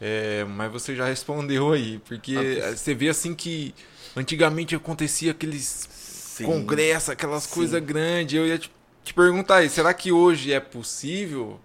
é, 0.00 0.44
mas 0.44 0.70
você 0.70 0.94
já 0.94 1.06
respondeu 1.06 1.72
aí. 1.72 1.98
Porque 2.00 2.62
Ah, 2.62 2.76
você 2.76 2.94
vê 2.94 3.08
assim 3.08 3.34
que 3.34 3.74
antigamente 4.16 4.74
acontecia 4.74 5.30
aqueles 5.32 5.88
Sim. 5.90 6.44
congressos, 6.44 7.10
aquelas 7.10 7.46
coisas 7.46 7.82
grandes. 7.82 8.34
Eu 8.34 8.46
ia 8.46 8.58
te, 8.58 8.70
te 9.04 9.14
perguntar 9.14 9.56
aí, 9.56 9.70
será 9.70 9.94
que 9.94 10.12
hoje 10.12 10.52
é 10.52 10.60
possível 10.60 11.58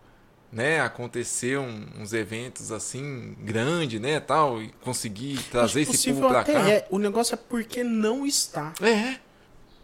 né, 0.56 0.80
acontecer 0.80 1.60
um- 1.60 1.86
uns 2.00 2.14
eventos 2.14 2.72
assim 2.72 3.36
grande, 3.42 4.00
né, 4.00 4.22
tal, 4.22 4.62
e 4.62 4.70
conseguir 4.82 5.38
trazer 5.52 5.82
Acho 5.82 5.92
esse 5.92 6.14
povo 6.14 6.30
pra 6.30 6.40
até 6.40 6.54
cá? 6.54 6.70
é. 6.70 6.88
O 6.90 6.98
negócio 6.98 7.34
é 7.34 7.38
porque 7.38 7.84
não 7.84 8.26
está. 8.26 8.74
É. 8.82 9.18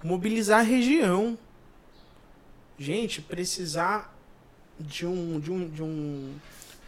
Mobilizar 0.01 0.61
a 0.61 0.63
região. 0.63 1.37
Gente, 2.79 3.21
precisar 3.21 4.17
de 4.79 5.05
um 5.05 5.39
de 5.41 5.51
um 5.51 5.69
de 5.69 5.83
um, 5.83 6.33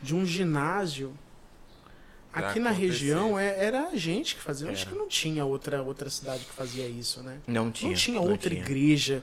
de 0.01 0.15
um 0.15 0.25
ginásio 0.25 1.13
Pra 2.31 2.49
aqui 2.49 2.59
na 2.59 2.71
acontecer. 2.71 2.88
região 2.91 3.38
é- 3.38 3.63
era 3.65 3.89
a 3.89 3.95
gente 3.97 4.36
que 4.36 4.41
fazia. 4.41 4.67
Eu 4.67 4.71
acho 4.71 4.88
que 4.88 4.95
não 4.95 5.07
tinha 5.09 5.45
outra 5.45 5.84
outra 5.84 6.09
cidade 6.09 6.45
que 6.45 6.51
fazia 6.53 6.88
isso, 6.88 7.21
né? 7.21 7.38
Não 7.45 7.69
tinha. 7.69 7.91
não 7.91 7.97
tinha 7.97 8.19
não 8.19 8.27
outra 8.31 8.49
tinha. 8.49 8.61
igreja. 8.61 9.21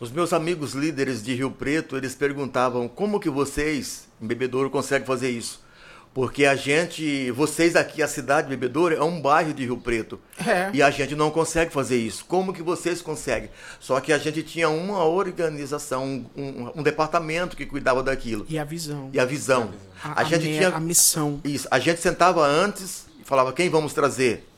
Os 0.00 0.10
meus 0.10 0.32
amigos 0.32 0.72
líderes 0.72 1.22
de 1.22 1.34
Rio 1.34 1.50
Preto, 1.50 1.94
eles 1.96 2.14
perguntavam 2.14 2.88
como 2.88 3.20
que 3.20 3.28
vocês, 3.28 4.08
em 4.20 4.26
Bebedouro, 4.26 4.70
conseguem 4.70 5.06
fazer 5.06 5.30
isso? 5.30 5.62
Porque 6.14 6.44
a 6.46 6.56
gente, 6.56 7.30
vocês 7.30 7.76
aqui, 7.76 8.02
a 8.02 8.08
cidade 8.08 8.48
de 8.48 8.56
Bebedouro 8.56 8.94
é 8.96 9.02
um 9.04 9.20
bairro 9.20 9.52
de 9.52 9.62
Rio 9.64 9.76
Preto. 9.76 10.18
É. 10.44 10.70
E 10.72 10.82
a 10.82 10.90
gente 10.90 11.14
não 11.14 11.30
consegue 11.30 11.70
fazer 11.72 11.98
isso. 11.98 12.24
Como 12.24 12.52
que 12.52 12.62
vocês 12.62 13.00
conseguem? 13.02 13.50
Só 13.78 14.00
que 14.00 14.12
a 14.12 14.18
gente 14.18 14.42
tinha 14.42 14.68
uma 14.70 15.04
organização, 15.04 16.26
um, 16.36 16.70
um- 16.74 16.82
departamento 16.82 17.54
que 17.56 17.64
cuidava 17.66 18.02
daquilo. 18.02 18.44
E 18.48 18.58
a 18.58 18.64
visão. 18.64 19.10
E 19.12 19.20
a 19.20 19.24
visão. 19.24 19.70
A, 20.02 20.22
A, 20.22 20.24
gente 20.24 20.46
me- 20.48 20.56
tinha 20.56 20.68
a 20.70 20.80
missão. 20.80 21.40
isso. 21.44 21.68
A 21.70 21.78
gente 21.78 22.00
sentava 22.00 22.44
antes 22.44 23.04
e 23.20 23.24
falava 23.24 23.52
quem 23.52 23.68
vamos 23.68 23.92
trazer, 23.92 24.48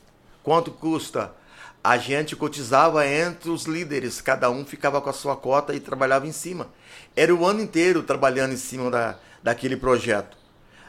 quanto 0.41 0.71
custa. 0.71 1.31
A 1.83 1.97
gente 1.97 2.35
cotizava 2.35 3.05
entre 3.05 3.49
os 3.49 3.65
líderes, 3.65 4.21
cada 4.21 4.49
um 4.49 4.65
ficava 4.65 5.01
com 5.01 5.09
a 5.09 5.13
sua 5.13 5.35
cota 5.35 5.75
e 5.75 5.79
trabalhava 5.79 6.25
em 6.25 6.31
cima. 6.31 6.69
Era 7.15 7.35
o 7.35 7.45
ano 7.45 7.61
inteiro 7.61 8.03
trabalhando 8.03 8.53
em 8.53 8.57
cima 8.57 8.89
da, 8.89 9.17
daquele 9.43 9.75
projeto. 9.75 10.37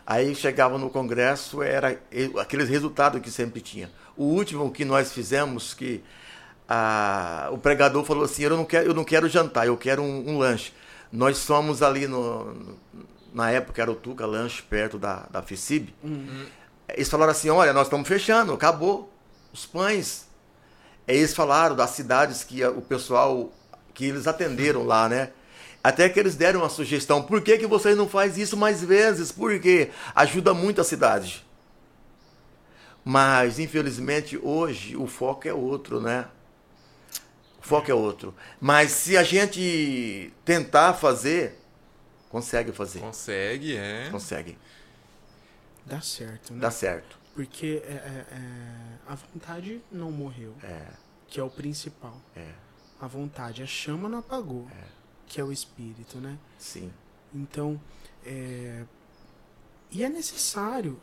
Aí 0.07 0.35
chegava 0.35 0.79
no 0.79 0.91
congresso, 0.91 1.63
era 1.63 1.99
aqueles 2.41 2.69
resultados 2.69 3.21
que 3.21 3.31
sempre 3.31 3.61
tinha. 3.61 3.91
O 4.17 4.25
último 4.25 4.71
que 4.71 4.85
nós 4.85 5.13
fizemos, 5.13 5.75
que 5.75 6.05
ah, 6.69 7.49
o 7.51 7.59
pregador 7.59 8.05
falou 8.05 8.25
assim, 8.25 8.45
eu 8.45 8.51
não 8.51 8.65
quero, 8.65 8.87
eu 8.87 8.95
não 8.95 9.03
quero 9.05 9.29
jantar, 9.29 9.67
eu 9.67 9.77
quero 9.77 10.03
um, 10.03 10.31
um 10.31 10.39
lanche. 10.39 10.73
Nós 11.11 11.39
somos 11.39 11.83
ali 11.83 12.07
no, 12.07 12.77
na 13.33 13.51
época 13.51 13.83
era 13.83 13.91
o 13.91 13.97
Tuca 13.97 14.25
Lanche, 14.25 14.63
perto 14.63 14.97
da, 14.97 15.27
da 15.29 15.43
FICIB. 15.43 15.93
Eles 16.89 17.09
falaram 17.09 17.33
assim, 17.33 17.51
olha, 17.51 17.73
nós 17.73 17.87
estamos 17.87 18.07
fechando, 18.07 18.53
acabou. 18.53 19.13
Os 19.53 19.67
pães. 19.67 20.29
Aí 21.07 21.17
Eles 21.17 21.35
falaram 21.35 21.77
das 21.77 21.91
cidades 21.91 22.43
que 22.43 22.65
o 22.65 22.81
pessoal, 22.81 23.53
que 23.93 24.07
eles 24.07 24.27
atenderam 24.27 24.85
lá, 24.85 25.09
né? 25.09 25.31
Até 25.83 26.09
que 26.09 26.19
eles 26.19 26.35
deram 26.35 26.61
uma 26.61 26.71
sugestão, 26.71 27.23
por 27.23 27.43
que, 27.43 27.59
que 27.59 27.67
vocês 27.67 27.97
não 27.97 28.09
fazem 28.09 28.43
isso 28.43 28.57
mais 28.57 28.83
vezes? 28.83 29.31
Porque 29.31 29.91
ajuda 30.15 30.55
muito 30.55 30.81
a 30.81 30.85
cidade. 30.85 31.45
Mas, 33.05 33.59
infelizmente, 33.59 34.39
hoje 34.43 34.97
o 34.97 35.07
foco 35.07 35.47
é 35.47 35.53
outro, 35.53 36.01
né? 36.01 36.27
O 37.63 37.67
foco 37.67 37.91
é 37.91 37.95
outro. 37.95 38.35
Mas 38.59 38.93
se 38.93 39.15
a 39.15 39.23
gente 39.23 40.33
tentar 40.43 40.95
fazer, 40.95 41.61
consegue 42.31 42.73
fazer. 42.73 43.01
Consegue, 43.01 43.77
é. 43.77 44.09
Consegue. 44.11 44.57
Dá 45.85 46.01
certo, 46.01 46.55
né? 46.55 46.61
Dá 46.61 46.71
certo. 46.71 47.24
Porque 47.35 47.83
é, 47.85 47.91
é, 47.93 48.27
é, 48.35 48.99
a 49.09 49.15
vontade 49.15 49.83
não 49.91 50.13
morreu, 50.13 50.55
É, 50.63 50.87
que 51.27 51.41
é 51.41 51.43
o 51.43 51.51
principal. 51.51 52.21
é, 52.37 52.53
A 53.01 53.07
vontade, 53.09 53.63
a 53.63 53.67
chama 53.67 54.09
não 54.09 54.19
apagou, 54.21 54.69
que 55.27 55.41
é 55.41 55.45
o 55.45 55.51
espírito, 55.53 56.19
né? 56.19 56.39
sim. 56.59 56.93
Então, 57.35 57.81
é... 58.25 58.85
e 59.91 60.05
é 60.05 60.09
necessário, 60.09 61.01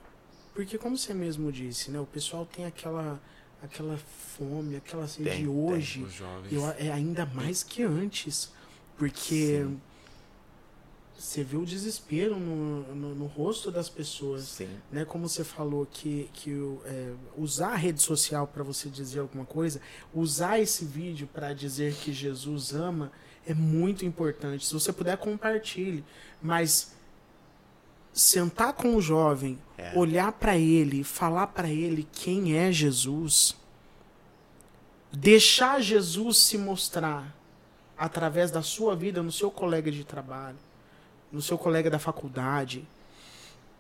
porque 0.56 0.78
como 0.78 0.98
você 0.98 1.14
mesmo 1.14 1.52
disse, 1.52 1.92
né? 1.92 2.00
O 2.00 2.06
pessoal 2.06 2.46
tem 2.46 2.64
aquela, 2.66 3.22
aquela 3.62 3.98
fome, 3.98 4.78
aquela 4.78 5.06
sede 5.10 5.30
Tem, 5.30 5.40
de 5.40 5.46
tem. 5.46 5.48
hoje. 5.50 6.02
Os 6.04 6.14
jovens. 6.14 6.54
Eu, 6.54 6.66
é 6.72 6.90
ainda 6.90 7.26
mais 7.26 7.64
que 7.64 7.84
antes, 7.84 8.50
porque 8.98 9.58
Sim. 9.66 9.82
Você 11.22 11.44
vê 11.44 11.56
o 11.56 11.66
desespero 11.66 12.40
no, 12.40 12.96
no, 12.96 13.16
no 13.16 13.26
rosto 13.28 13.70
das 13.72 13.88
pessoas. 13.88 14.44
Sim. 14.44 14.70
né, 14.92 15.06
como 15.06 15.30
você 15.30 15.44
falou 15.44 15.86
que, 15.86 16.30
que 16.34 16.52
é, 16.86 17.14
usar 17.38 17.74
a 17.74 17.76
rede 17.76 18.02
social 18.02 18.48
para 18.48 18.64
você 18.64 18.90
dizer 18.90 19.20
alguma 19.20 19.46
coisa, 19.46 19.80
usar 20.14 20.60
esse 20.60 20.84
vídeo 20.84 21.30
para 21.32 21.54
dizer 21.54 21.94
que 21.94 22.12
Jesus 22.12 22.74
ama 22.74 23.12
é 23.46 23.54
muito 23.54 24.04
importante. 24.04 24.66
Se 24.66 24.74
você 24.74 24.92
puder 24.92 25.16
compartilhe, 25.18 26.04
mas 26.42 26.96
sentar 28.12 28.74
com 28.74 28.96
o 28.96 29.02
jovem, 29.02 29.60
É. 29.78 29.98
olhar 29.98 30.32
para 30.32 30.58
ele, 30.58 31.04
falar 31.04 31.48
para 31.48 31.70
ele 31.70 32.08
quem 32.12 32.58
é 32.58 32.72
Jesus, 32.72 33.56
deixar 35.12 35.82
Jesus 35.82 36.38
se 36.38 36.58
mostrar 36.58 37.36
através 37.98 38.50
da 38.50 38.62
sua 38.64 38.96
vida 38.96 39.22
no 39.22 39.32
seu 39.32 39.52
colega 39.52 39.92
de 39.92 40.04
trabalho, 40.04 40.58
no 41.32 41.42
seu 41.42 41.58
colega 41.58 41.90
da 41.90 42.00
faculdade, 42.00 42.86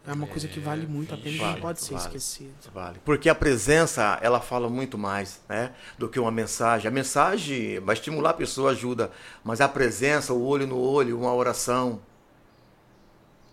É 0.03 0.13
uma 0.13 0.25
coisa 0.25 0.47
que 0.47 0.59
vale 0.59 0.87
muito 0.87 1.13
a 1.13 1.17
pena 1.17 1.29
e 1.29 1.37
não 1.37 1.45
Vale, 1.45 1.61
pode 1.61 1.79
ser 1.79 1.93
vale. 1.93 2.05
esquecido. 2.07 2.53
Vale. 2.73 2.99
Porque 3.05 3.29
a 3.29 3.35
presença, 3.35 4.17
ela 4.23 4.39
fala 4.41 4.67
muito 4.67 4.97
mais, 4.97 5.39
né? 5.47 5.73
Do 5.95 6.09
que 6.09 6.19
uma 6.19 6.31
mensagem. 6.31 6.87
A 6.87 6.91
mensagem 6.91 7.79
vai 7.81 7.93
estimular 7.93 8.31
a 8.31 8.33
pessoa, 8.33 8.71
ajuda. 8.71 9.11
Mas 9.43 9.61
a 9.61 9.69
presença, 9.69 10.33
o 10.33 10.43
olho 10.43 10.65
no 10.65 10.79
olho, 10.79 11.19
uma 11.19 11.31
oração. 11.31 11.99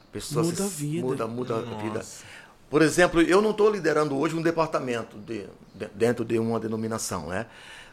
A 0.08 0.12
pessoa 0.12 0.42
Muda 0.42 0.64
a 0.64 0.66
vida. 0.68 1.06
Muda, 1.06 1.26
muda 1.26 1.56
a 1.58 1.60
vida. 1.82 1.98
Nossa. 1.98 2.24
Por 2.70 2.80
exemplo, 2.80 3.20
eu 3.20 3.42
não 3.42 3.50
estou 3.50 3.70
liderando 3.70 4.16
hoje 4.16 4.34
um 4.34 4.40
departamento 4.42 5.18
de- 5.18 5.46
de- 5.74 5.88
dentro 5.94 6.24
de 6.24 6.38
uma 6.38 6.58
denominação, 6.58 7.26
né? 7.28 7.44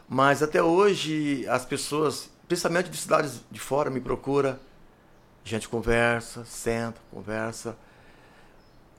Mas 0.08 0.42
até 0.42 0.64
hoje 0.64 1.46
as 1.50 1.66
pessoas, 1.66 2.30
principalmente 2.48 2.90
de 2.90 2.96
cidades 2.98 3.42
de 3.52 3.60
fora, 3.60 3.90
me 3.90 4.00
procuram. 4.00 4.58
A 5.46 5.50
gente 5.50 5.70
conversa, 5.70 6.44
senta, 6.46 7.00
conversa. 7.12 7.78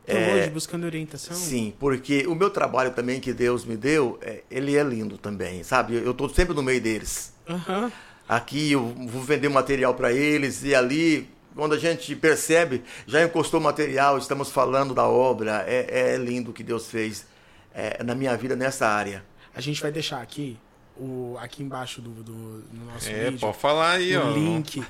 Tô 0.07 0.13
hoje 0.13 0.51
buscando 0.51 0.85
orientação. 0.85 1.37
É. 1.37 1.39
Sim, 1.41 1.75
porque 1.81 2.25
o 2.29 2.35
meu 2.37 2.49
trabalho 2.49 2.93
também 2.93 3.19
que 3.21 3.33
Deus 3.33 3.65
me 3.65 3.77
deu, 3.77 4.19
é, 4.23 4.45
ele 4.49 4.77
é 4.77 4.83
lindo 4.85 5.19
também, 5.19 5.65
sabe? 5.65 5.95
Eu 5.97 6.13
estou 6.13 6.29
sempre 6.29 6.55
no 6.55 6.63
meio 6.63 6.81
deles. 6.81 7.35
Aham. 7.49 7.91
Aqui 8.29 8.71
eu 8.73 8.87
vou 9.09 9.23
vender 9.23 9.49
material 9.49 9.95
para 9.95 10.13
eles 10.13 10.63
e 10.63 10.75
ali, 10.75 11.29
quando 11.57 11.75
a 11.75 11.79
gente 11.79 12.15
percebe, 12.15 12.85
já 13.07 13.25
encostou 13.25 13.61
material, 13.61 14.17
estamos 14.19 14.51
falando 14.51 14.95
da 14.95 15.09
obra. 15.09 15.65
É, 15.67 16.13
é 16.13 16.17
lindo 16.17 16.53
o 16.53 16.55
que 16.55 16.63
Deus 16.63 16.89
fez 16.89 17.27
é, 17.75 18.03
na 18.05 18.15
minha 18.15 18.37
vida 18.37 18.55
nessa 18.55 18.87
área. 18.87 19.25
A 19.53 19.61
gente 19.61 19.83
vai 19.83 19.91
deixar 19.91 20.21
aqui, 20.23 20.57
o, 20.97 21.37
aqui 21.41 21.65
embaixo 21.65 22.01
do, 22.01 22.11
do, 22.23 22.33
no 22.73 22.85
nosso 22.93 23.09
É, 23.09 23.25
vídeo, 23.25 23.41
pode 23.41 23.59
falar 23.59 23.93
aí, 23.93 24.17
ó. 24.17 24.27
o 24.27 24.33
link. 24.33 24.85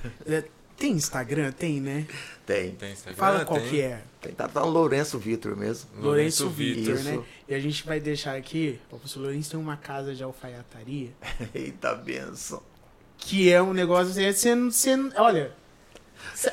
É, 0.77 0.79
tem 0.79 0.93
Instagram? 0.93 1.53
Tem, 1.53 1.81
né? 1.81 2.07
Tem. 2.45 2.71
Tem 2.73 2.93
Instagram, 2.93 3.19
Fala 3.19 3.45
qual 3.45 3.61
tem. 3.61 3.69
que 3.71 3.81
é. 3.81 4.03
Tem 4.21 4.33
tá, 4.33 4.47
tá 4.49 4.61
no 4.61 4.67
Lourenço 4.69 5.19
Vitor 5.19 5.57
mesmo. 5.57 5.89
Lourenço 6.01 6.45
Lourenço 6.45 6.49
Vitor, 6.51 6.99
né? 7.03 7.23
E 7.49 7.55
a 7.55 7.61
gente 7.61 7.87
vai 7.87 7.99
deixar 8.01 8.37
aqui, 8.37 8.79
o 8.87 8.91
professor 8.91 9.21
Lourenço 9.21 9.51
tem 9.51 9.59
uma 9.61 9.77
casa 9.77 10.15
de 10.15 10.23
alfaiataria, 10.23 11.11
Eita 11.55 11.95
benção. 11.95 12.63
que 13.19 13.51
é 13.51 13.63
um 13.63 13.73
negócio 13.73 14.11
assim, 14.13 14.33
você, 14.33 14.55
não- 14.55 14.71
você, 14.71 14.97
olha, 15.17 15.53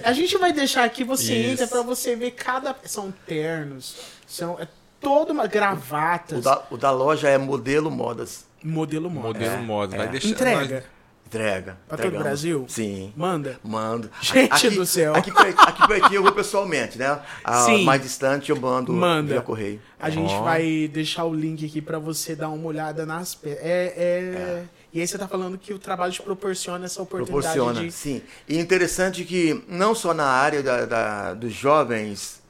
a 0.03 0.13
gente 0.13 0.37
vai 0.37 0.53
deixar 0.53 0.83
aqui, 0.83 1.03
você 1.03 1.33
Isso. 1.35 1.49
entra 1.63 1.67
pra 1.67 1.81
você 1.81 2.15
ver 2.15 2.31
cada, 2.31 2.75
são 2.85 3.11
ternos, 3.25 3.95
são, 4.27 4.59
é 4.59 4.67
toda 5.01 5.33
uma 5.33 5.45
O 5.45 5.49
gravatas, 5.49 6.43
da, 6.43 6.63
o 6.71 6.77
da 6.77 6.91
loja 6.91 7.27
é 7.27 7.37
modelo 7.37 7.91
modas. 7.91 8.45
modelo 8.63 9.09
moda. 9.09 9.27
Modelo 9.39 9.63
moda. 9.63 9.97
Vai 9.97 10.07
é. 10.07 10.09
deixar. 10.11 10.29
Entrega, 10.29 10.85
Entrega. 11.33 11.77
Pra 11.87 11.97
todo 11.97 12.05
o 12.05 12.07
entregamos. 12.09 12.23
Brasil? 12.23 12.65
Sim. 12.67 13.11
manda. 13.15 13.59
Mando. 13.63 14.09
Gente 14.21 14.69
do 14.69 14.85
céu. 14.85 15.15
Aqui, 15.15 15.31
per- 15.31 15.55
aqui 15.57 15.87
pertinho 15.87 16.15
eu 16.17 16.23
vou 16.23 16.31
pessoalmente, 16.31 16.97
né? 16.97 17.19
A 17.43 17.61
Sim. 17.65 17.83
mais 17.83 18.01
distante 18.01 18.51
eu 18.51 18.55
mando 18.59 18.93
Manda. 18.93 19.33
via 19.33 19.41
correio. 19.41 19.81
A 19.99 20.09
gente 20.11 20.33
vai 20.41 20.87
deixar 20.91 21.23
o 21.25 21.33
link 21.33 21.65
aqui 21.65 21.81
pra 21.81 21.97
você 21.97 22.35
dar 22.35 22.49
uma 22.49 22.67
olhada 22.67 23.05
nas 23.05 23.33
peças. 23.33 23.59
É, 23.63 23.93
é... 23.97 24.63
E 24.93 25.01
aí 25.01 25.07
você 25.07 25.17
tá 25.17 25.27
falando 25.27 25.57
que 25.57 25.73
o 25.73 25.79
trabalho 25.79 26.13
te 26.13 26.21
proporciona 26.21 26.85
essa 26.85 27.01
oportunidade 27.01 27.53
Proporciona, 27.55 27.87
de... 27.87 27.91
sim. 27.91 28.21
E 28.47 28.59
interessante 28.59 29.23
que 29.23 29.63
não 29.67 29.95
só 29.95 30.13
na 30.13 30.25
área 30.27 30.61
da, 30.61 30.85
da- 30.85 31.33
dos 31.33 31.51
jovens, 31.53 32.43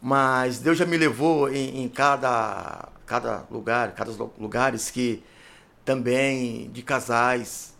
mas 0.00 0.58
Deus 0.58 0.78
já 0.78 0.86
me 0.86 0.96
levou 0.96 1.52
em, 1.52 1.82
em 1.82 1.88
cada, 1.88 2.88
cada 3.04 3.44
lugar, 3.50 3.92
cada 3.92 4.10
lu- 4.12 4.32
lugares 4.38 4.90
que 4.90 5.22
também 5.84 6.70
de 6.70 6.82
casais 6.82 7.75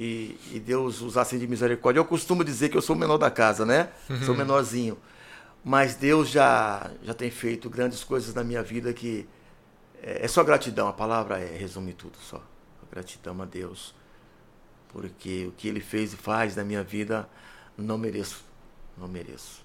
e, 0.00 0.34
e 0.50 0.58
Deus 0.58 1.02
usasse 1.02 1.38
de 1.38 1.46
misericórdia. 1.46 2.00
Eu 2.00 2.06
costumo 2.06 2.42
dizer 2.42 2.70
que 2.70 2.76
eu 2.76 2.80
sou 2.80 2.96
o 2.96 2.98
menor 2.98 3.18
da 3.18 3.30
casa, 3.30 3.66
né? 3.66 3.90
Sou 4.24 4.34
menorzinho. 4.34 4.96
Mas 5.62 5.94
Deus 5.94 6.30
já, 6.30 6.90
já 7.02 7.12
tem 7.12 7.30
feito 7.30 7.68
grandes 7.68 8.02
coisas 8.02 8.34
na 8.34 8.42
minha 8.42 8.62
vida 8.62 8.94
que 8.94 9.28
é, 10.02 10.24
é 10.24 10.28
só 10.28 10.42
gratidão. 10.42 10.88
A 10.88 10.92
palavra 10.94 11.38
é, 11.38 11.54
resume 11.54 11.92
tudo 11.92 12.16
só. 12.16 12.42
Gratidão 12.90 13.42
a 13.42 13.44
Deus. 13.44 13.94
Porque 14.88 15.48
o 15.48 15.52
que 15.52 15.68
Ele 15.68 15.80
fez 15.80 16.14
e 16.14 16.16
faz 16.16 16.56
na 16.56 16.64
minha 16.64 16.82
vida, 16.82 17.28
não 17.76 17.98
mereço. 17.98 18.42
Não 18.96 19.06
mereço. 19.06 19.59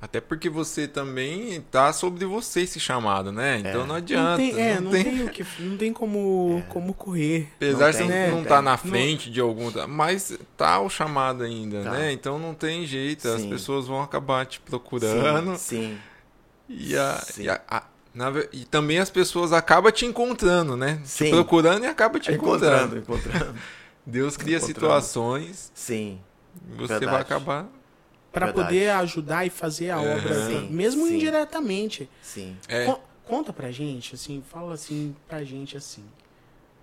Até 0.00 0.20
porque 0.20 0.48
você 0.48 0.86
também 0.86 1.60
tá 1.72 1.92
sobre 1.92 2.24
você 2.24 2.60
esse 2.60 2.78
chamado, 2.78 3.32
né? 3.32 3.58
Então 3.58 3.80
não 3.80 3.86
Não 3.88 3.94
adianta. 3.96 4.36
tem, 4.36 4.56
é, 4.60 4.74
não, 4.76 4.82
não 4.82 4.90
tem, 4.92 5.04
tem- 5.04 5.24
o 5.24 5.28
que, 5.30 5.44
não 5.58 5.76
tem 5.76 5.92
como, 5.92 6.62
como 6.68 6.94
correr. 6.94 7.48
Apesar 7.56 7.86
Não 7.86 7.90
de 7.90 7.96
você 7.96 8.02
não, 8.04 8.08
né? 8.08 8.30
não 8.30 8.44
tá 8.44 8.62
na 8.62 8.70
Não- 8.70 8.78
frente 8.78 9.28
de 9.28 9.40
algum. 9.40 9.72
Mas 9.88 10.38
tá 10.56 10.78
o 10.80 10.88
chamado 10.88 11.42
ainda, 11.42 11.82
Tá. 11.82 11.90
né? 11.90 12.12
Então 12.12 12.38
não 12.38 12.54
tem 12.54 12.86
jeito. 12.86 13.26
As 13.26 13.40
Sim. 13.40 13.50
pessoas 13.50 13.88
vão 13.88 14.00
acabar 14.00 14.46
te 14.46 14.60
procurando. 14.60 15.56
Sim, 15.56 15.98
sim. 15.98 15.98
E, 16.68 16.96
a, 16.96 17.14
Sim. 17.16 17.42
e, 17.42 17.48
a- 17.48 17.60
a- 17.68 17.82
na 18.14 18.30
e 18.52 18.64
também 18.66 18.98
as 19.00 19.10
pessoas 19.10 19.52
acabam 19.52 19.90
te 19.90 20.06
encontrando, 20.06 20.76
né? 20.76 21.00
Te 21.02 21.08
Sim. 21.08 21.30
procurando 21.30 21.82
e 21.84 21.86
acabam 21.88 22.20
te 22.20 22.30
encontrando. 22.30 22.98
Encontrando, 22.98 22.98
encontrando. 23.32 23.54
Deus 24.06 24.36
cria 24.36 24.58
Encontrando. 24.58 24.74
situações 24.74 25.72
Sim, 25.74 26.20
e 26.70 26.74
você 26.76 26.86
Verdade. 27.00 27.06
vai 27.06 27.20
acabar. 27.20 27.66
Pra 28.38 28.46
Verdade. 28.46 28.68
poder 28.68 28.90
ajudar 28.90 29.46
e 29.46 29.50
fazer 29.50 29.90
a 29.90 30.00
obra, 30.00 30.46
Sim, 30.46 30.68
mesmo 30.70 31.06
sim. 31.06 31.14
indiretamente. 31.16 32.08
sim. 32.22 32.56
É, 32.68 32.86
Con- 32.86 33.00
conta 33.24 33.52
pra 33.52 33.70
gente, 33.70 34.14
assim, 34.14 34.42
fala 34.48 34.74
assim 34.74 35.14
pra 35.26 35.42
gente 35.44 35.76
assim. 35.76 36.04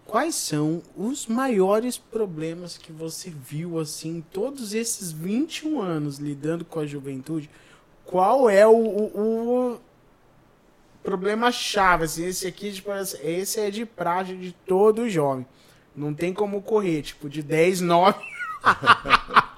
Quais 0.06 0.36
são 0.36 0.84
os 0.96 1.26
maiores 1.26 1.98
problemas 1.98 2.78
que 2.78 2.92
você 2.92 3.30
viu 3.32 3.80
assim, 3.80 4.18
em 4.18 4.22
todos 4.22 4.74
esses 4.74 5.12
21 5.12 5.82
anos 5.82 6.20
lidando 6.20 6.64
com 6.64 6.80
a 6.80 6.86
juventude? 6.86 7.50
Qual 8.06 8.48
é 8.50 8.68
o, 8.68 8.72
o- 8.76 9.72
o 9.74 9.80
problema 11.04 11.52
chave? 11.52 12.04
Assim, 12.06 12.26
esse 12.26 12.46
aqui, 12.46 12.72
tipo, 12.72 12.92
esse 13.24 13.60
é 13.60 13.72
de 13.72 13.84
praxe 13.84 14.36
de 14.36 14.52
todo 14.52 15.10
jovem. 15.10 15.46
Não 15.96 16.14
tem 16.14 16.34
como 16.34 16.62
correr, 16.62 17.02
tipo, 17.02 17.28
de 17.28 17.42
10, 17.42 17.82
9. 17.82 18.20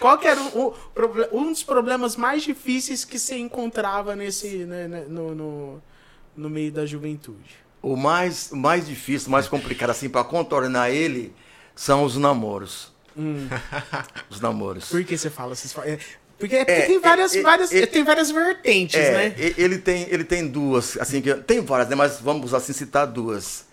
Qual 0.00 0.18
que 0.18 0.26
era 0.26 0.40
o, 0.40 0.74
o 0.74 1.38
um 1.38 1.52
dos 1.52 1.62
problemas 1.62 2.16
mais 2.16 2.42
difíceis 2.42 3.04
que 3.04 3.18
você 3.18 3.36
encontrava 3.36 4.16
nesse 4.16 4.64
né, 4.64 4.88
né, 4.88 5.04
no, 5.06 5.34
no, 5.34 5.82
no 6.36 6.50
meio 6.50 6.72
da 6.72 6.86
juventude? 6.86 7.56
O 7.82 7.96
mais, 7.96 8.50
mais 8.50 8.86
difícil, 8.86 9.28
o 9.28 9.30
mais 9.30 9.46
complicado, 9.46 9.90
assim, 9.90 10.08
para 10.08 10.24
contornar 10.24 10.90
ele, 10.90 11.34
são 11.74 12.04
os 12.04 12.16
namoros. 12.16 12.92
Os 14.30 14.40
namoros. 14.40 14.88
Por 14.88 15.04
que 15.04 15.16
você 15.18 15.28
fala? 15.28 15.54
Falam- 15.54 15.90
é, 15.90 15.98
porque 16.38 16.56
é, 16.56 16.64
porque 16.64 16.80
É, 16.80 16.86
tem 16.86 16.98
várias, 16.98 17.34
é, 17.34 17.38
é, 17.38 17.42
várias, 17.42 17.72
é, 17.72 17.86
tem 17.86 18.02
várias 18.02 18.30
vertentes, 18.30 18.98
É, 18.98 19.12
né? 19.12 19.34
ele 19.58 19.76
tem, 19.78 20.06
ele 20.08 20.24
tem 20.24 20.46
duas, 20.46 20.96
assim, 20.98 21.20
que, 21.20 21.34
tem 21.34 21.60
várias, 21.60 21.88
né? 21.90 21.94
Mas 21.96 22.18
vamos 22.18 22.54
assim 22.54 22.72
citar 22.72 23.06
duas. 23.06 23.66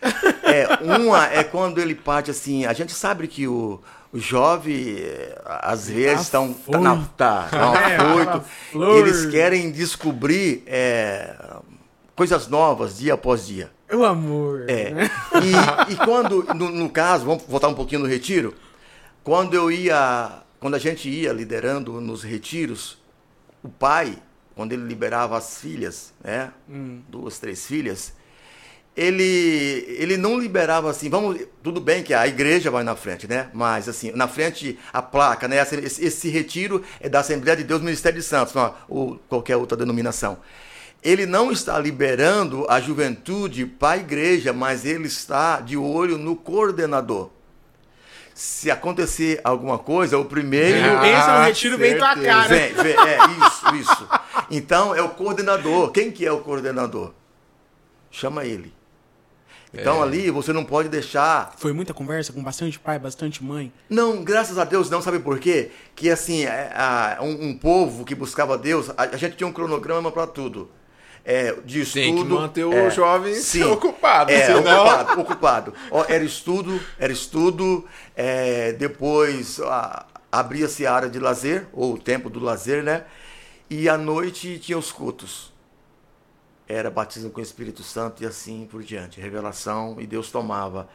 É, 0.44 0.68
uma 0.84 1.28
é 1.28 1.44
quando 1.44 1.80
ele 1.80 1.96
parte 1.96 2.30
assim, 2.32 2.66
a 2.66 2.74
gente 2.74 2.92
sabe 2.94 3.28
que 3.28 3.48
o, 3.48 3.80
o 4.18 4.20
jovem, 4.20 4.98
é, 5.00 5.40
às 5.46 5.88
vezes, 5.90 6.24
estão 6.24 6.52
tá, 6.54 6.80
na- 6.80 7.06
tá, 7.16 7.48
tá 7.52 7.90
É, 7.92 8.40
flor. 8.72 8.98
eles 8.98 9.26
querem 9.28 9.72
descobrir 9.72 10.64
é, 10.66 11.36
coisas 12.16 12.48
novas 12.48 12.98
dia 12.98 13.14
após 13.14 13.46
dia. 13.48 13.72
O 13.94 14.04
amor. 14.04 14.66
É. 14.68 14.90
né? 14.92 15.10
E, 15.88 15.94
e 15.94 15.96
quando, 15.98 16.44
no, 16.56 16.70
no 16.72 16.90
caso, 16.90 17.26
vamos 17.26 17.44
voltar 17.48 17.68
um 17.68 17.74
pouquinho 17.76 18.02
no 18.02 18.08
retiro, 18.08 18.54
quando 19.24 19.54
eu 19.54 19.72
ia, 19.72 20.42
quando 20.60 20.74
a 20.76 20.80
gente 20.80 21.08
ia 21.10 21.32
liderando 21.32 22.02
nos 22.02 22.24
retiros, 22.24 22.98
o 23.64 23.70
pai, 23.70 24.18
quando 24.56 24.74
ele 24.74 24.84
liberava 24.84 25.38
as 25.38 25.60
filhas, 25.62 26.12
né, 26.24 26.52
Hum. 26.70 27.02
duas, 27.08 27.38
três 27.40 27.66
filhas, 27.68 28.14
ele, 28.98 29.86
ele 30.00 30.18
não 30.18 30.40
liberava 30.40 30.90
assim, 30.90 31.08
vamos, 31.08 31.40
tudo 31.62 31.80
bem 31.80 32.02
que 32.02 32.14
a 32.16 32.28
igreja 32.28 32.72
vai 32.72 32.84
na 32.84 32.96
frente, 32.96 33.28
né, 33.28 33.48
mas 33.54 33.88
assim, 33.88 34.12
na 34.12 34.28
frente 34.28 34.78
a 34.92 35.02
placa, 35.04 35.48
né, 35.48 35.62
esse, 35.62 36.04
esse 36.04 36.30
retiro 36.30 36.84
é 37.00 37.08
da 37.08 37.20
Assembleia 37.20 37.56
de 37.56 37.64
Deus 37.64 37.82
Ministério 37.82 38.20
de 38.20 38.26
Santos, 38.26 38.56
não, 38.56 38.74
ou 38.90 39.20
qualquer 39.30 39.56
outra 39.56 39.78
denominação 39.78 40.40
ele 41.04 41.26
não 41.26 41.52
está 41.52 41.78
liberando 41.80 42.66
a 42.70 42.82
juventude 42.82 43.66
para 43.66 43.94
a 43.94 43.98
igreja, 43.98 44.52
mas 44.52 44.84
ele 44.84 45.08
está 45.08 45.62
de 45.62 45.78
olho 45.78 46.18
no 46.18 46.36
coordenador. 46.36 47.30
Se 48.34 48.70
acontecer 48.70 49.40
alguma 49.44 49.80
coisa, 49.80 50.18
o 50.18 50.26
primeiro. 50.26 50.98
Ah, 50.98 51.02
Pensa 51.02 51.40
no 51.40 51.46
retiro, 51.46 51.78
vem 51.78 51.98
tua 51.98 52.14
certeza. 52.14 52.28
cara. 52.28 52.48
Vem, 52.48 52.74
vem, 52.74 52.94
é 52.94 53.18
isso, 53.48 53.76
isso. 53.76 54.10
Então 54.52 54.94
é 54.94 55.02
o 55.02 55.10
coordenador. 55.10 55.92
Quem 55.92 56.12
que 56.12 56.26
é 56.26 56.32
o 56.32 56.40
coordenador? 56.40 57.14
Chama 58.12 58.46
ele. 58.46 58.77
Então 59.74 60.00
É. 60.00 60.04
ali 60.04 60.32
você 60.32 60.54
não 60.54 60.64
pode 60.64 60.88
deixar 60.90 61.54
Foi 61.58 61.74
muita 61.74 61.94
conversa 61.94 62.32
com 62.32 62.42
bastante 62.42 62.80
pai, 62.80 62.98
bastante 62.98 63.44
mãe. 63.44 63.72
não, 63.90 64.24
graças 64.24 64.58
a 64.58 64.64
Deus 64.64 64.90
não, 64.90 65.02
sabe 65.02 65.20
por 65.20 65.40
quê? 65.40 65.72
Que 65.96 66.10
assim, 66.10 66.46
é, 66.46 66.72
a- 66.74 67.18
um, 67.22 67.50
um 67.50 67.58
povo 67.58 68.06
que 68.06 68.16
buscava 68.16 68.58
Deus, 68.58 68.90
a, 68.92 69.04
a 69.04 69.18
gente 69.18 69.36
tinha 69.36 69.48
um 69.48 69.52
cronograma 69.54 70.12
para 70.12 70.26
tudo. 70.26 70.70
É, 71.30 71.54
de 71.66 71.82
estudo. 71.82 72.02
Tem 72.02 72.16
que 72.16 72.24
manter 72.24 72.64
o 72.64 72.72
é, 72.74 72.90
jovem 72.90 73.36
sim, 73.36 73.62
ocupado, 73.68 74.32
É, 74.32 74.46
senão- 74.46 74.60
ocupado, 74.62 75.22
ocupado. 75.22 75.74
Ó, 75.92 76.06
era 76.08 76.24
estudo, 76.24 76.80
era 76.98 77.12
estudo, 77.12 77.84
é, 78.16 78.72
depois 78.72 79.60
abria-se 80.32 80.86
a 80.88 80.94
área 80.94 81.10
de 81.10 81.20
lazer, 81.20 81.68
ou 81.74 81.96
o 81.96 81.98
tempo 81.98 82.30
do 82.30 82.40
lazer, 82.40 82.82
né? 82.82 83.04
E 83.70 83.90
à 83.90 83.98
noite 83.98 84.58
tinha 84.60 84.78
os 84.78 84.92
cultos. 84.94 85.52
Era 86.68 86.92
batismo 86.92 87.30
com 87.30 87.40
o 87.40 87.44
Espírito 87.44 87.84
Santo 87.84 88.24
e 88.24 88.26
assim 88.26 88.68
por 88.70 88.84
diante. 88.84 89.22
Revelação 89.22 89.96
e 90.00 90.06
Deus 90.06 90.30
tomava. 90.30 90.90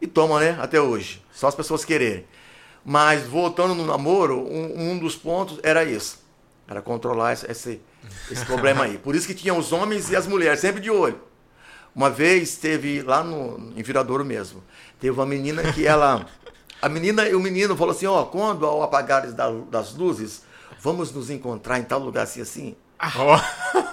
E 0.00 0.06
toma, 0.06 0.40
né? 0.40 0.58
Até 0.60 0.80
hoje. 0.80 1.22
Só 1.32 1.46
as 1.46 1.54
pessoas 1.54 1.84
quererem. 1.84 2.26
Mas 2.84 3.22
voltando 3.22 3.74
no 3.74 3.86
namoro, 3.86 4.40
um, 4.40 4.90
um 4.90 4.98
dos 4.98 5.14
pontos 5.14 5.60
era 5.62 5.84
isso. 5.84 6.20
Era 6.66 6.82
controlar 6.82 7.32
esse, 7.32 7.50
esse, 7.50 7.80
esse 8.30 8.44
problema 8.44 8.84
aí. 8.84 8.98
Por 8.98 9.14
isso 9.14 9.26
que 9.26 9.34
tinha 9.34 9.54
os 9.54 9.72
homens 9.72 10.10
e 10.10 10.16
as 10.16 10.26
mulheres, 10.26 10.60
sempre 10.60 10.80
de 10.80 10.90
olho. 10.90 11.20
Uma 11.94 12.08
vez 12.08 12.56
teve 12.56 13.02
lá 13.02 13.22
no, 13.22 13.72
em 13.76 13.82
Viradouro 13.82 14.24
mesmo, 14.24 14.62
teve 14.98 15.12
uma 15.12 15.26
menina 15.26 15.72
que 15.72 15.86
ela. 15.86 16.26
A 16.80 16.88
menina 16.88 17.28
e 17.28 17.34
o 17.34 17.40
menino 17.40 17.76
falou 17.76 17.94
assim: 17.94 18.06
ó, 18.06 18.24
quando 18.24 18.64
ao 18.64 18.82
apagar 18.82 19.30
das 19.30 19.94
luzes, 19.94 20.42
vamos 20.80 21.12
nos 21.12 21.28
encontrar 21.28 21.78
em 21.78 21.84
tal 21.84 22.00
lugar 22.00 22.22
assim 22.24 22.40
assim. 22.40 22.76
Oh. 23.02 23.34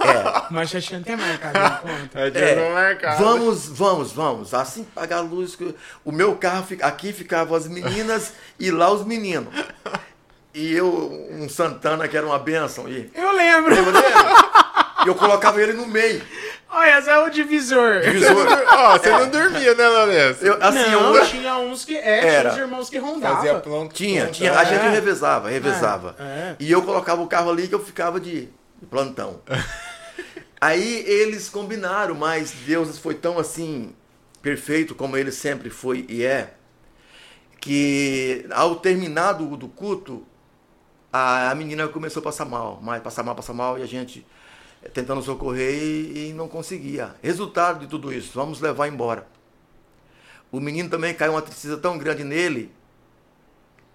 É. 0.06 0.44
Mas 0.52 0.70
já 0.70 0.80
tinha 0.80 1.00
até 1.00 1.16
marcado 1.16 1.58
encontro. 1.58 2.20
É, 2.20 2.74
marcado. 2.74 3.24
Vamos, 3.24 3.68
vamos, 3.68 4.12
vamos. 4.12 4.54
Assim 4.54 4.86
apagar 4.96 5.20
a 5.20 5.22
luz. 5.22 5.58
O 6.06 6.12
meu 6.12 6.36
carro, 6.36 6.66
aqui 6.82 7.12
ficavam 7.12 7.56
as 7.56 7.68
meninas 7.68 8.34
e 8.60 8.70
lá 8.70 8.92
os 8.92 9.06
meninos. 9.06 9.54
E 10.54 10.74
eu, 10.74 11.28
um 11.32 11.48
Santana 11.50 12.08
que 12.08 12.18
era 12.18 12.26
uma 12.26 12.40
benção. 12.40 12.88
E... 12.88 13.10
Eu 13.16 13.32
lembro. 13.32 13.74
E 15.06 15.08
eu 15.08 15.16
colocava 15.16 15.62
ele 15.62 15.74
no 15.74 15.88
meio. 15.88 16.22
Olha, 16.72 17.00
esse 17.00 17.10
é 17.10 17.18
o 17.18 17.30
divisor. 17.30 18.02
Divisor. 18.02 18.36
Ó, 18.70 18.96
oh, 18.96 19.00
você 19.00 19.10
é. 19.10 19.12
não 19.12 19.30
dormia, 19.30 19.74
né, 19.74 19.88
Lourenço? 19.88 20.46
Eu, 20.46 20.58
assim, 20.62 20.92
não, 20.92 21.16
eu... 21.16 21.26
tinha 21.26 21.58
uns 21.58 21.84
que. 21.84 21.98
É, 21.98 22.26
era. 22.26 22.50
tinha 22.52 22.52
os 22.52 22.70
irmãos 22.70 22.90
que 22.90 22.98
rondavam. 23.00 23.38
Fazia 23.38 23.56
plano, 23.56 23.90
tinha, 23.90 24.28
tinha. 24.28 24.54
A 24.54 24.64
gente 24.64 24.88
revezava, 24.88 25.50
revezava. 25.50 26.16
É, 26.20 26.24
é. 26.24 26.56
E 26.60 26.72
eu 26.72 26.82
colocava 26.84 27.22
o 27.22 27.28
carro 27.28 27.50
ali 27.50 27.68
que 27.68 27.74
eu 27.74 27.84
ficava 27.84 28.20
de 28.20 28.50
plantão. 28.86 29.42
Aí 30.62 31.06
eles 31.08 31.48
combinaram, 31.48 32.16
mas 32.16 32.52
Deus 32.66 32.98
foi 32.98 33.16
tão 33.16 33.40
assim 33.40 33.96
perfeito 34.42 34.94
como 34.94 35.16
ele 35.16 35.32
sempre 35.32 35.70
foi 35.70 36.06
e 36.10 36.24
é, 36.24 36.54
que 37.60 38.46
ao 38.52 38.76
terminar 38.76 39.34
do, 39.34 39.56
do 39.56 39.68
culto, 39.68 40.26
a, 41.12 41.52
a 41.52 41.56
menina 41.56 41.88
começou 41.88 42.20
a 42.22 42.24
passar 42.24 42.46
mal, 42.46 42.80
mas 42.82 43.02
passar 43.02 43.24
mal, 43.24 43.36
passar 43.36 43.54
mal, 43.54 43.78
e 43.78 43.84
a 43.84 43.86
gente 43.86 44.26
tentando 44.94 45.22
socorrer 45.22 45.74
e, 45.74 46.30
e 46.30 46.34
não 46.34 46.48
conseguia. 46.48 47.16
Resultado 47.22 47.80
de 47.80 47.88
tudo 47.88 48.14
isso, 48.14 48.32
vamos 48.34 48.62
levar 48.62 48.88
embora. 48.88 49.28
O 50.52 50.60
menino 50.60 50.90
também 50.90 51.14
caiu 51.14 51.34
uma 51.34 51.42
tristeza 51.42 51.78
tão 51.78 51.98
grande 51.98 52.24
nele 52.24 52.72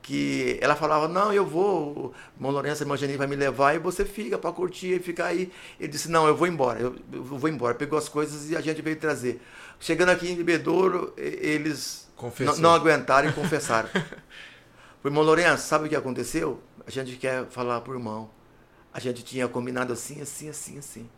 que 0.05 0.59
ela 0.61 0.77
falava, 0.77 1.09
não, 1.09 1.33
eu 1.33 1.47
vou, 1.47 2.13
irmão 2.37 2.53
Lourenço, 2.53 2.83
a 2.83 2.85
irmã 2.85 2.95
Janine 2.95 3.17
vai 3.17 3.27
me 3.27 3.37
levar 3.37 3.75
e 3.75 3.79
você 3.79 4.05
fica 4.05 4.37
para 4.37 4.53
curtir 4.53 4.97
e 4.97 4.99
ficar 5.01 5.27
aí. 5.27 5.51
Ele 5.81 5.89
disse, 5.89 6.11
não, 6.11 6.29
eu 6.29 6.37
vou 6.37 6.47
embora, 6.47 6.79
eu, 6.79 6.95
eu, 7.11 7.25
vou 7.25 7.49
embora. 7.49 7.75
Pegou 7.75 7.99
as 7.99 8.07
coisas 8.07 8.51
e 8.51 8.57
a 8.57 8.61
gente 8.61 8.83
veio 8.83 8.97
trazer. 8.97 9.41
Chegando 9.81 10.11
aqui 10.11 10.31
em 10.31 10.37
Bebedouro, 10.37 11.15
eles 11.17 12.07
não 12.59 12.75
aguentaram 12.75 13.31
e 13.31 13.33
confessaram. 13.35 13.89
o 15.03 15.09
irmão 15.09 15.25
Lourenço, 15.25 15.67
sabe 15.67 15.87
o 15.87 15.89
que 15.89 15.97
aconteceu? 15.97 16.61
A 16.87 16.91
gente 16.91 17.17
quer 17.17 17.47
falar 17.47 17.83
o 17.89 17.93
irmão. 17.93 18.29
A 18.93 19.01
gente 19.01 19.25
tinha 19.25 19.49
combinado 19.49 19.95
assim, 19.95 20.21
assim, 20.21 20.51
assim, 20.51 20.79
assim. 20.79 21.09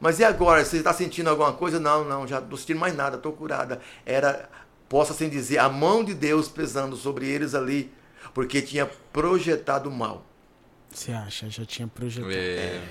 Mas 0.00 0.18
e 0.18 0.24
agora? 0.24 0.64
Você 0.64 0.78
está 0.78 0.92
sentindo 0.92 1.30
alguma 1.30 1.52
coisa? 1.52 1.78
Não, 1.78 2.04
não, 2.04 2.26
já 2.26 2.38
não 2.38 2.46
estou 2.46 2.58
sentindo 2.58 2.80
mais 2.80 2.96
nada, 2.96 3.16
estou 3.16 3.32
curada. 3.32 3.80
Era, 4.04 4.50
posso 4.92 5.12
assim 5.12 5.30
dizer, 5.30 5.56
a 5.56 5.70
mão 5.70 6.04
de 6.04 6.12
Deus 6.12 6.50
pesando 6.50 6.96
sobre 6.96 7.26
eles 7.26 7.54
ali, 7.54 7.90
porque 8.34 8.60
tinha 8.60 8.84
projetado 9.10 9.90
mal. 9.90 10.22
Você 10.90 11.12
acha? 11.12 11.48
Já 11.48 11.64
tinha 11.64 11.88
projetado. 11.88 12.30
É. 12.30 12.36
é, 12.36 12.82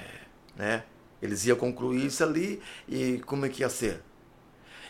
né? 0.57 0.83
Eles 1.21 1.45
iam 1.45 1.55
concluir 1.55 2.07
isso 2.07 2.23
ali 2.23 2.59
e 2.89 3.21
como 3.27 3.45
é 3.45 3.49
que 3.49 3.61
ia 3.61 3.69
ser? 3.69 4.01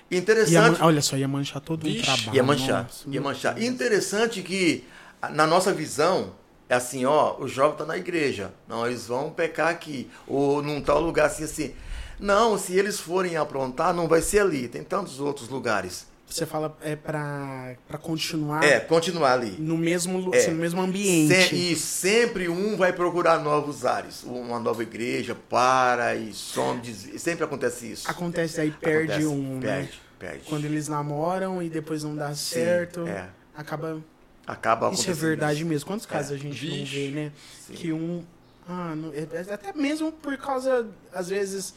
Interessante. 0.09 0.79
Ia, 0.79 0.85
olha 0.85 1.01
só, 1.01 1.17
ia 1.17 1.27
manchar 1.27 1.59
todo 1.59 1.85
o 1.85 2.01
trabalho. 2.01 2.33
Ia 2.33 2.43
manchar. 2.43 2.83
Nossa, 2.83 3.09
ia 3.09 3.21
manchar. 3.21 3.61
Interessante 3.61 4.41
que, 4.41 4.85
na 5.31 5.45
nossa 5.45 5.73
visão, 5.73 6.33
é 6.69 6.75
assim, 6.75 7.03
ó, 7.03 7.35
o 7.37 7.45
jovem 7.45 7.73
está 7.73 7.85
na 7.85 7.97
igreja. 7.97 8.53
Não, 8.69 8.87
eles 8.87 9.07
vão 9.07 9.31
pecar 9.31 9.67
aqui. 9.67 10.09
Ou 10.25 10.61
num 10.61 10.79
tal 10.79 11.01
lugar 11.01 11.25
assim, 11.25 11.43
assim. 11.43 11.75
Não, 12.17 12.57
se 12.57 12.73
eles 12.73 13.01
forem 13.01 13.35
aprontar, 13.35 13.93
não 13.93 14.07
vai 14.07 14.21
ser 14.21 14.39
ali. 14.39 14.69
Tem 14.69 14.81
tantos 14.81 15.19
outros 15.19 15.49
lugares. 15.49 16.09
Você 16.31 16.45
fala 16.45 16.77
é 16.81 16.95
para 16.95 17.75
continuar. 18.01 18.63
É, 18.63 18.79
continuar 18.79 19.33
ali. 19.33 19.55
No 19.59 19.77
mesmo, 19.77 20.33
é. 20.33 20.47
no 20.47 20.55
mesmo 20.55 20.81
ambiente. 20.81 21.53
E 21.53 21.75
sempre 21.75 22.47
um 22.47 22.77
vai 22.77 22.93
procurar 22.93 23.39
novos 23.39 23.85
ares. 23.85 24.23
Uma 24.23 24.59
nova 24.59 24.81
igreja 24.81 25.35
para 25.35 26.15
e 26.15 26.33
some. 26.33 26.81
Sempre 27.17 27.43
acontece 27.43 27.91
isso. 27.91 28.09
Acontece 28.09 28.61
aí, 28.61 28.71
perde 28.71 29.11
acontece, 29.13 29.27
um. 29.27 29.59
Né? 29.59 29.61
Perde, 29.61 29.91
né? 29.91 29.97
perde. 30.19 30.43
Quando 30.47 30.65
eles 30.65 30.87
namoram 30.87 31.61
e 31.61 31.69
depois 31.69 32.03
não 32.03 32.15
dá 32.15 32.29
Sim, 32.29 32.55
certo. 32.55 33.07
É. 33.07 33.27
Acaba 33.55 34.01
acaba 34.47 34.91
Isso 34.91 35.09
é 35.09 35.13
verdade 35.13 35.63
mesmo. 35.65 35.87
Quantos 35.87 36.05
casos 36.05 36.31
é. 36.31 36.35
a 36.35 36.37
gente 36.37 36.65
Vixe. 36.65 36.77
não 36.77 36.85
vê, 36.85 37.09
né? 37.09 37.31
Sim. 37.67 37.73
Que 37.73 37.91
um. 37.91 38.23
Ah, 38.67 38.95
não, 38.95 39.11
é, 39.13 39.27
é, 39.33 39.53
até 39.53 39.73
mesmo 39.73 40.11
por 40.11 40.37
causa, 40.37 40.87
às 41.13 41.27
vezes, 41.29 41.73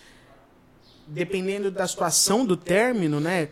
dependendo 1.07 1.71
da 1.71 1.87
situação 1.89 2.45
do 2.45 2.57
término, 2.57 3.21
né? 3.21 3.49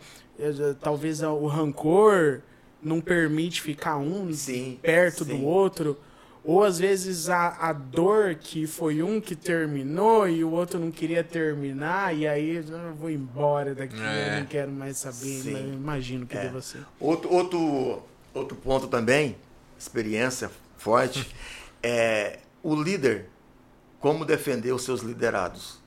Talvez 0.81 1.21
o 1.21 1.45
rancor 1.47 2.41
não 2.81 2.99
permite 2.99 3.61
ficar 3.61 3.97
um 3.97 4.33
sim, 4.33 4.79
perto 4.81 5.23
sim. 5.23 5.37
do 5.37 5.45
outro. 5.45 5.97
Ou 6.43 6.61
às 6.61 6.77
vezes 6.77 7.29
a, 7.29 7.69
a 7.69 7.71
dor 7.71 8.35
que 8.35 8.67
foi 8.67 9.01
um 9.01 9.21
que 9.21 9.33
terminou 9.33 10.27
e 10.27 10.43
o 10.43 10.51
outro 10.51 10.77
não 10.77 10.91
queria 10.91 11.23
terminar, 11.23 12.13
e 12.13 12.27
aí 12.27 12.57
eu 12.57 12.63
ah, 12.75 12.93
vou 12.99 13.09
embora 13.09 13.73
daqui, 13.73 13.95
é. 13.95 14.35
eu 14.35 14.39
não 14.41 14.45
quero 14.47 14.69
mais 14.69 14.97
saber. 14.97 15.73
Imagino 15.73 16.25
que 16.25 16.35
é. 16.35 16.41
deva 16.41 16.61
ser. 16.61 16.81
Outro, 16.99 17.33
outro 17.33 18.03
Outro 18.33 18.57
ponto 18.57 18.87
também, 18.87 19.37
experiência 19.77 20.49
forte, 20.75 21.29
é 21.83 22.39
o 22.63 22.75
líder, 22.75 23.29
como 23.99 24.25
defender 24.25 24.71
os 24.71 24.83
seus 24.83 25.01
liderados. 25.01 25.79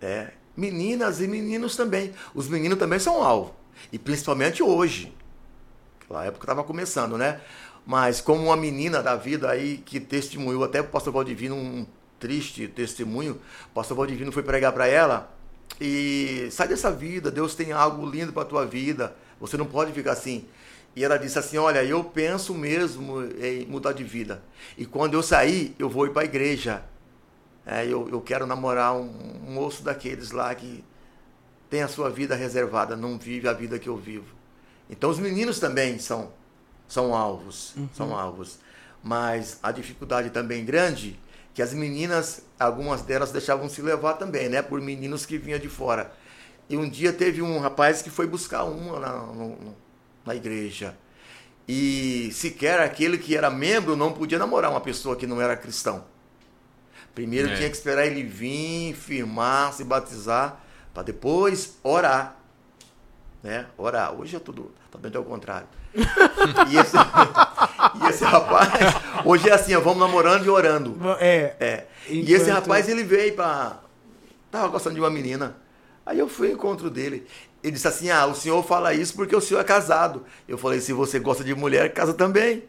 É, 0.00 0.32
meninas 0.56 1.20
e 1.20 1.28
meninos 1.28 1.76
também. 1.76 2.12
Os 2.34 2.48
meninos 2.48 2.78
também 2.78 2.98
são 2.98 3.22
alvo. 3.22 3.54
E 3.92 3.98
principalmente 3.98 4.62
hoje. 4.62 5.12
Naquela 6.00 6.24
época 6.24 6.44
estava 6.44 6.64
começando, 6.64 7.18
né? 7.18 7.40
Mas 7.84 8.20
como 8.20 8.44
uma 8.44 8.56
menina 8.56 9.02
da 9.02 9.14
vida 9.14 9.50
aí 9.50 9.78
que 9.78 10.00
testemunhou, 10.00 10.64
até 10.64 10.80
o 10.80 10.84
pastor 10.84 11.12
Valdivino, 11.12 11.54
um 11.54 11.86
triste 12.18 12.66
testemunho, 12.66 13.40
o 13.66 13.74
pastor 13.74 13.96
Valdivino 13.96 14.32
foi 14.32 14.42
pregar 14.42 14.72
para 14.72 14.86
ela 14.86 15.36
e 15.80 16.48
sai 16.50 16.68
dessa 16.68 16.90
vida, 16.90 17.30
Deus 17.30 17.54
tem 17.54 17.72
algo 17.72 18.08
lindo 18.08 18.32
para 18.32 18.44
tua 18.44 18.64
vida. 18.64 19.14
Você 19.38 19.56
não 19.56 19.66
pode 19.66 19.92
ficar 19.92 20.12
assim. 20.12 20.46
E 20.94 21.04
ela 21.04 21.18
disse 21.18 21.38
assim: 21.38 21.58
Olha, 21.58 21.84
eu 21.84 22.02
penso 22.02 22.54
mesmo 22.54 23.22
em 23.38 23.66
mudar 23.66 23.92
de 23.92 24.02
vida. 24.02 24.42
E 24.78 24.86
quando 24.86 25.14
eu 25.14 25.22
sair, 25.22 25.74
eu 25.78 25.90
vou 25.90 26.06
ir 26.06 26.10
para 26.10 26.22
a 26.22 26.24
igreja. 26.24 26.82
É, 27.66 27.84
eu, 27.84 28.08
eu 28.08 28.20
quero 28.20 28.46
namorar 28.46 28.94
um, 28.94 29.10
um 29.46 29.52
moço 29.52 29.82
daqueles 29.82 30.30
lá 30.30 30.54
que 30.54 30.84
tem 31.68 31.82
a 31.82 31.88
sua 31.88 32.08
vida 32.08 32.36
reservada, 32.36 32.96
não 32.96 33.18
vive 33.18 33.48
a 33.48 33.52
vida 33.52 33.76
que 33.78 33.88
eu 33.88 33.96
vivo. 33.96 34.34
Então 34.88 35.10
os 35.10 35.18
meninos 35.18 35.58
também 35.58 35.98
são, 35.98 36.30
são 36.86 37.12
alvos, 37.12 37.74
uhum. 37.76 37.88
são 37.92 38.16
alvos. 38.16 38.60
Mas 39.02 39.58
a 39.62 39.72
dificuldade 39.72 40.30
também 40.30 40.64
grande 40.64 41.18
que 41.52 41.62
as 41.62 41.72
meninas, 41.72 42.42
algumas 42.58 43.02
delas 43.02 43.32
deixavam 43.32 43.68
se 43.68 43.80
levar 43.80 44.14
também, 44.14 44.48
né, 44.48 44.62
por 44.62 44.80
meninos 44.80 45.24
que 45.24 45.38
vinham 45.38 45.58
de 45.58 45.68
fora. 45.68 46.12
E 46.68 46.76
um 46.76 46.88
dia 46.88 47.12
teve 47.12 47.40
um 47.40 47.58
rapaz 47.58 48.02
que 48.02 48.10
foi 48.10 48.26
buscar 48.26 48.64
uma 48.64 49.00
na, 49.00 49.12
no, 49.12 49.74
na 50.24 50.34
igreja. 50.34 50.96
E 51.66 52.30
sequer 52.32 52.80
aquele 52.80 53.18
que 53.18 53.36
era 53.36 53.50
membro 53.50 53.96
não 53.96 54.12
podia 54.12 54.38
namorar 54.38 54.70
uma 54.70 54.80
pessoa 54.80 55.16
que 55.16 55.26
não 55.26 55.40
era 55.40 55.56
cristão. 55.56 56.04
Primeiro 57.16 57.48
é. 57.48 57.56
tinha 57.56 57.70
que 57.70 57.74
esperar 57.74 58.06
ele 58.06 58.22
vir, 58.22 58.94
firmar, 58.94 59.72
se 59.72 59.82
batizar, 59.82 60.60
para 60.92 61.02
depois 61.02 61.78
orar. 61.82 62.36
Né? 63.42 63.64
Orar. 63.78 64.12
Hoje 64.12 64.36
é 64.36 64.38
tudo 64.38 64.70
totalmente 64.90 65.16
ao 65.16 65.24
contrário. 65.24 65.66
e, 65.96 66.76
esse, 66.76 66.94
e 66.94 68.08
esse 68.10 68.22
rapaz, 68.22 68.68
hoje 69.24 69.48
é 69.48 69.54
assim, 69.54 69.74
ó, 69.74 69.80
vamos 69.80 69.98
namorando 69.98 70.44
e 70.44 70.50
orando. 70.50 70.94
É. 71.18 71.56
é. 71.58 71.86
Enquanto... 72.06 72.28
E 72.28 72.34
esse 72.34 72.50
rapaz, 72.50 72.86
ele 72.86 73.02
veio 73.02 73.34
para. 73.34 73.80
Tava 74.50 74.68
gostando 74.68 74.96
de 74.96 75.00
uma 75.00 75.08
menina. 75.08 75.56
Aí 76.04 76.18
eu 76.18 76.28
fui 76.28 76.48
ao 76.48 76.52
encontro 76.52 76.90
dele. 76.90 77.26
Ele 77.66 77.74
disse 77.74 77.88
assim: 77.88 78.10
Ah, 78.10 78.26
o 78.26 78.34
senhor 78.34 78.62
fala 78.64 78.94
isso 78.94 79.14
porque 79.16 79.34
o 79.34 79.40
senhor 79.40 79.60
é 79.60 79.64
casado. 79.64 80.24
Eu 80.46 80.56
falei: 80.56 80.80
Se 80.80 80.92
você 80.92 81.18
gosta 81.18 81.42
de 81.42 81.52
mulher, 81.54 81.92
casa 81.92 82.14
também. 82.14 82.62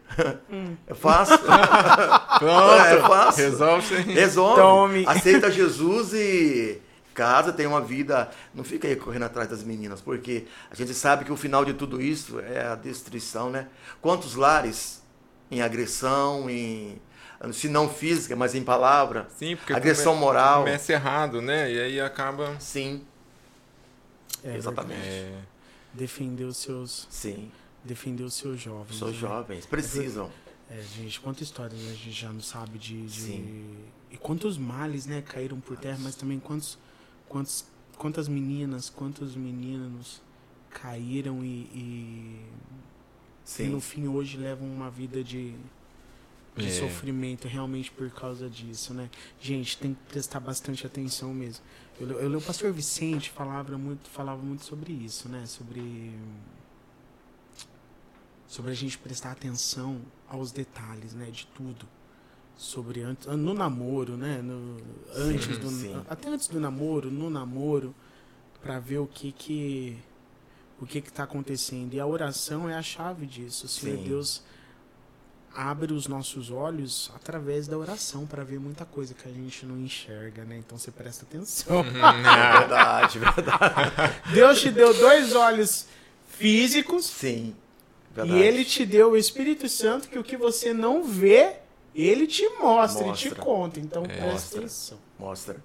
Hum. 0.49 0.75
É 0.87 0.93
fácil. 0.95 1.37
Pronto. 2.39 2.73
É 2.81 2.99
fácil. 3.01 3.43
Resolve. 3.45 3.95
Resolve. 4.13 4.61
Tome. 4.61 5.03
Aceita 5.07 5.51
Jesus 5.51 6.13
e 6.13 6.81
casa, 7.13 7.51
tem 7.53 7.67
uma 7.67 7.81
vida. 7.81 8.29
Não 8.55 8.63
fica 8.63 8.87
aí 8.87 8.95
correndo 8.95 9.23
atrás 9.25 9.47
das 9.49 9.63
meninas, 9.63 10.01
porque 10.01 10.45
a 10.71 10.75
gente 10.75 10.93
sabe 10.93 11.25
que 11.25 11.31
o 11.31 11.37
final 11.37 11.63
de 11.65 11.73
tudo 11.73 12.01
isso 12.01 12.39
é 12.39 12.65
a 12.65 12.75
destruição, 12.75 13.49
né? 13.49 13.67
Quantos 14.01 14.35
lares 14.35 15.03
em 15.51 15.61
agressão, 15.61 16.49
em 16.49 16.99
se 17.51 17.69
não 17.69 17.87
física, 17.87 18.35
mas 18.35 18.55
em 18.55 18.63
palavra. 18.63 19.27
Sim, 19.37 19.55
porque 19.55 19.71
Agressão 19.73 20.13
come- 20.13 20.25
moral. 20.25 20.59
Começa 20.61 20.91
errado, 20.93 21.39
né? 21.41 21.71
E 21.71 21.79
aí 21.79 22.01
acaba. 22.01 22.55
Sim, 22.59 23.03
É, 24.43 24.55
exatamente. 24.55 25.01
É, 25.01 25.41
Defender 25.93 26.43
os 26.43 26.57
seus, 26.57 27.07
Sim, 27.09 27.51
defender 27.83 28.23
os 28.23 28.33
seus 28.33 28.59
jovens. 28.61 29.01
os 29.01 29.13
né? 29.13 29.17
jovens 29.19 29.65
precisam. 29.65 30.29
É, 30.69 30.81
gente, 30.81 31.19
quantas 31.21 31.43
histórias 31.43 31.79
a 31.81 31.93
gente 31.93 32.11
já 32.11 32.31
não 32.31 32.41
sabe 32.41 32.77
de, 32.77 33.05
de- 33.07 33.21
Sim. 33.21 33.75
e 34.11 34.17
quantos 34.17 34.57
males, 34.57 35.05
né, 35.05 35.21
caíram 35.21 35.59
por 35.61 35.77
terra, 35.77 35.97
mas 36.01 36.13
também 36.15 36.39
quantos, 36.39 36.77
quantos, 37.29 37.65
quantas 37.97 38.27
meninas, 38.27 38.89
quantos 38.89 39.33
meninos 39.35 40.21
caíram 40.69 41.43
e, 41.43 41.47
e, 41.73 42.45
e 43.59 43.63
no 43.63 43.79
Sim, 43.79 43.81
fim 43.81 44.07
hoje 44.09 44.35
levam 44.37 44.67
uma 44.67 44.89
vida 44.91 45.23
de, 45.23 45.55
de 46.57 46.67
É. 46.67 46.71
sofrimento 46.71 47.47
realmente 47.47 47.91
por 47.91 48.09
causa 48.09 48.49
disso, 48.49 48.93
né? 48.93 49.09
Gente, 49.39 49.77
tem 49.77 49.93
que 49.93 49.99
prestar 50.09 50.39
bastante 50.39 50.85
atenção 50.85 51.33
mesmo. 51.33 51.63
Eu, 51.99 52.09
eu, 52.11 52.31
eu- 52.31 52.39
o 52.39 52.41
pastor 52.41 52.71
Vicente 52.71 53.29
falava 53.29 53.77
muito, 53.77 54.09
falava 54.09 54.41
muito 54.41 54.65
sobre 54.65 54.91
isso, 54.93 55.29
né? 55.29 55.45
Sobre 55.45 56.13
sobre 58.47 58.71
a 58.71 58.73
gente 58.73 58.97
prestar 58.97 59.31
atenção 59.31 60.01
aos 60.27 60.51
detalhes, 60.51 61.13
né, 61.13 61.29
de 61.29 61.45
tudo. 61.47 61.85
Sobre 62.55 63.01
antes, 63.01 63.27
no 63.27 63.53
namoro, 63.53 64.17
né, 64.17 64.41
no, 64.41 64.77
antes 65.15 65.57
do 65.59 65.69
sim. 65.69 66.01
até 66.09 66.29
antes 66.29 66.47
do 66.47 66.59
namoro, 66.59 67.11
no 67.11 67.29
namoro, 67.29 67.93
para 68.61 68.79
ver 68.79 68.97
o 68.97 69.05
que 69.05 69.31
que 69.31 69.97
o 70.81 70.85
que 70.85 71.01
que 71.01 71.11
tá 71.11 71.23
acontecendo. 71.23 71.93
E 71.93 71.99
a 71.99 72.05
oração 72.07 72.67
é 72.69 72.73
a 72.75 72.81
chave 72.81 73.25
disso. 73.27 73.67
Senhor 73.67 73.97
Sim. 73.97 74.03
Deus 74.05 74.43
abre 75.59 75.91
os 75.91 76.07
nossos 76.07 76.51
olhos 76.51 77.11
através 77.15 77.67
da 77.67 77.75
oração 77.75 78.27
para 78.27 78.43
ver 78.43 78.59
muita 78.59 78.85
coisa 78.85 79.15
que 79.15 79.27
a 79.27 79.31
gente 79.31 79.65
não 79.65 79.75
enxerga, 79.79 80.45
né? 80.45 80.55
Então 80.57 80.77
você 80.77 80.91
presta 80.91 81.25
atenção. 81.25 81.79
é 81.79 82.59
verdade, 82.59 83.17
verdade. 83.17 84.13
Deus 84.33 84.61
te 84.61 84.69
deu 84.69 84.93
dois 84.93 85.33
olhos 85.33 85.87
físicos 86.27 87.05
Sim, 87.07 87.55
e 88.11 88.15
verdade. 88.15 88.39
ele 88.39 88.63
te 88.63 88.85
deu 88.85 89.11
o 89.13 89.17
Espírito 89.17 89.67
Santo 89.67 90.07
que 90.07 90.19
o 90.19 90.23
que 90.23 90.37
você 90.37 90.73
não 90.73 91.03
vê, 91.03 91.55
ele 91.95 92.27
te 92.27 92.47
mostra, 92.59 93.01
ele 93.01 93.09
Mostra. 93.09 93.29
te 93.31 93.35
conta. 93.35 93.79
Então 93.79 94.03
É. 94.03 94.07
presta 94.07 94.25
Mostra. 94.31 94.59
atenção. 94.59 94.97
Mostra. 95.17 95.55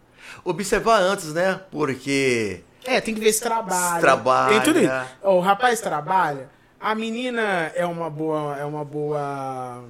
Observar 0.44 1.00
antes, 1.02 1.34
né? 1.34 1.60
Porque 1.70 2.62
É, 2.84 2.98
tem 3.00 3.14
que 3.14 3.20
ver 3.20 3.32
se 3.32 3.42
trabalha. 3.42 3.96
Se 3.96 4.00
trabalha. 4.00 4.48
Tem 4.54 4.62
tudo 4.62 4.78
isso. 4.80 4.92
O 5.22 5.40
rapaz 5.40 5.80
trabalha, 5.82 6.48
a 6.82 6.96
menina 6.96 7.70
é 7.76 7.86
uma 7.86 8.10
boa. 8.10 8.56
É 8.58 8.64
uma 8.64 8.84
boa. 8.84 9.84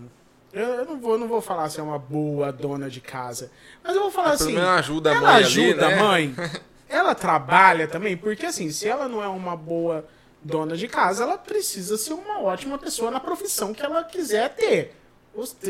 Eu 0.53 0.85
não 0.85 1.01
vou, 1.01 1.19
não 1.19 1.27
vou 1.27 1.41
falar 1.41 1.71
se 1.71 1.81
é 1.81 1.83
uma 1.83 1.99
boa 1.99 2.53
dona 2.53 2.91
de 2.91 3.01
casa. 3.01 3.51
Mas 3.83 3.97
eu 3.97 4.03
vou 4.03 4.11
falar 4.11 4.37
pelo 4.37 4.51
assim. 4.51 4.53
menos 4.53 4.69
ajuda 4.69 5.11
a 5.11 5.15
ela 5.15 5.23
mãe 5.23 5.35
ali, 5.37 5.45
ajuda 5.45 5.89
né? 5.89 5.95
a 5.95 6.05
mãe. 6.05 6.35
Ela 6.93 7.15
trabalha 7.15 7.89
também, 7.89 8.19
porque 8.19 8.45
assim, 8.45 8.71
se 8.71 8.87
ela 8.87 9.09
não 9.09 9.23
é 9.23 9.27
uma 9.27 9.57
boa 9.57 10.05
dona 10.45 10.77
de 10.77 10.87
casa, 10.87 11.23
ela 11.23 11.39
precisa 11.39 11.97
ser 11.97 12.13
uma 12.13 12.43
ótima 12.43 12.77
pessoa 12.77 13.11
na 13.11 13.19
profissão 13.19 13.73
que 13.73 13.83
ela 13.83 14.05
quiser 14.05 14.51
ter. 14.51 14.95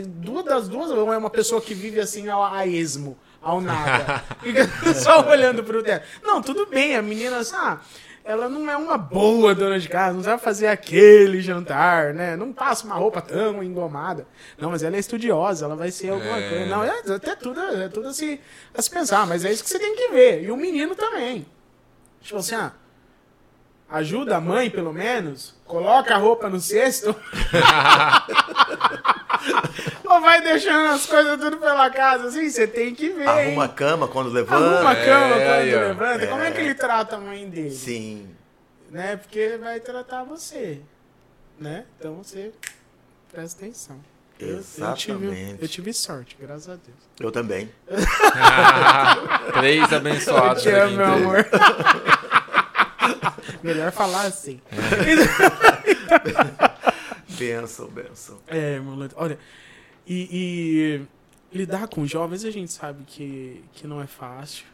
Duas 0.05 0.45
das 0.45 0.69
duas, 0.69 0.91
ou 0.91 1.13
é 1.13 1.17
uma 1.17 1.31
pessoa 1.31 1.61
que 1.61 1.75
vive 1.75 2.01
assim 2.01 2.29
ao, 2.29 2.43
a 2.43 2.67
esmo, 2.67 3.17
ao 3.41 3.61
nada. 3.61 4.25
Fica 4.43 4.67
só 4.95 5.25
olhando 5.29 5.63
pro 5.63 5.81
teto. 5.81 6.05
Não, 6.25 6.43
tudo 6.43 6.67
bem, 6.67 6.97
a 6.97 7.03
menina, 7.03 7.37
assim, 7.37 7.55
ah, 7.55 7.79
ela 8.25 8.49
não 8.49 8.71
é 8.71 8.77
uma 8.77 8.97
boa 8.97 9.55
dona 9.55 9.79
de 9.81 9.89
casa, 9.89 10.15
não 10.15 10.23
sabe 10.23 10.41
fazer 10.43 10.69
aquele 10.69 11.41
jantar, 11.41 12.15
né? 12.15 12.37
Não 12.37 12.53
passa 12.53 12.87
uma 12.87 12.95
roupa 12.95 13.21
tão 13.21 13.63
engomada. 13.63 14.27
Não, 14.59 14.71
mas 14.71 14.83
ela 14.83 14.95
é 14.97 14.99
estudiosa, 15.01 15.65
ela 15.65 15.75
vai 15.77 15.91
ser 15.91 16.11
alguma 16.11 16.39
É. 16.39 16.49
coisa. 16.49 16.67
Não, 16.67 16.85
é 16.85 16.99
até 17.15 17.35
tudo, 17.35 17.61
é 17.61 17.89
tudo 17.89 18.09
a 18.09 18.13
se, 18.13 18.41
a 18.77 18.81
se 18.81 18.89
pensar, 18.91 19.27
mas 19.27 19.45
é 19.45 19.51
isso 19.53 19.65
que 19.65 19.71
você 19.71 19.79
tem 19.79 19.97
que 19.97 20.09
ver. 20.09 20.45
E 20.45 20.51
o 20.51 20.57
menino 20.57 20.95
também. 20.95 21.45
Tipo 22.21 22.39
assim, 22.39 22.55
ah, 22.55 22.73
ajuda 23.91 24.37
a 24.37 24.41
mãe, 24.41 24.71
pelo 24.71 24.93
menos, 24.93 25.55
coloca 25.67 26.15
a 26.15 26.19
roupa 26.19 26.49
no 26.49 26.61
cesto. 26.61 27.15
Ou 30.05 30.21
vai 30.21 30.41
deixando 30.43 30.89
as 30.95 31.07
coisas 31.07 31.39
tudo 31.41 31.57
pela 31.59 31.89
casa, 31.91 32.29
assim, 32.29 32.49
você 32.51 32.67
tem 32.67 32.95
que 32.95 33.09
ver. 33.11 33.23
hein? 33.23 33.29
arruma 33.29 33.65
a 33.65 33.69
cama 33.69 34.09
quando 34.09 34.31
levanta. 34.31 34.77
Arruma 34.77 34.91
a 34.91 34.95
cama 34.97 35.35
É, 35.37 35.47
quando 35.47 35.55
aí, 35.55 35.75
ó. 35.75 35.81
levanta. 35.81 36.27
Como 36.27 36.43
é 36.43 36.51
que 36.51 36.61
É. 36.61 36.65
ele 36.65 36.75
trata 36.75 37.17
a 37.17 37.21
mãe 37.21 37.49
dele? 37.49 37.71
Sim, 37.71 38.29
Né? 38.91 39.17
Porque 39.17 39.39
ele 39.39 39.59
vai 39.59 39.81
tratar 39.81 40.23
você. 40.25 40.81
Né? 41.59 41.85
Então 41.99 42.15
você 42.17 42.53
presta 43.33 43.63
atenção. 43.65 43.97
Eu- 44.39 44.49
Eu, 44.49 44.63
tive, 44.95 45.27
Exatamente. 45.27 45.63
eu 45.63 45.69
tive 45.69 45.93
sorte, 45.95 46.37
graças 46.41 46.69
a 46.69 46.73
Deus. 46.73 46.97
eu 47.21 47.31
também. 47.31 47.71
Três 49.55 49.91
Eu 49.93 49.99
abençoados 49.99 50.63
te 50.63 50.69
amo, 50.71 50.97
meu 50.97 51.07
amor. 51.07 51.47
Melhor 53.63 53.93
falar 53.93 54.23
assim. 54.27 54.61
Benção, 57.47 57.89
benção. 57.89 58.39
É, 58.47 58.79
meu 58.79 59.09
Olha, 59.17 59.39
e, 60.07 61.03
e 61.53 61.57
lidar 61.57 61.89
com 61.89 62.07
jovens 62.07 62.45
a 62.45 62.51
gente 62.51 62.73
sabe 62.73 63.05
que, 63.05 63.63
que 63.73 63.87
não 63.87 64.01
é 64.01 64.07
fácil. 64.07 64.65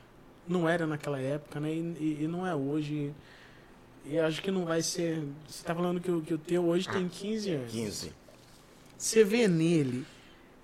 Não 0.46 0.68
era 0.68 0.86
naquela 0.86 1.20
época, 1.20 1.60
né? 1.60 1.70
E, 1.72 1.78
e- 2.00 2.18
e 2.24 2.26
não 2.28 2.46
é 2.46 2.54
hoje. 2.54 3.12
E 4.06 4.18
acho 4.18 4.40
que 4.40 4.50
não 4.50 4.64
vai 4.64 4.80
ser. 4.82 5.22
Você 5.46 5.62
tá 5.64 5.74
falando 5.74 6.00
que 6.00 6.10
o, 6.10 6.22
que 6.22 6.32
o 6.32 6.38
teu 6.38 6.64
hoje 6.66 6.88
tem 6.88 7.06
15 7.08 7.50
anos. 7.50 7.72
15. 7.72 8.12
Você 8.96 9.22
vê 9.24 9.46
nele 9.46 10.06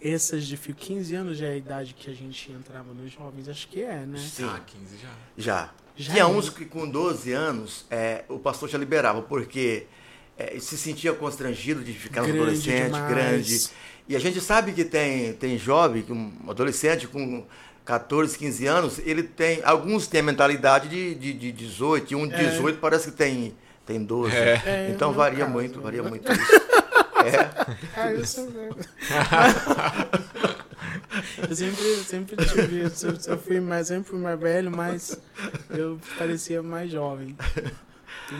essas 0.00 0.46
dificuldades. 0.46 0.88
15 0.88 1.14
anos 1.14 1.38
já 1.38 1.46
é 1.46 1.52
a 1.52 1.56
idade 1.56 1.94
que 1.94 2.10
a 2.10 2.14
gente 2.14 2.50
entrava 2.50 2.94
nos 2.94 3.12
jovens? 3.12 3.48
Acho 3.48 3.68
que 3.68 3.82
é, 3.82 4.06
né? 4.06 4.18
Sim. 4.18 4.44
Ah, 4.44 4.60
15 4.66 4.96
já. 4.96 5.08
Já. 5.36 5.74
Já 5.96 6.12
Tinha 6.12 6.24
é. 6.24 6.26
uns 6.26 6.48
que 6.50 6.64
com 6.64 6.88
12 6.88 7.32
anos 7.32 7.84
é, 7.90 8.24
o 8.28 8.38
pastor 8.38 8.68
já 8.68 8.76
liberava, 8.78 9.22
porque 9.22 9.86
é, 10.38 10.58
se 10.58 10.76
sentia 10.76 11.12
constrangido 11.12 11.82
de 11.82 11.92
ficar 11.92 12.22
um 12.22 12.26
Grande 12.26 12.40
adolescente 12.40 12.84
demais. 12.86 13.08
grande. 13.08 13.70
E 14.08 14.14
a 14.16 14.18
gente 14.18 14.40
sabe 14.40 14.72
que 14.72 14.84
tem, 14.84 15.32
tem 15.34 15.56
jovem, 15.58 16.04
um 16.10 16.50
adolescente 16.50 17.06
com 17.06 17.44
14, 17.84 18.36
15 18.36 18.66
anos, 18.66 18.98
ele 19.04 19.22
tem. 19.22 19.60
Alguns 19.64 20.06
têm 20.06 20.20
a 20.20 20.24
mentalidade 20.24 20.88
de, 20.88 21.14
de, 21.14 21.32
de 21.32 21.52
18, 21.52 22.12
e 22.12 22.16
um 22.16 22.26
de 22.26 22.34
É. 22.34 22.50
18 22.50 22.78
parece 22.78 23.10
que 23.10 23.16
tem, 23.16 23.54
tem 23.86 24.02
12. 24.02 24.34
É. 24.34 24.62
É, 24.64 24.90
então 24.90 25.12
varia 25.12 25.40
caso, 25.40 25.50
muito, 25.52 25.76
né? 25.78 25.82
varia 25.82 26.02
muito 26.08 26.30
isso. 26.32 26.52
É, 27.96 28.00
É, 28.08 28.14
isso 28.16 28.42
mesmo. 28.50 28.76
eu 31.48 31.54
sempre, 31.54 31.94
sempre 32.04 32.36
tive. 32.46 32.80
Eu, 32.80 32.90
eu 33.32 33.38
fui 33.38 33.60
mais, 33.60 33.86
sempre 33.88 34.10
fui 34.10 34.18
mais 34.18 34.38
velho, 34.38 34.70
mas 34.70 35.18
eu 35.70 35.98
parecia 36.18 36.62
mais 36.62 36.90
jovem. 36.90 37.36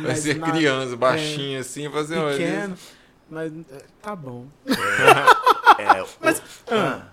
Vai 0.03 0.17
ser 0.17 0.37
na- 0.39 0.51
criança, 0.51 0.97
baixinho 0.97 1.61
assim, 1.61 1.91
fazer 1.91 2.19
olha, 2.19 2.37
Pequeno. 2.37 2.77
Mas 3.31 3.53
é, 3.53 3.85
tá 4.03 4.15
bom. 4.17 4.47
é, 4.67 6.05
Mas- 6.21 6.39
o- 6.39 6.43
ah. 6.75 7.09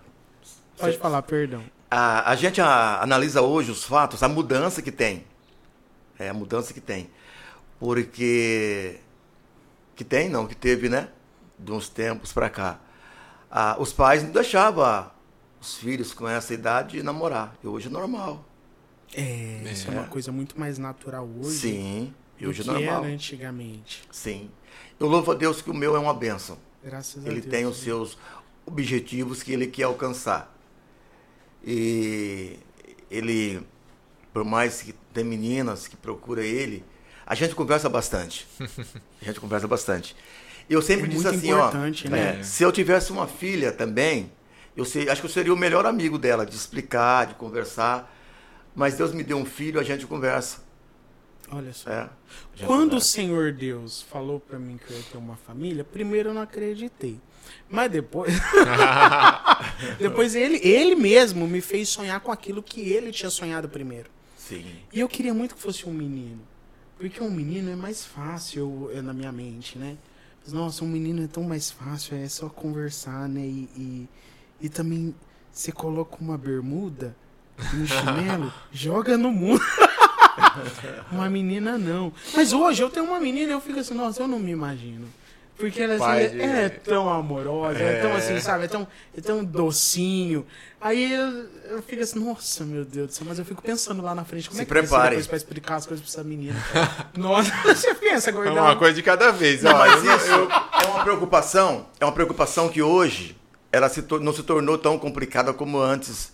Pode 0.78 0.98
falar, 0.98 1.22
perdão. 1.22 1.64
A, 1.90 2.32
a 2.32 2.36
gente 2.36 2.60
a- 2.62 3.02
analisa 3.02 3.42
hoje 3.42 3.72
os 3.72 3.84
fatos, 3.84 4.22
a 4.24 4.28
mudança 4.30 4.82
que 4.82 4.92
tem. 4.92 5.26
É 6.18 6.30
a 6.30 6.34
mudança 6.34 6.74
que 6.74 6.82
tem. 6.82 7.10
Porque. 7.80 9.00
Que 9.96 10.04
tem, 10.04 10.30
não, 10.30 10.48
que 10.48 10.56
teve, 10.56 10.88
né? 10.90 11.10
De 11.60 11.72
uns 11.72 11.90
tempos 11.90 12.32
pra 12.34 12.50
cá. 12.50 12.80
Ah, 13.50 13.76
os 13.80 13.92
pais 13.92 14.24
não 14.24 14.32
deixavam 14.32 15.12
os 15.60 15.76
filhos 15.76 16.14
com 16.14 16.28
essa 16.28 16.54
idade 16.54 17.04
namorar. 17.04 17.54
E 17.64 17.68
hoje 17.68 17.88
é 17.88 17.92
normal. 17.92 18.46
É, 19.14 19.62
isso 19.72 19.90
é 19.92 19.94
É. 19.96 19.98
uma 20.00 20.08
coisa 20.08 20.32
muito 20.32 20.58
mais 20.60 20.78
natural 20.78 21.28
hoje 21.28 21.58
Sim. 21.58 22.14
E 22.42 22.48
hoje 22.48 22.62
é 22.62 22.66
normal. 22.66 23.04
era 23.06 23.14
antigamente. 23.14 24.04
Sim. 24.12 24.50
Eu 25.00 25.08
louvo 25.08 25.32
a 25.32 25.36
Deus 25.36 25.62
que 25.62 25.70
o 25.70 25.74
meu 25.74 25.96
é 25.96 26.00
uma 26.00 26.14
bênção. 26.14 26.58
Graças 26.84 27.26
a 27.26 27.30
Ele 27.30 27.42
Deus. 27.42 27.52
tem 27.52 27.66
os 27.66 27.78
seus 27.78 28.18
objetivos 28.66 29.44
que 29.44 29.52
ele 29.54 29.68
quer 29.68 29.84
alcançar. 29.84 30.52
E 31.64 32.58
ele, 33.10 33.62
por 34.34 34.44
mais 34.44 34.82
que 34.82 34.94
tem 35.14 35.24
meninas 35.24 35.88
que 35.88 35.96
procuram 35.96 36.42
ele, 36.44 36.84
a 37.26 37.36
gente 37.36 37.54
conversa 37.56 37.88
bastante. 37.90 38.48
A 39.22 39.26
gente 39.26 39.40
conversa 39.40 39.68
bastante. 39.68 40.16
Eu 40.68 40.82
sempre 40.82 41.06
É 41.06 41.10
disse 41.10 41.28
assim, 41.28 41.54
ó, 41.54 41.72
né? 42.10 42.40
é, 42.40 42.44
se 42.44 42.64
eu 42.64 42.72
tivesse 42.72 43.12
uma 43.12 43.28
filha 43.28 43.72
também, 43.72 44.32
eu 44.76 44.84
sei, 44.84 45.08
acho 45.10 45.22
que 45.22 45.28
eu 45.28 45.32
seria 45.32 45.54
o 45.54 45.58
melhor 45.58 45.86
amigo 45.86 46.18
dela, 46.18 46.44
de 46.44 46.56
explicar, 46.56 47.28
de 47.28 47.36
conversar. 47.36 48.12
Mas 48.76 48.96
Deus 48.96 49.14
me 49.14 49.24
deu 49.24 49.38
um 49.38 49.46
filho, 49.46 49.80
a 49.80 49.84
gente 49.84 50.08
conversa. 50.08 50.64
Olha 51.52 51.74
só. 51.74 51.90
É, 51.90 52.10
Quando 52.66 52.96
o. 52.96 53.02
Senhor 53.02 53.52
Deus 53.52 54.02
falou 54.02 54.40
pra 54.40 54.58
mim 54.58 54.78
que 54.78 54.92
eu 54.92 54.98
ia 54.98 55.04
ter 55.04 55.18
uma 55.18 55.36
família, 55.36 55.84
primeiro 55.84 56.30
eu 56.30 56.34
não 56.34 56.42
acreditei. 56.42 57.20
Mas 57.70 57.92
depois. 57.92 58.34
depois 60.00 60.36
ele, 60.36 60.58
ele 60.66 60.96
mesmo 60.96 61.48
me 61.48 61.62
fez 61.62 61.90
sonhar 61.90 62.20
com 62.22 62.32
aquilo 62.32 62.64
que 62.64 62.82
ele 62.82 63.12
tinha 63.12 63.30
sonhado 63.30 63.68
primeiro. 63.68 64.10
Sim. 64.38 64.66
E 64.92 65.00
eu 65.00 65.10
queria 65.10 65.34
muito 65.34 65.56
que 65.56 65.62
fosse 65.62 65.88
um 65.88 65.94
menino. 65.94 66.42
Porque 66.98 67.22
um 67.22 67.32
menino 67.32 67.72
é 67.72 67.76
mais 67.76 68.06
fácil 68.06 68.90
é, 68.94 69.02
na 69.02 69.14
minha 69.14 69.32
mente, 69.32 69.78
né? 69.78 69.98
Mas, 70.44 70.54
Nossa, 70.54 70.84
um 70.84 70.88
menino 70.88 71.24
é 71.24 71.28
tão 71.28 71.44
mais 71.44 71.72
fácil, 71.72 72.16
é 72.16 72.28
só 72.30 72.48
conversar, 72.50 73.28
né? 73.28 73.42
E, 73.42 73.70
e, 73.76 74.10
E 74.62 74.70
também 74.70 75.14
você 75.52 75.72
coloca 75.72 76.18
uma 76.22 76.38
bermuda 76.38 77.16
e 77.74 77.78
um 77.78 77.88
chinelo, 77.88 78.54
joga 78.72 79.18
no 79.18 79.32
mundo. 79.32 79.62
uma 81.12 81.30
menina 81.30 81.78
não. 81.78 82.12
Mas 82.34 82.54
hoje 82.54 82.82
eu 82.84 82.90
tenho 82.90 83.06
uma 83.06 83.20
menina 83.20 83.52
e 83.52 83.54
eu 83.54 83.62
fico 83.62 83.80
assim, 83.80 83.94
nossa, 83.94 84.22
eu 84.24 84.28
não 84.28 84.40
me 84.40 84.52
imagino. 84.52 85.08
Porque 85.58 85.80
ela 85.80 85.94
assim, 85.94 86.24
é, 86.24 86.28
de- 86.30 86.42
é 86.42 86.70
tão 86.70 87.08
amorosa, 87.08 87.78
é. 87.80 88.02
tão 88.02 88.10
É. 88.12 88.16
assim, 88.16 88.40
sabe? 88.40 88.66
É 88.66 88.68
tão, 88.68 88.88
é 89.16 89.22
tão 89.22 89.44
docinho. 89.44 90.44
Aí 90.80 91.14
eu, 91.14 91.46
eu 91.76 91.82
fico 91.84 92.02
assim, 92.02 92.18
nossa, 92.20 92.64
meu 92.66 92.84
Deus 92.84 93.08
do 93.10 93.14
céu, 93.14 93.28
mas 93.30 93.38
eu 93.38 93.46
fico 93.46 93.62
pensando 93.62 94.02
lá 94.02 94.16
na 94.16 94.24
frente, 94.26 94.48
como 94.50 94.56
Se 94.56 94.64
é 94.64 94.66
que 94.66 94.70
prepare. 94.70 95.10
depois 95.12 95.28
pra 95.28 95.38
explicar 95.38 95.76
as 95.76 95.86
coisas 95.86 96.04
pra 96.04 96.12
essa 96.20 96.28
menina? 96.28 96.56
nossa, 97.16 97.52
você 97.64 97.94
pensa, 97.94 98.32
É 98.32 98.34
gordão. 98.34 98.56
uma 98.64 98.76
coisa 98.76 98.94
de 98.96 99.04
cada 99.04 99.32
vez. 99.32 99.62
Não, 99.62 99.72
ó, 99.72 99.78
mas 99.78 100.04
eu- 100.04 100.16
isso 100.18 100.32
é 100.32 100.88
uma 100.88 101.04
preocupação, 101.04 101.86
é 102.00 102.06
uma 102.06 102.12
preocupação 102.12 102.68
que 102.68 102.82
hoje 102.82 103.38
ela 103.72 103.88
se 103.88 104.04
não 104.20 104.34
se 104.34 104.42
tornou 104.42 104.80
tão 104.80 104.98
complicada 104.98 105.54
como 105.54 105.80
antes. 105.80 106.34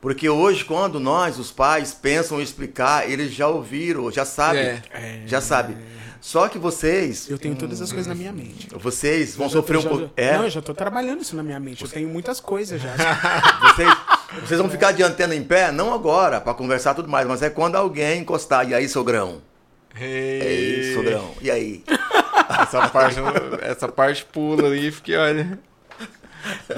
Porque 0.00 0.28
hoje, 0.28 0.64
quando 0.64 1.00
nós, 1.00 1.38
os 1.38 1.50
pais, 1.50 1.92
pensam 1.94 2.38
em 2.40 2.42
explicar, 2.42 3.10
eles 3.10 3.32
já 3.32 3.48
ouviram, 3.48 4.10
já 4.12 4.24
sabem. 4.24 4.62
É. 4.92 5.22
Já 5.26 5.40
sabem. 5.40 5.76
Só 6.20 6.48
que 6.48 6.58
vocês, 6.58 7.28
Eu 7.30 7.38
tenho 7.38 7.54
todas 7.54 7.80
as 7.80 7.90
coisas 7.90 8.06
na 8.08 8.14
minha 8.14 8.32
mente. 8.32 8.68
vocês 8.74 9.36
vão 9.36 9.48
já 9.48 9.52
tô- 9.54 9.58
sofrer 9.60 9.78
um 9.78 9.82
pouco. 9.82 9.98
Não, 10.04 10.10
É, 10.16 10.36
eu 10.36 10.50
já 10.50 10.60
tô 10.60 10.74
trabalhando 10.74 11.22
isso 11.22 11.36
na 11.36 11.42
minha 11.42 11.60
mente. 11.60 11.82
Eu 11.84 11.88
tenho 11.90 12.08
muitas 12.08 12.40
coisas 12.40 12.80
já. 12.80 12.92
vocês, 13.74 13.88
vocês 14.44 14.60
vão 14.60 14.68
ficar 14.68 14.92
de 14.92 15.02
antena 15.02 15.34
em 15.34 15.42
pé, 15.44 15.70
não 15.70 15.94
agora, 15.94 16.40
para 16.40 16.52
conversar 16.54 16.94
tudo 16.94 17.08
mais, 17.08 17.26
mas 17.28 17.42
é 17.42 17.50
quando 17.50 17.76
alguém 17.76 18.20
encostar. 18.20 18.68
E 18.68 18.74
aí, 18.74 18.88
sogrão? 18.88 19.40
Ei, 19.98 20.40
É 20.40 20.52
isso, 20.52 20.94
sogrão. 20.96 21.30
E 21.40 21.50
aí? 21.50 21.84
Essa 22.60 22.88
parte, 22.88 23.16
essa 23.62 23.88
parte 23.88 24.24
pula 24.24 24.66
ali, 24.68 24.90
porque 24.90 25.14
olha. 25.16 25.58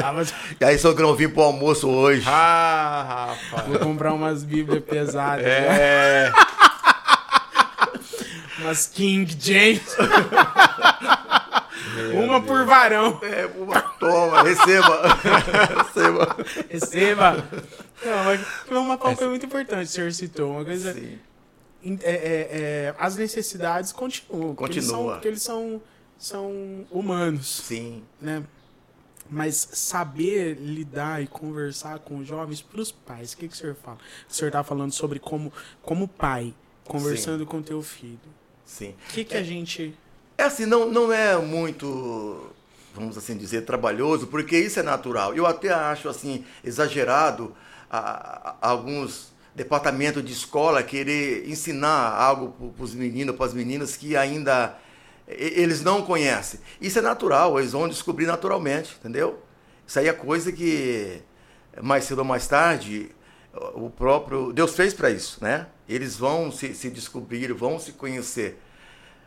Ah, 0.03 0.13
mas 0.13 0.33
E 0.61 0.65
aí, 0.65 0.79
sogrão, 0.79 1.15
vim 1.15 1.29
pro 1.29 1.43
almoço 1.43 1.89
hoje. 1.89 2.25
Ah, 2.27 3.35
rapaz. 3.51 3.69
vou 3.69 3.79
comprar 3.81 4.13
umas 4.15 4.43
bíblias 4.45 4.83
pesadas. 4.85 5.45
né? 5.45 5.51
É. 5.51 6.33
Umas 8.61 8.87
King 8.89 9.37
James. 9.41 9.97
Uma 12.15 12.41
por 12.43 12.65
varão. 12.65 13.19
É, 13.23 13.47
uma- 13.57 13.81
toma, 13.81 14.43
receba. 14.43 15.03
receba. 15.85 16.37
Receba. 16.69 17.45
Não, 18.05 18.25
mas 18.25 18.41
uma 18.71 18.99
coisa 18.99 19.29
muito 19.29 19.47
importante 19.47 19.85
o 19.87 19.91
senhor 19.91 20.13
citou. 20.13 20.53
Uma 20.53 20.65
coisa. 20.65 20.93
Sim. 20.93 21.19
é- 22.03 22.11
é- 22.13 22.49
é, 22.51 22.95
as 22.99 23.17
necessidades 23.17 23.93
continuam. 23.93 24.55
porque 24.55 24.75
eles 24.75 24.85
são- 24.87 24.95
Continua. 24.97 25.13
Porque 25.15 25.29
eles 25.29 25.43
são, 25.43 25.81
são 26.19 26.87
humanos. 26.91 27.63
Sim. 27.65 28.03
né? 28.21 28.43
Mas 29.31 29.69
saber 29.73 30.55
lidar 30.61 31.23
e 31.23 31.27
conversar 31.27 31.99
com 31.99 32.19
os 32.19 32.27
jovens 32.27 32.63
para 32.63 32.81
os 32.81 32.91
pais. 32.91 33.33
O 33.33 33.37
que, 33.37 33.49
que 33.49 33.55
o 33.55 33.57
senhor 33.57 33.75
fala? 33.77 33.99
O 34.29 34.33
senhor 34.33 34.49
está 34.49 34.65
falando 34.65 34.93
sobre 34.93 35.19
como, 35.19 35.53
como 35.83 36.09
pai, 36.09 36.55
conversando 36.85 37.45
com 37.45 37.61
teu 37.61 37.83
filho. 37.83 38.19
Sim. 38.65 38.95
O 39.11 39.13
que, 39.13 39.25
que 39.25 39.37
a 39.37 39.43
gente. 39.43 39.95
É 40.37 40.45
assim, 40.45 40.65
não, 40.67 40.91
não 40.91 41.13
é 41.13 41.37
muito, 41.37 42.51
vamos 42.95 43.19
assim 43.19 43.37
dizer, 43.37 43.63
trabalhoso, 43.67 44.29
porque 44.29 44.59
isso 44.59 44.79
é 44.79 44.83
natural. 44.83 45.35
Eu 45.35 45.47
até 45.47 45.69
acho 45.73 46.09
assim 46.09 46.45
exagerado 46.65 47.55
a, 47.91 48.51
a- 48.51 48.57
alguns 48.61 49.33
departamentos 49.55 50.25
de 50.25 50.33
escola 50.33 50.83
querer 50.83 51.49
ensinar 51.51 52.13
algo 52.13 52.73
para 52.73 52.85
os 52.85 52.95
meninos, 52.95 53.35
para 53.37 53.47
as 53.47 53.53
meninas 53.55 53.97
que 53.97 54.17
ainda 54.17 54.79
eles 55.29 55.83
não 55.83 56.03
conhecem. 56.03 56.61
Isso 56.81 56.99
é 56.99 57.03
natural, 57.03 57.59
eles 57.59 57.73
vão 57.73 57.89
descobrir 57.89 58.27
naturalmente, 58.27 58.97
entendeu? 58.99 59.43
Isso 59.87 59.99
aí 59.99 60.09
é 60.09 60.13
coisa 60.13 60.51
que 60.51 61.23
mais 61.83 62.05
cedo 62.05 62.21
ou 62.21 62.25
mais 62.25 62.47
tarde 62.47 63.11
o 63.75 63.91
próprio 63.91 64.53
Deus 64.53 64.75
fez 64.75 64.95
para 64.95 65.11
isso, 65.11 65.43
né? 65.43 65.67
Eles 65.89 66.17
vão 66.17 66.53
se, 66.53 66.75
se 66.75 66.91
descobrir, 66.91 67.53
vão 67.53 67.79
se 67.79 67.93
conhecer. 67.93 68.61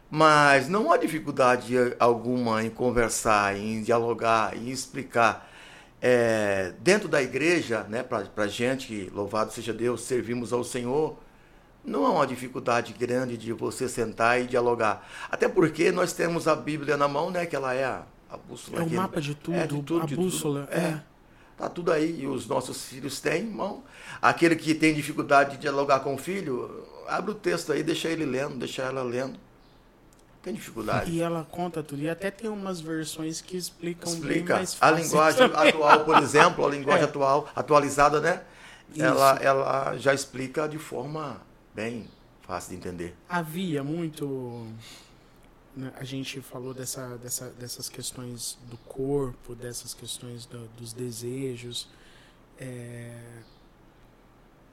Mas 0.09 0.67
não 0.67 0.91
há 0.91 0.97
dificuldade 0.97 1.75
alguma 1.99 2.63
em 2.63 2.69
conversar, 2.69 3.55
em 3.57 3.81
dialogar, 3.81 4.55
em 4.55 4.69
explicar. 4.69 5.49
É, 6.01 6.73
dentro 6.79 7.07
da 7.07 7.21
igreja, 7.21 7.83
né, 7.83 8.03
para 8.03 8.27
a 8.35 8.47
gente, 8.47 9.09
louvado 9.13 9.53
seja 9.53 9.71
Deus, 9.71 10.01
servimos 10.01 10.51
ao 10.51 10.63
Senhor, 10.63 11.17
não 11.83 12.05
há 12.05 12.11
uma 12.11 12.27
dificuldade 12.27 12.93
grande 12.93 13.37
de 13.37 13.51
você 13.53 13.87
sentar 13.89 14.39
e 14.41 14.45
dialogar. 14.45 15.07
Até 15.29 15.47
porque 15.47 15.91
nós 15.91 16.13
temos 16.13 16.47
a 16.47 16.55
Bíblia 16.55 16.95
na 16.97 17.07
mão, 17.07 17.31
né, 17.31 17.45
que 17.45 17.55
ela 17.55 17.73
é 17.73 17.85
a, 17.85 18.03
a 18.29 18.37
bússola. 18.37 18.79
É 18.79 18.83
o 18.83 18.89
mapa 18.89 19.19
de 19.19 19.33
tudo, 19.35 19.55
é, 19.57 19.61
de 19.67 19.67
tudo, 19.69 20.01
a 20.01 20.05
de 20.05 20.15
tudo. 20.15 20.23
bússola. 20.25 20.67
É. 20.71 20.99
Tá 21.57 21.69
tudo 21.69 21.91
aí 21.91 22.21
e 22.21 22.27
os 22.27 22.47
nossos 22.47 22.85
filhos 22.85 23.19
têm, 23.19 23.43
irmão. 23.43 23.83
Aquele 24.21 24.55
que 24.55 24.73
tem 24.73 24.93
dificuldade 24.93 25.51
de 25.51 25.57
dialogar 25.57 25.99
com 25.99 26.15
o 26.15 26.17
filho, 26.17 26.87
abre 27.07 27.31
o 27.31 27.35
texto 27.35 27.71
aí, 27.71 27.83
deixa 27.83 28.07
ele 28.09 28.25
lendo, 28.25 28.57
deixa 28.57 28.81
ela 28.83 29.03
lendo. 29.03 29.39
Tem 30.41 30.55
dificuldade. 30.55 31.11
E 31.11 31.21
ela 31.21 31.47
conta 31.51 31.83
tudo. 31.83 32.01
E 32.01 32.09
até 32.09 32.31
tem 32.31 32.49
umas 32.49 32.81
versões 32.81 33.41
que 33.41 33.55
explicam 33.55 34.11
bem 34.13 34.21
Explica. 34.21 34.55
mais 34.55 34.73
A 34.81 34.87
fácil 34.87 35.03
linguagem 35.03 35.49
também. 35.49 35.69
atual, 35.69 35.99
por 36.03 36.17
exemplo, 36.17 36.65
a 36.65 36.69
linguagem 36.69 37.03
É. 37.03 37.05
atual, 37.05 37.47
atualizada, 37.55 38.19
né? 38.19 38.41
Isso. 38.91 39.03
Ela, 39.03 39.37
ela 39.39 39.97
já 39.97 40.15
explica 40.15 40.67
de 40.67 40.79
forma 40.79 41.37
bem 41.73 42.07
fácil 42.41 42.71
de 42.71 42.75
entender. 42.77 43.15
Havia 43.29 43.83
muito. 43.83 44.67
né, 45.75 45.91
A 45.95 46.03
gente 46.03 46.41
falou 46.41 46.73
dessa, 46.73 47.17
dessa, 47.17 47.49
dessas 47.51 47.87
questões 47.89 48.57
do 48.69 48.77
corpo, 48.77 49.55
dessas 49.55 49.93
questões 49.93 50.45
do- 50.45 50.67
dos 50.77 50.93
desejos. 50.93 51.87
É, 52.59 53.41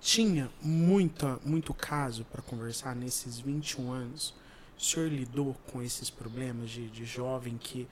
tinha 0.01 0.51
muita, 0.63 1.39
muito 1.45 1.75
caso 1.75 2.25
para 2.25 2.43
conversar 2.43 2.95
nesses 2.95 3.39
21 3.41 3.91
anos. 3.91 4.35
O 4.79 4.81
senhor 4.83 5.09
lidou 5.11 5.55
com 5.73 5.83
esses 5.83 6.09
problemas 6.09 6.71
de, 6.71 6.89
de 6.89 7.05
jovem 7.05 7.57
que 7.59 7.89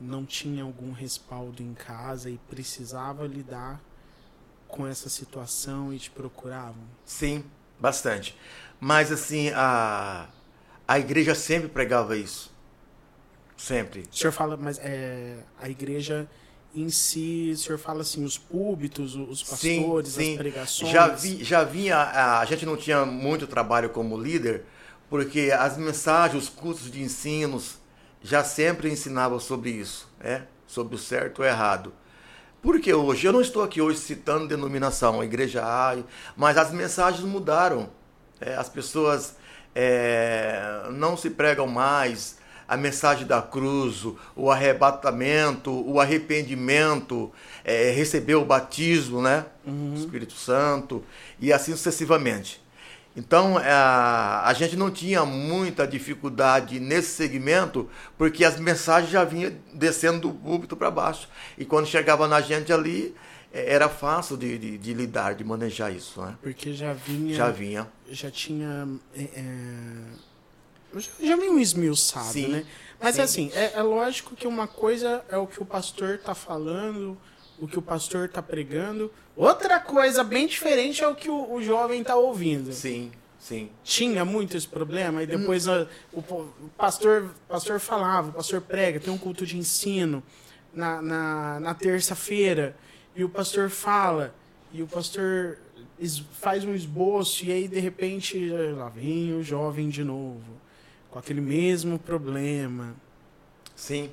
não 0.00 0.24
tinha 0.24 0.62
algum 0.64 0.92
respaldo 0.92 1.62
em 1.62 1.74
casa 1.74 2.30
e 2.30 2.38
precisava 2.48 3.26
lidar 3.26 3.78
com 4.66 4.86
essa 4.86 5.10
situação 5.10 5.92
e 5.92 5.98
te 5.98 6.10
procuravam? 6.10 6.82
Sim, 7.04 7.44
bastante. 7.80 8.36
Mas 8.78 9.10
assim, 9.10 9.50
a, 9.54 10.26
a 10.86 10.98
igreja 10.98 11.34
sempre 11.34 11.68
pregava 11.68 12.16
isso. 12.16 12.50
Sempre. 13.56 14.04
O 14.10 14.16
senhor 14.16 14.32
fala, 14.32 14.56
mas 14.56 14.78
é, 14.78 15.36
a 15.60 15.68
igreja 15.68 16.28
em 16.74 16.88
si, 16.88 17.50
o 17.52 17.58
senhor 17.58 17.78
fala 17.78 18.02
assim, 18.02 18.24
os 18.24 18.38
púlpitos, 18.38 19.16
os 19.16 19.40
Sim, 19.40 19.80
pastores, 19.82 20.08
sim. 20.12 20.32
as 20.32 20.38
pregações. 20.38 20.92
Já, 20.92 21.08
vi, 21.08 21.44
já 21.44 21.64
vinha, 21.64 21.96
a, 21.96 22.40
a 22.40 22.44
gente 22.44 22.64
não 22.64 22.76
tinha 22.76 23.04
muito 23.04 23.46
trabalho 23.46 23.90
como 23.90 24.16
líder, 24.16 24.64
porque 25.08 25.50
as 25.52 25.76
mensagens, 25.76 26.44
os 26.44 26.48
cursos 26.48 26.90
de 26.90 27.02
ensinos, 27.02 27.78
já 28.22 28.44
sempre 28.44 28.90
ensinavam 28.90 29.40
sobre 29.40 29.70
isso, 29.70 30.08
né? 30.20 30.46
sobre 30.66 30.94
o 30.94 30.98
certo 30.98 31.42
e 31.42 31.44
o 31.44 31.46
errado. 31.46 31.92
Porque 32.62 32.92
hoje, 32.92 33.26
eu 33.26 33.32
não 33.32 33.40
estou 33.40 33.62
aqui 33.62 33.80
hoje 33.80 33.98
citando 33.98 34.46
denominação, 34.46 35.24
igreja 35.24 35.62
A, 35.64 35.96
mas 36.36 36.58
as 36.58 36.70
mensagens 36.72 37.24
mudaram. 37.24 37.88
É, 38.40 38.54
as 38.54 38.68
pessoas 38.68 39.36
é, 39.74 40.86
não 40.92 41.16
se 41.16 41.30
pregam 41.30 41.66
mais 41.66 42.38
a 42.68 42.76
mensagem 42.76 43.26
da 43.26 43.42
cruz, 43.42 44.04
o- 44.36 44.50
arrebatamento, 44.50 45.70
o 45.72 45.98
arrependimento, 46.00 47.30
é, 47.64 47.90
receber 47.90 48.36
o 48.36 48.44
batismo, 48.44 49.20
né? 49.20 49.44
Uhum. 49.66 49.94
Espírito 49.96 50.34
Santo, 50.34 51.02
e 51.40 51.52
assim 51.52 51.72
sucessivamente. 51.72 52.62
Então, 53.16 53.58
é, 53.58 53.70
a 53.72 54.52
gente 54.56 54.76
não 54.76 54.90
tinha 54.90 55.24
muita 55.24 55.86
dificuldade 55.86 56.78
nesse 56.78 57.10
segmento, 57.10 57.90
porque 58.16 58.44
as 58.44 58.58
mensagens 58.58 59.10
já 59.10 59.24
vinham 59.24 59.52
descendo 59.74 60.20
do 60.28 60.30
púlpito 60.32 60.76
para 60.76 60.90
baixo. 60.90 61.28
E 61.58 61.64
quando 61.64 61.86
chegava 61.86 62.28
na 62.28 62.40
gente 62.40 62.72
ali, 62.72 63.14
é, 63.52 63.74
era 63.74 63.88
fácil 63.88 64.36
de, 64.36 64.56
de- 64.58 64.78
de 64.78 64.94
lidar, 64.94 65.34
de 65.34 65.42
manejar 65.42 65.92
isso. 65.92 66.20
Né? 66.22 66.36
Porque 66.40 66.72
já 66.72 66.92
vinha. 66.92 67.34
Já 67.34 67.50
vinha. 67.50 67.88
já 68.08 68.30
tinha. 68.30 68.88
É, 69.14 69.22
é, 69.22 71.00
já, 71.00 71.10
já 71.20 71.36
vinha 71.36 71.50
um 71.50 71.58
esmiuçado, 71.58 72.26
Sim, 72.32 72.48
né? 72.48 72.64
Mas 73.02 73.16
sim. 73.16 73.22
assim, 73.22 73.50
é, 73.54 73.72
é 73.74 73.82
lógico 73.82 74.36
que 74.36 74.46
uma 74.46 74.68
coisa 74.68 75.24
é 75.28 75.36
o 75.36 75.46
que 75.46 75.60
o 75.60 75.64
pastor 75.64 76.18
tá 76.18 76.34
falando, 76.34 77.18
o 77.60 77.66
que 77.68 77.78
o 77.78 77.82
pastor 77.82 78.28
tá 78.28 78.42
pregando. 78.42 79.12
Outra 79.36 79.78
coisa 79.78 80.24
bem 80.24 80.46
diferente 80.46 81.02
é 81.04 81.08
o 81.08 81.14
que 81.14 81.28
o, 81.28 81.52
o 81.52 81.62
jovem 81.62 82.02
tá 82.02 82.16
ouvindo. 82.16 82.72
Sim, 82.72 83.12
sim. 83.38 83.70
tinha 83.84 84.24
muito 84.24 84.56
esse 84.56 84.66
problema, 84.68 85.22
e 85.22 85.26
depois 85.26 85.68
a- 85.68 85.86
o, 86.12 86.20
o 86.20 86.70
pastor, 86.76 87.30
pastor 87.48 87.78
falava, 87.78 88.30
o 88.30 88.32
pastor 88.32 88.60
prega, 88.60 88.98
tem 88.98 89.12
um 89.12 89.18
culto 89.18 89.44
de 89.46 89.56
ensino 89.58 90.22
na, 90.72 91.02
na, 91.02 91.60
na 91.60 91.74
terça-feira, 91.74 92.76
e 93.14 93.22
o 93.24 93.28
pastor 93.28 93.68
fala, 93.70 94.34
e 94.72 94.82
o 94.82 94.86
pastor 94.86 95.58
faz 96.32 96.64
um 96.64 96.74
esboço, 96.74 97.44
e 97.44 97.52
aí 97.52 97.68
de 97.68 97.78
repente 97.78 98.48
lá 98.76 98.88
vem 98.88 99.34
o 99.34 99.42
jovem 99.42 99.88
de 99.90 100.02
novo, 100.02 100.58
com 101.10 101.18
aquele 101.18 101.40
mesmo 101.40 101.98
problema. 101.98 102.94
Sim. 103.74 104.10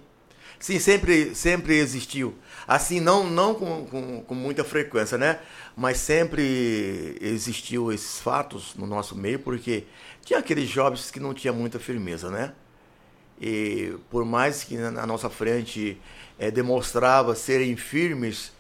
Sim, 0.59 0.79
sempre, 0.79 1.35
sempre 1.35 1.75
existiu. 1.75 2.35
Assim, 2.67 2.99
não, 2.99 3.29
não 3.29 3.53
com, 3.53 3.85
com, 3.85 4.21
com, 4.23 4.35
muita 4.35 4.63
frequência, 4.63 5.17
né? 5.17 5.39
Mas 5.75 5.97
sempre 5.97 7.17
existiu 7.21 7.91
esses 7.91 8.19
fatos 8.19 8.73
no 8.75 8.87
nosso 8.87 9.15
meio, 9.15 9.39
porque 9.39 9.85
tinha 10.25 10.39
aqueles 10.39 10.67
jovens 10.67 11.11
que 11.11 11.19
não 11.19 11.33
tinham 11.33 11.55
muita 11.55 11.79
firmeza, 11.79 12.29
né? 12.29 12.53
E 13.39 13.95
por 14.09 14.25
mais 14.25 14.63
que 14.63 14.75
na 14.75 15.05
nossa 15.05 15.29
frente 15.29 15.97
é, 16.39 16.49
demonstrava 16.49 17.35
serem 17.35 17.75
firmes, 17.77 18.51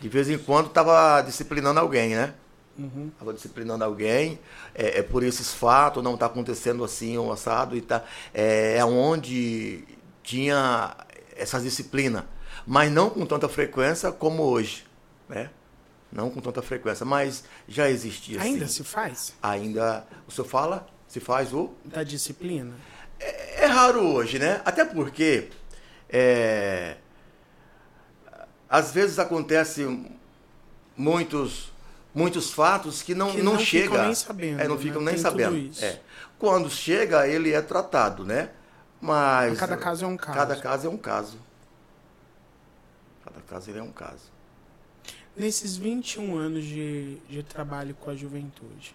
de 0.00 0.08
vez 0.08 0.28
em 0.28 0.38
quando 0.38 0.66
estava 0.66 1.22
disciplinando 1.22 1.80
alguém, 1.80 2.10
né? 2.14 2.34
Estava 2.78 3.30
uhum. 3.30 3.34
disciplinando 3.34 3.82
alguém, 3.82 4.38
é, 4.74 4.98
é, 4.98 5.02
por 5.02 5.24
esses 5.24 5.52
fatos, 5.52 6.04
não 6.04 6.14
está 6.14 6.26
acontecendo 6.26 6.84
assim, 6.84 7.18
um 7.18 7.32
assado, 7.32 7.76
e 7.76 7.80
tá, 7.80 8.04
é, 8.32 8.76
é 8.76 8.84
onde 8.84 9.82
tinha 10.22 10.94
essa 11.38 11.60
disciplina, 11.60 12.26
mas 12.66 12.90
não 12.90 13.08
com 13.08 13.24
tanta 13.24 13.48
frequência 13.48 14.10
como 14.12 14.42
hoje, 14.42 14.84
né? 15.28 15.50
Não 16.10 16.30
com 16.30 16.40
tanta 16.40 16.62
frequência, 16.62 17.04
mas 17.04 17.44
já 17.66 17.88
existia. 17.88 18.40
Ainda 18.40 18.66
se 18.66 18.82
faz? 18.82 19.34
Ainda. 19.42 20.06
O 20.26 20.32
senhor 20.32 20.46
fala? 20.48 20.86
Se 21.06 21.20
faz 21.20 21.52
o? 21.52 21.70
Da 21.84 22.02
disciplina. 22.02 22.74
É, 23.20 23.64
é 23.64 23.66
raro 23.66 24.00
hoje, 24.00 24.38
né? 24.38 24.60
Até 24.64 24.84
porque 24.84 25.48
é, 26.08 26.96
às 28.68 28.92
vezes 28.92 29.18
acontece 29.18 29.86
muitos 30.96 31.70
muitos 32.14 32.50
fatos 32.50 33.02
que 33.02 33.14
não, 33.14 33.30
que 33.30 33.42
não, 33.42 33.52
não 33.54 33.60
chega. 33.60 33.90
Ficam 33.90 34.04
nem 34.04 34.14
sabendo, 34.14 34.60
é, 34.60 34.68
não 34.68 34.78
ficam 34.78 35.00
né? 35.00 35.12
nem 35.12 35.14
Tem 35.14 35.22
sabendo. 35.22 35.84
É. 35.84 36.00
Quando 36.38 36.70
chega, 36.70 37.26
ele 37.28 37.52
é 37.52 37.60
tratado, 37.60 38.24
né? 38.24 38.50
Mas. 39.00 39.58
Cada 39.58 39.76
caso 39.76 40.04
é 40.04 40.08
um 40.08 40.16
caso. 40.16 40.38
Cada 40.38 40.56
caso 40.56 40.86
é 40.86 40.90
um 40.90 40.96
caso. 40.96 41.38
Cada 43.24 43.40
caso 43.42 43.70
ele 43.70 43.78
é 43.78 43.82
um 43.82 43.92
caso. 43.92 44.38
Nesses 45.36 45.76
21 45.76 46.36
anos 46.36 46.64
de, 46.64 47.16
de 47.28 47.42
trabalho 47.42 47.94
com 47.94 48.10
a 48.10 48.16
juventude, 48.16 48.94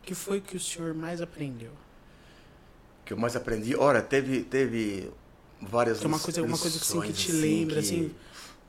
o 0.00 0.06
que 0.06 0.14
foi 0.14 0.40
que 0.40 0.56
o 0.56 0.60
senhor 0.60 0.94
mais 0.94 1.20
aprendeu? 1.20 1.72
O 3.00 3.04
que 3.04 3.12
eu 3.12 3.16
mais 3.16 3.34
aprendi? 3.34 3.74
Ora, 3.74 4.00
teve, 4.00 4.44
teve 4.44 5.10
várias 5.60 5.98
Tem 5.98 6.06
uma 6.06 6.20
coisa, 6.20 6.42
uma 6.42 6.58
coisa 6.58 6.78
assim, 6.78 7.00
que 7.00 7.12
te 7.12 7.30
assim, 7.32 7.40
lembra, 7.40 7.74
que... 7.74 7.80
assim, 7.80 8.14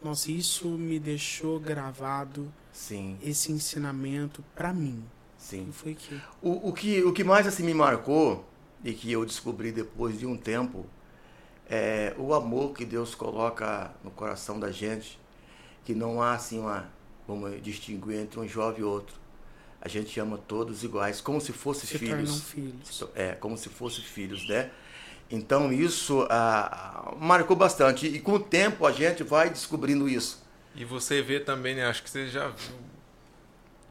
nossa, 0.04 0.32
isso 0.32 0.68
me 0.70 1.00
deixou 1.00 1.60
gravado, 1.60 2.52
Sim. 2.72 3.18
esse 3.22 3.52
ensinamento 3.52 4.44
para 4.56 4.74
mim. 4.74 5.04
Sim. 5.38 5.68
E 5.70 5.72
foi 5.72 5.94
que... 5.94 6.20
O, 6.42 6.70
o 6.70 6.74
que 6.74 7.04
o 7.04 7.14
que 7.14 7.24
mais 7.24 7.46
assim 7.46 7.64
me 7.64 7.74
marcou 7.74 8.44
e 8.84 8.94
que 8.94 9.12
eu 9.12 9.26
descobri 9.26 9.72
depois 9.72 10.20
de 10.20 10.26
um 10.26 10.36
tempo 10.36 10.86
é 11.70 12.14
o 12.18 12.34
amor 12.34 12.74
que 12.74 12.86
Deus 12.86 13.16
coloca 13.16 13.92
no 14.04 14.12
coração 14.12 14.60
da 14.60 14.72
gente, 14.72 15.18
que 15.86 15.94
não 15.96 16.22
há 16.22 16.34
assim 16.34 16.60
uma 16.60 16.90
vamos 17.28 17.62
distinguir 17.64 18.18
entre 18.18 18.40
um 18.40 18.48
jovem 18.48 18.82
e 18.82 18.84
outro. 18.84 19.16
A 19.82 19.88
gente 19.88 20.20
ama 20.20 20.38
todos 20.38 20.84
iguais, 20.84 21.22
como 21.22 21.40
se 21.40 21.52
fossem 21.52 21.88
se 21.88 21.98
filhos. 21.98 22.44
filhos. 22.44 23.04
É, 23.16 23.32
como 23.34 23.58
se 23.58 23.70
fossem 23.70 24.04
filhos, 24.04 24.48
né? 24.48 24.70
Então 25.30 25.72
isso 25.72 26.28
ah, 26.30 27.14
marcou 27.20 27.56
bastante 27.56 28.08
e 28.08 28.20
com 28.20 28.34
o 28.34 28.40
tempo 28.40 28.86
a 28.86 28.92
gente 28.92 29.24
vai 29.24 29.50
descobrindo 29.50 30.08
isso. 30.08 30.44
E 30.76 30.84
você 30.84 31.22
vê 31.22 31.40
também, 31.40 31.76
né? 31.76 31.86
Acho 31.86 32.04
que 32.04 32.10
você 32.10 32.28
já 32.28 32.50
viu 32.50 32.76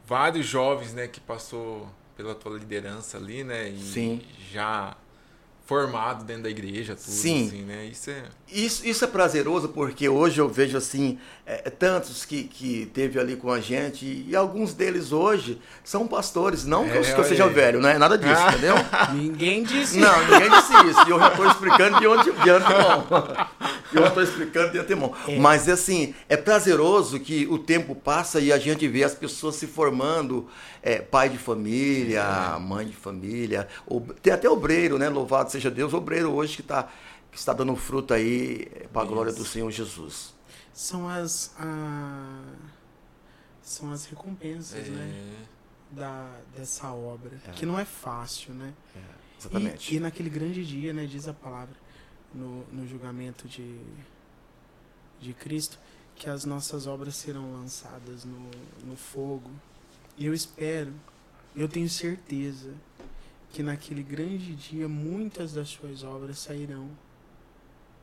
vários 0.06 0.46
jovens, 0.46 0.92
né, 0.92 1.08
que 1.08 1.20
passou 1.20 1.88
pela 2.16 2.34
tua 2.34 2.58
liderança 2.58 3.16
ali, 3.16 3.44
né? 3.44 3.68
E 3.68 3.78
Sim. 3.78 4.22
já 4.50 4.96
formado 5.72 6.24
dentro 6.24 6.42
da 6.44 6.50
igreja, 6.50 6.94
tudo 6.94 7.10
Sim. 7.10 7.46
assim, 7.46 7.62
né? 7.62 7.86
Isso 7.86 8.10
é 8.10 8.22
Isso, 8.52 8.86
isso 8.86 9.04
é 9.04 9.08
prazeroso 9.08 9.68
porque 9.70 10.08
hoje 10.08 10.38
eu 10.40 10.48
vejo 10.48 10.76
assim 10.76 11.18
é, 11.46 11.70
tantos 11.70 12.24
que, 12.26 12.44
que 12.44 12.86
teve 12.92 13.18
ali 13.18 13.36
com 13.36 13.50
a 13.50 13.58
gente 13.60 14.24
e 14.28 14.36
alguns 14.36 14.74
deles 14.74 15.12
hoje 15.12 15.58
são 15.82 16.06
pastores. 16.06 16.64
Não 16.66 16.84
que 16.84 16.96
eu, 16.96 17.00
É, 17.02 17.14
que 17.14 17.20
eu 17.20 17.24
seja 17.24 17.48
velho, 17.48 17.80
não 17.80 17.88
é 17.88 17.96
nada 17.98 18.18
disso, 18.18 18.42
entendeu? 18.50 18.74
Ninguém 19.14 19.62
disse. 19.62 19.98
Não, 19.98 20.20
ninguém 20.26 20.50
disse 20.50 20.72
isso. 20.90 21.08
E 21.08 21.10
eu 21.10 21.18
já 21.18 21.28
estou 21.28 21.46
explicando 21.46 21.98
de, 21.98 22.06
onde, 22.06 22.30
de 22.30 22.50
antemão. 22.50 23.06
Eu 23.92 24.00
já 24.00 24.08
estou 24.08 24.22
explicando 24.22 24.72
de 24.72 24.78
antemão. 24.78 25.12
É. 25.28 25.38
Mas 25.38 25.68
assim, 25.68 26.14
é 26.26 26.34
prazeroso 26.34 27.20
que 27.20 27.46
o 27.50 27.58
tempo 27.58 27.94
passa 27.94 28.40
e 28.40 28.50
a 28.50 28.58
gente 28.58 28.88
vê 28.88 29.04
as 29.04 29.14
pessoas 29.14 29.56
se 29.56 29.66
formando, 29.66 30.48
é, 30.82 30.96
pai 31.02 31.28
de 31.28 31.36
família, 31.36 32.58
mãe 32.58 32.86
de 32.86 32.96
família. 32.96 33.68
ob- 33.86 34.14
Tem 34.22 34.32
até 34.32 34.48
obreiro, 34.48 34.96
né? 34.98 35.10
Louvado 35.10 35.50
seja 35.52 35.61
Deus, 35.70 35.92
obreiro 35.94 36.32
hoje 36.32 36.56
que 36.56 36.62
está 36.62 36.88
que 37.30 37.38
está 37.38 37.54
dando 37.54 37.74
fruto 37.74 38.12
aí 38.12 38.66
para 38.92 39.02
a 39.02 39.04
glória 39.06 39.32
do 39.32 39.44
Senhor 39.44 39.70
Jesus. 39.70 40.34
São 40.74 41.08
as. 41.08 41.54
ah, 41.58 42.44
são 43.62 43.90
as 43.90 44.04
recompensas, 44.04 44.88
né? 44.88 45.14
É. 45.14 45.52
Da, 45.94 46.40
dessa 46.56 46.90
obra. 46.92 47.36
Que 47.54 47.64
não 47.64 47.78
é 47.78 47.84
fácil, 47.84 48.52
né? 48.54 48.74
Exatamente. 49.38 49.92
E, 49.92 49.96
e 49.96 50.00
naquele 50.00 50.30
grande 50.30 50.64
dia, 50.64 50.92
né, 50.92 51.06
diz 51.06 51.28
a 51.28 51.34
palavra, 51.34 51.74
no, 52.34 52.64
no 52.66 52.86
julgamento 52.86 53.46
de, 53.48 53.78
de 55.20 55.32
Cristo, 55.34 55.78
que 56.14 56.28
as 56.28 56.44
nossas 56.44 56.86
obras 56.86 57.16
serão 57.16 57.52
lançadas 57.52 58.24
no, 58.24 58.50
no 58.84 58.96
fogo. 58.96 59.50
E 60.16 60.26
eu 60.26 60.34
espero, 60.34 60.92
eu 61.54 61.68
tenho 61.68 61.88
certeza, 61.88 62.74
que 63.52 63.62
naquele 63.62 64.02
grande 64.02 64.54
dia 64.54 64.88
muitas 64.88 65.52
das 65.52 65.68
suas 65.68 66.02
obras 66.02 66.38
sairão 66.38 66.90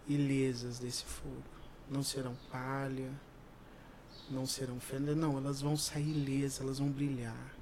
ilesas 0.08 0.78
desse 0.78 1.04
fogo. 1.04 1.44
Não 1.90 2.04
serão 2.04 2.36
palha, 2.52 3.12
não 4.30 4.46
serão 4.46 4.80
fenda, 4.80 5.16
não, 5.16 5.38
elas 5.38 5.62
vão 5.62 5.76
sair 5.76 6.08
ilesas, 6.08 6.62
elas 6.62 6.78
vão 6.78 6.90
brilhar. 6.90 7.56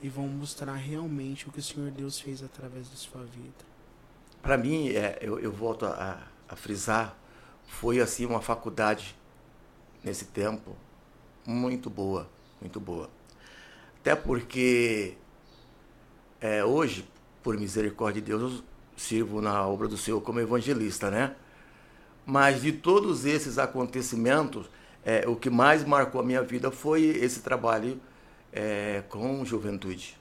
E 0.00 0.08
vão 0.08 0.28
mostrar 0.28 0.74
realmente 0.74 1.48
o 1.48 1.52
que 1.52 1.58
o 1.58 1.62
Senhor 1.62 1.90
Deus 1.90 2.20
fez 2.20 2.42
através 2.42 2.88
da 2.88 2.96
sua 2.96 3.24
vida. 3.24 3.64
Para 4.40 4.56
mim, 4.56 4.90
é, 4.90 5.18
eu, 5.20 5.40
eu 5.40 5.50
volto 5.50 5.86
a, 5.86 6.24
a 6.48 6.54
frisar, 6.54 7.18
foi 7.66 8.00
assim 8.00 8.26
uma 8.26 8.40
faculdade 8.40 9.16
nesse 10.04 10.26
tempo 10.26 10.76
muito 11.44 11.90
boa, 11.90 12.28
muito 12.60 12.78
boa. 12.78 13.10
Até 14.00 14.14
porque 14.14 15.16
é, 16.40 16.64
hoje, 16.64 17.08
por 17.42 17.56
misericórdia 17.58 18.20
de 18.20 18.28
Deus, 18.28 18.42
eu 18.54 18.64
sirvo 18.96 19.40
na 19.40 19.66
obra 19.66 19.88
do 19.88 19.96
Senhor 19.96 20.20
como 20.20 20.40
evangelista, 20.40 21.10
né? 21.10 21.34
Mas 22.24 22.62
de 22.62 22.72
todos 22.72 23.24
esses 23.24 23.58
acontecimentos, 23.58 24.66
é, 25.04 25.24
o 25.28 25.36
que 25.36 25.48
mais 25.48 25.84
marcou 25.84 26.20
a 26.20 26.24
minha 26.24 26.42
vida 26.42 26.70
foi 26.70 27.02
esse 27.04 27.40
trabalho 27.40 28.00
é, 28.52 29.02
com 29.08 29.44
juventude. 29.44 30.16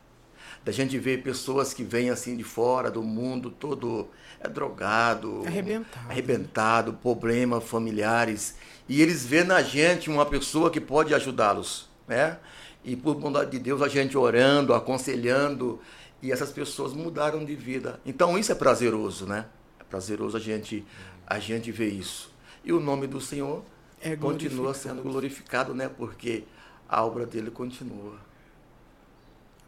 Da 0.64 0.72
gente 0.72 0.98
ver 0.98 1.22
pessoas 1.24 1.74
que 1.74 1.84
vêm 1.84 2.10
assim 2.10 2.36
de 2.36 2.44
fora 2.44 2.90
do 2.92 3.02
mundo 3.02 3.50
todo 3.50 4.08
é 4.40 4.48
drogado, 4.48 5.44
Arrebentado. 5.46 6.10
arrebentado, 6.10 6.94
problemas 6.94 7.64
familiares, 7.64 8.56
e 8.88 9.02
eles 9.02 9.26
vêem 9.26 9.44
na 9.44 9.62
gente 9.62 10.10
uma 10.10 10.26
pessoa 10.26 10.70
que 10.70 10.80
pode 10.80 11.14
ajudá-los, 11.14 11.90
né? 12.08 12.38
E 12.84 12.96
por 12.96 13.16
bondade 13.16 13.52
de 13.52 13.60
Deus 13.60 13.82
a 13.82 13.88
gente 13.88 14.16
orando, 14.16 14.74
aconselhando, 14.74 15.80
e 16.26 16.32
essas 16.32 16.52
pessoas 16.52 16.94
mudaram 16.94 17.46
de 17.46 17.56
vida. 17.56 18.00
Então 18.06 18.38
isso 18.38 18.52
é 18.52 18.56
prazeroso, 18.56 19.26
né? 19.26 19.46
É 19.80 19.84
prazeroso 19.84 20.36
a 20.36 20.40
gente 20.40 20.84
a 21.28 21.40
gente 21.40 21.72
ver 21.72 21.90
isso. 21.90 22.32
E 22.64 22.74
o 22.74 22.80
nome 22.80 23.08
do 23.08 23.22
Senhor 23.22 23.64
É 24.02 24.16
continua 24.16 24.74
sendo 24.74 25.02
glorificado, 25.04 25.74
né? 25.74 25.88
Porque 25.88 26.44
a 26.90 27.04
obra 27.04 27.26
dele 27.26 27.52
continua. 27.52 28.18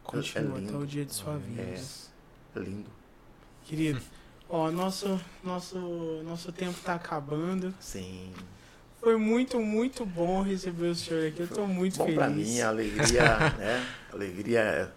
Continua 0.02 0.58
É 0.58 0.64
até 0.64 0.76
o 0.76 0.86
dia 0.86 1.04
de 1.04 1.14
sua 1.14 1.36
vida. 1.36 1.62
É, 1.62 1.80
é 2.56 2.58
lindo. 2.60 2.90
Querido, 3.64 4.00
ó, 4.48 4.70
nosso, 4.70 5.20
nosso, 5.44 5.78
nosso 6.24 6.50
tempo 6.50 6.78
tá 6.82 6.94
acabando. 6.94 7.74
Sim. 7.78 8.32
Foi 9.00 9.16
muito, 9.16 9.60
muito 9.60 10.04
bom 10.04 10.42
receber 10.42 10.88
o 10.88 10.94
senhor 10.94 11.28
aqui. 11.28 11.40
Eu 11.40 11.48
tô 11.48 11.66
muito 11.66 11.98
Bom 11.98 12.04
feliz. 12.06 12.18
pra 12.18 12.28
mim, 12.28 12.60
a 12.60 12.68
alegria, 12.68 13.38
né? 13.56 13.86
A 14.10 14.14
alegria 14.14 14.60
é 14.60 14.90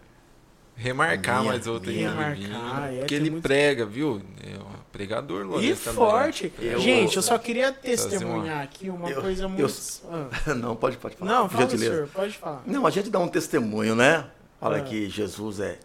Remarcar 0.75 1.41
Minha- 1.41 1.51
mais 1.53 1.67
outra. 1.67 1.91
Remarcar, 1.91 2.91
é, 2.93 2.99
Porque 2.99 3.15
ele 3.15 3.29
muito- 3.29 3.43
prega, 3.43 3.85
viu? 3.85 4.21
É 4.43 4.57
um 4.57 4.65
pregador, 4.91 5.41
E 5.41 5.43
Lourenço, 5.43 5.83
também. 5.83 5.95
forte. 5.95 6.53
Eu- 6.59 6.79
Gente, 6.79 7.15
eu 7.17 7.21
só 7.21 7.37
queria 7.37 7.71
testemunhar 7.71 8.61
aqui 8.63 8.89
uma 8.89 9.09
Eu- 9.09 9.21
coisa 9.21 9.43
eu- 9.43 9.49
muito. 9.49 9.73
Ah. 10.11 10.29
Não, 10.55 10.75
pode, 10.75 10.97
pode 10.97 11.15
falar. 11.15 11.31
Não, 11.31 11.49
fala, 11.49 11.63
gentileza. 11.63 11.93
senhor, 11.93 12.07
pode 12.07 12.37
falar. 12.37 12.63
Não, 12.65 12.85
a 12.87 12.89
gente 12.89 13.09
dá 13.09 13.19
um 13.19 13.27
testemunho, 13.27 13.95
né? 13.95 14.25
Fala 14.59 14.77
Ah. 14.77 14.81
que 14.81 15.07
Jesus 15.09 15.59
é, 15.59 15.77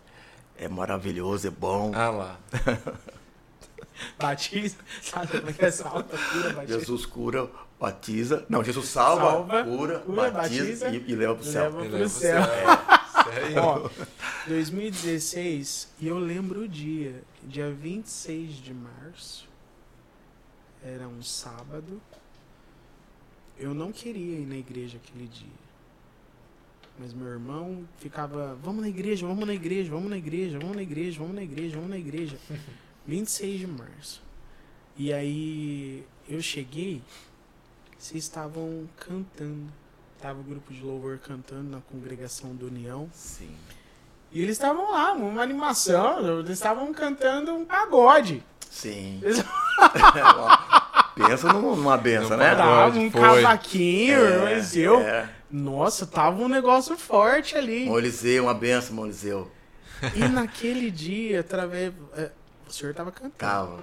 é 0.58 0.66
maravilhoso, 0.68 1.46
é 1.46 1.50
bom. 1.50 1.92
Ah 1.94 2.10
lá. 2.10 2.36
Como 4.18 4.30
é 4.30 5.52
que 5.52 5.64
é 5.64 5.70
cura, 5.72 6.52
Batista? 6.52 6.78
Jesus 6.78 7.06
cura, 7.06 7.48
batiza. 7.80 8.44
Não, 8.48 8.62
Jesus 8.62 8.88
salva, 8.88 9.22
Salva, 9.30 9.64
cura, 9.64 9.98
cura, 10.00 10.30
batiza, 10.30 10.86
batiza, 10.86 10.88
e, 10.90 11.04
e 11.12 11.14
leva 11.14 11.34
pro 11.34 11.44
céu. 11.44 11.62
leva 11.64 11.78
pro 11.78 11.92
leva 11.92 12.08
céu. 12.08 12.42
Ó, 13.62 13.88
2016, 14.48 15.88
e 16.00 16.06
eu 16.06 16.18
lembro 16.18 16.62
o 16.62 16.68
dia, 16.68 17.22
dia 17.42 17.70
26 17.70 18.54
de 18.54 18.74
março 18.74 19.48
era 20.82 21.08
um 21.08 21.22
sábado. 21.22 22.00
Eu 23.58 23.74
não 23.74 23.90
queria 23.90 24.38
ir 24.38 24.46
na 24.46 24.56
igreja 24.56 24.98
aquele 24.98 25.26
dia. 25.26 25.66
Mas 26.98 27.12
meu 27.12 27.26
irmão 27.26 27.86
ficava, 27.98 28.54
vamos 28.62 28.82
na 28.82 28.88
igreja, 28.88 29.26
vamos 29.26 29.46
na 29.46 29.54
igreja, 29.54 29.90
vamos 29.90 30.08
na 30.08 30.16
igreja, 30.16 30.58
vamos 30.58 30.76
na 30.76 30.82
igreja, 30.82 31.18
vamos 31.18 31.34
na 31.34 31.42
igreja, 31.42 31.76
vamos 31.76 31.90
na 31.90 31.98
igreja. 31.98 32.38
26 33.06 33.60
de 33.60 33.66
março. 33.66 34.22
E 34.96 35.12
aí 35.12 36.04
eu 36.28 36.40
cheguei, 36.40 37.02
vocês 37.98 38.24
estavam 38.24 38.88
cantando. 38.96 39.72
Tava 40.20 40.40
o 40.40 40.42
grupo 40.42 40.72
de 40.72 40.82
louvor 40.82 41.18
cantando 41.18 41.70
na 41.70 41.80
congregação 41.80 42.54
do 42.54 42.66
União. 42.66 43.08
Sim. 43.12 43.54
E 44.32 44.40
eles 44.42 44.52
estavam 44.56 44.90
lá, 44.92 45.12
uma 45.12 45.42
animação, 45.42 46.38
eles 46.40 46.50
estavam 46.50 46.92
cantando 46.92 47.52
um 47.54 47.64
pagode. 47.64 48.42
Sim. 48.70 49.20
Eles 49.24 49.42
Pensa 51.14 51.50
numa 51.52 51.96
benção, 51.96 52.36
né? 52.36 52.52
estavam 52.52 53.00
um 53.06 53.10
foi. 53.10 53.20
cavaquinho, 53.42 54.18
mas 54.44 54.76
eu. 54.76 55.00
É. 55.00 55.30
Nossa, 55.50 56.06
tava 56.06 56.42
um 56.42 56.48
negócio 56.48 56.96
forte 56.98 57.56
ali. 57.56 57.86
Moliseu, 57.86 58.44
uma 58.44 58.52
benção, 58.52 58.94
Moliseu. 58.96 59.50
E 60.14 60.28
naquele 60.28 60.90
dia, 60.90 61.40
através. 61.40 61.94
é, 62.16 62.30
o 62.68 62.72
senhor 62.72 62.94
tava 62.94 63.10
cantando. 63.10 63.34
Tava. 63.38 63.78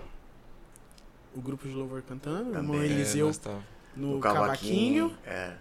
O 1.35 1.41
grupo 1.41 1.67
de 1.67 1.73
louvor 1.73 2.03
cantando, 2.07 2.51
o 2.51 2.55
irmão 2.55 2.75
Também. 2.75 2.81
É, 2.81 2.85
Eliseu 2.93 3.33
tava- 3.33 3.63
no 3.95 4.17
o 4.17 4.19
cavaquinho. 4.19 5.09
cavaquinho. 5.09 5.17
É, 5.25 5.53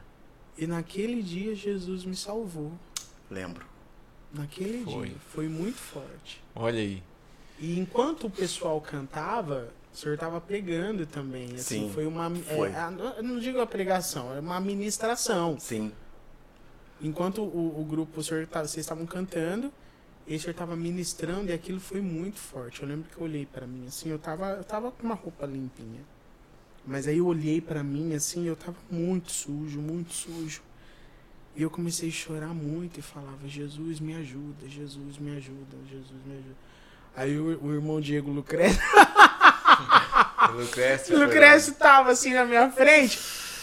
E 0.57 0.67
naquele 0.67 1.23
dia 1.23 1.55
Jesus 1.55 2.05
me 2.05 2.15
salvou. 2.17 2.73
lembro. 3.31 3.65
Naquele 4.33 4.85
Foi. 4.85 5.09
dia. 5.09 5.17
Foi 5.33 5.49
muito 5.49 5.77
forte. 5.79 6.43
Olha 6.55 6.79
aí. 6.81 7.03
E 7.59 7.79
enquanto 7.79 8.27
o 8.27 8.31
pessoal 8.31 8.81
cantava, 8.81 9.69
o 9.93 9.97
senhor 9.97 10.15
estava 10.15 10.41
pregando 10.41 11.05
também. 11.07 11.55
Assim, 11.55 11.87
Sim, 11.87 11.91
foi 11.93 12.07
uma. 12.07 12.27
é, 12.27 12.57
foi. 12.57 12.75
a- 12.75 12.93
eu 13.19 13.23
não 13.23 13.39
digo 13.39 13.61
a 13.61 13.67
pregação, 13.67 14.35
é 14.35 14.41
uma 14.41 14.59
ministração. 14.61 15.59
Sim. 15.61 15.93
Enquanto 17.01 17.43
o, 17.43 17.81
o 17.81 17.85
grupo, 17.85 18.21
o 18.21 18.25
senhor, 18.25 18.47
tava- 18.47 18.67
vocês 18.67 18.85
estavam 18.85 19.05
cantando, 19.07 19.73
e 20.27 20.37
o 20.37 20.41
senhor 20.41 20.53
estava 20.53 20.77
ministrando, 20.77 21.51
e 21.51 21.53
aquilo 21.53 21.81
foi 21.81 22.01
muito 22.01 22.39
forte. 22.39 22.83
Eu 22.83 22.89
lembro 22.89 23.09
que 23.11 23.17
eu 23.19 23.25
olhei 23.25 23.45
para 23.45 23.67
mim, 23.67 23.87
assim, 23.87 24.09
eu 24.09 24.19
tava, 24.19 24.51
eu 24.53 24.65
tava 24.65 24.91
com 24.93 25.03
uma 25.03 25.15
roupa 25.15 25.45
limpinha. 25.47 26.01
Mas 26.87 27.07
aí 27.07 27.19
eu 27.19 27.27
olhei 27.27 27.61
para 27.61 27.83
mim, 27.83 28.15
assim, 28.15 28.47
eu 28.47 28.57
tava 28.57 28.77
muito 28.91 29.31
sujo, 29.31 29.81
muito 29.81 30.13
sujo. 30.13 30.63
E 31.55 31.63
eu 31.63 31.71
comecei 31.71 32.09
a 32.09 32.13
chorar 32.13 32.55
muito 32.55 32.99
e 32.99 33.03
falava: 33.03 33.47
Jesus, 33.47 34.01
me 34.01 34.15
ajuda, 34.15 34.69
Jesus, 34.69 35.19
me 35.19 35.37
ajuda, 35.37 35.77
Jesus, 35.89 36.25
me 36.27 36.35
ajuda. 36.35 36.57
Aí 37.15 37.39
o, 37.39 37.63
o 37.63 37.75
irmão 37.75 38.01
Diego 38.01 38.31
Lucrécio, 38.31 38.81
Lucrécio. 40.57 41.19
Lucrécio 41.19 41.75
tava 41.75 42.11
assim 42.11 42.33
na 42.33 42.45
minha 42.45 42.71
frente. 42.71 43.19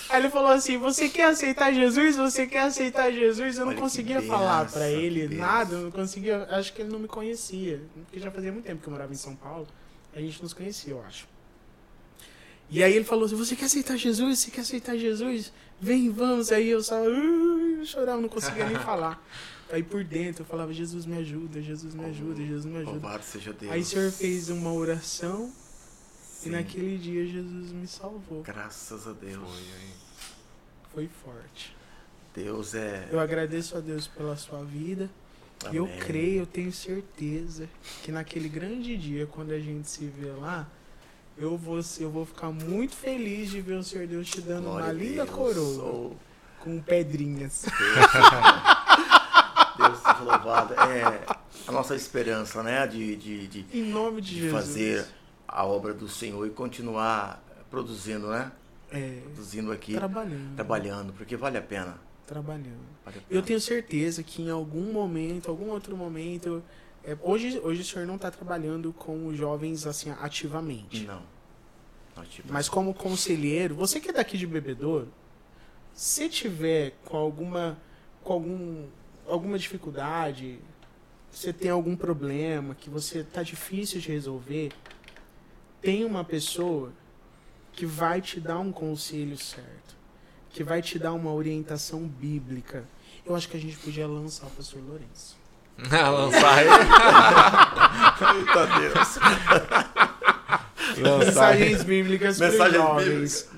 Aí 0.10 0.22
ele 0.22 0.30
falou 0.30 0.52
assim: 0.52 0.78
Você 0.78 1.10
quer 1.10 1.26
aceitar 1.26 1.74
Jesus? 1.74 2.16
Você 2.16 2.46
quer 2.46 2.62
aceitar 2.62 3.12
Jesus? 3.12 3.58
Eu 3.58 3.66
não 3.66 3.74
Olha 3.74 3.82
conseguia 3.82 4.22
falar 4.22 4.66
pra 4.72 4.88
ele 4.90 5.36
nada, 5.36 5.76
eu 5.76 5.82
não 5.82 5.92
conseguia. 5.92 6.48
Acho 6.52 6.72
que 6.74 6.82
ele 6.84 6.92
não 6.92 7.00
me 7.00 7.08
conhecia. 7.08 7.82
Porque 8.06 8.20
já 8.20 8.32
fazia 8.32 8.52
muito 8.52 8.66
tempo 8.66 8.82
que 8.82 8.88
eu 8.88 8.92
morava 8.94 9.12
em 9.12 9.18
São 9.18 9.36
Paulo. 9.36 9.68
A 10.16 10.20
gente 10.20 10.42
nos 10.42 10.54
conhecia, 10.54 10.94
eu 10.94 11.04
acho. 11.04 11.28
E 12.70 12.84
aí 12.84 12.94
ele 12.94 13.06
falou 13.06 13.26
assim: 13.26 13.36
Você 13.36 13.56
quer 13.56 13.66
aceitar 13.66 13.98
Jesus? 13.98 14.40
Você 14.40 14.52
quer 14.52 14.62
aceitar 14.62 14.98
Jesus? 14.98 15.52
Vem, 15.82 16.10
vamos. 16.10 16.52
Aí 16.52 16.70
eu 16.70 16.84
só 16.84 17.02
uh, 17.02 17.86
chorava, 17.86 18.22
não 18.22 18.30
conseguia 18.30 18.66
nem 18.66 18.78
falar. 18.78 19.22
Aí 19.72 19.84
por 19.84 20.04
dentro 20.04 20.42
eu 20.42 20.46
falava: 20.46 20.74
Jesus 20.74 21.06
me 21.06 21.18
ajuda, 21.18 21.62
Jesus 21.62 21.94
me 21.94 22.06
ajuda, 22.06 22.44
Jesus 22.44 22.66
me 22.66 22.78
ajuda. 22.78 22.92
Louvado 22.92 23.24
seja 23.24 23.54
Deus. 23.54 23.72
Aí 23.72 23.82
o 23.82 23.86
senhor 23.86 24.12
fez 24.12 24.50
uma 24.50 24.74
oração 24.74 25.54
Sim. 26.24 26.50
e 26.50 26.52
naquele 26.52 26.98
dia 26.98 27.26
Jesus 27.26 27.72
me 27.72 27.88
salvou. 27.88 28.42
Graças 28.44 29.08
a 29.08 29.14
Deus. 29.14 29.36
Foi. 29.36 30.10
Foi 30.94 31.10
forte. 31.24 31.76
Deus 32.34 32.74
é. 32.74 33.08
Eu 33.12 33.20
agradeço 33.20 33.78
a 33.78 33.80
Deus 33.80 34.08
pela 34.08 34.36
sua 34.36 34.64
vida. 34.64 35.10
E 35.72 35.76
eu 35.76 35.86
Amém. 35.86 36.00
creio, 36.00 36.42
eu 36.44 36.46
tenho 36.46 36.72
certeza 36.72 37.68
que 38.02 38.12
naquele 38.12 38.48
grande 38.48 38.96
dia, 38.96 39.28
quando 39.28 39.52
a 39.52 39.60
gente 39.60 39.90
se 39.90 40.06
vê 40.06 40.32
lá, 40.32 40.66
eu 41.40 41.58
vou, 41.58 41.80
eu 42.00 42.10
vou 42.12 42.26
ficar 42.26 42.52
muito 42.52 42.96
feliz 42.96 43.50
de 43.50 43.62
ver 43.62 43.74
o 43.76 43.84
Senhor 43.84 44.06
Deus 44.08 44.28
te 44.30 44.42
dando 44.42 44.64
Glória 44.66 44.86
uma 44.88 44.94
linda 44.94 45.26
Deus. 45.26 45.36
coroa 45.38 45.84
Oh, 45.86 46.12
com 46.64 46.80
pedrinhas. 46.82 47.66
Deus 49.78 49.98
seja 50.00 50.20
louvado. 50.24 50.74
É 50.74 51.26
a 51.68 51.72
nossa 51.72 51.96
esperança, 51.96 52.62
né? 52.64 52.86
De, 52.88 53.16
de, 53.16 53.48
de, 53.48 53.66
Em 53.74 53.84
nome 53.92 54.22
de, 54.22 54.36
de 54.36 54.42
Jesus. 54.42 54.52
fazer 54.54 55.06
a 55.48 55.66
obra 55.66 55.94
do 55.94 56.08
Senhor 56.08 56.46
e 56.46 56.50
continuar 56.50 57.42
produzindo, 57.70 58.28
né? 58.30 58.52
É, 58.92 59.20
Produzindo 59.24 59.72
aqui, 59.72 59.94
trabalhando. 59.94 60.56
trabalhando, 60.56 61.14
porque 61.14 61.38
vale 61.38 61.58
a 61.58 61.62
pena. 61.62 61.96
Trabalhando. 62.26 62.80
Vale 63.06 63.18
a 63.20 63.22
pena. 63.22 63.26
Eu 63.30 63.42
tenho 63.44 63.60
certeza 63.62 64.24
que 64.24 64.42
em 64.42 64.50
algum 64.50 64.92
momento, 64.92 65.50
algum 65.50 65.70
outro 65.70 65.96
momento. 65.96 66.64
É, 67.04 67.18
hoje, 67.22 67.60
hoje 67.60 67.82
o 67.82 67.86
senhor 67.86 68.06
não 68.06 68.16
está 68.16 68.30
trabalhando 68.32 68.92
com 68.94 69.28
os 69.28 69.38
jovens 69.38 69.86
assim 69.88 70.12
ativamente. 70.20 71.06
Não. 71.06 71.22
Tivemos- 72.26 72.52
Mas 72.52 72.68
como 72.68 72.94
conselheiro, 72.94 73.76
você 73.76 74.00
que 74.00 74.10
é 74.10 74.14
daqui 74.14 74.38
de 74.38 74.46
Bebedouro, 74.46 75.08
se 75.94 76.28
tiver 76.28 76.92
com 77.06 77.16
alguma 77.18 77.78
com 78.24 78.34
algum 78.34 78.88
alguma 79.26 79.58
dificuldade, 79.58 80.60
você 81.32 81.54
tem 81.54 81.72
algum 81.72 81.96
problema 81.96 82.76
que 82.76 82.90
você 82.90 83.24
tá 83.24 83.42
difícil 83.42 84.02
de 84.02 84.10
resolver, 84.12 84.72
tem 85.82 86.04
uma 86.04 86.24
pessoa 86.26 86.92
que 87.72 87.86
vai 87.86 88.20
te 88.22 88.42
dar 88.42 88.60
um 88.60 88.72
conselho 88.74 89.38
certo, 89.38 89.96
que 90.50 90.62
vai 90.64 90.82
te 90.82 91.00
dar 91.00 91.14
uma 91.14 91.32
orientação 91.32 92.06
bíblica. 92.06 92.84
Eu 93.26 93.34
acho 93.36 93.48
que 93.48 93.56
a 93.56 93.60
gente 93.60 93.78
podia 93.78 94.08
lançar 94.08 94.48
o 94.48 94.50
pastor 94.50 94.82
Lourenço. 94.84 95.38
Lançar 96.12 96.62
ele. 96.64 96.72
Eita 98.40 98.68
Deus. 98.80 99.20
Lançar 101.00 101.26
Mensagens 101.26 101.84
bíblicas 101.84 102.38
para 102.38 102.50
Mensagens 102.52 102.76
jovens. 102.82 103.06
bíblicas. 103.08 103.50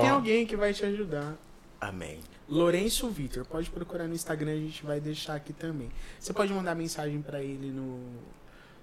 Tem 0.00 0.08
alguém 0.10 0.46
que 0.46 0.56
vai 0.56 0.72
te 0.74 0.84
ajudar. 0.84 1.34
Amém. 1.80 2.20
Lourenço 2.48 3.08
Vitor, 3.08 3.46
pode 3.46 3.70
procurar 3.70 4.06
no 4.06 4.14
Instagram, 4.14 4.52
a 4.52 4.56
gente 4.56 4.84
vai 4.84 5.00
deixar 5.00 5.34
aqui 5.36 5.52
também. 5.54 5.90
Você 6.20 6.32
pode 6.34 6.52
mandar 6.52 6.74
mensagem 6.74 7.22
pra 7.22 7.40
ele 7.42 7.70
no, 7.70 7.98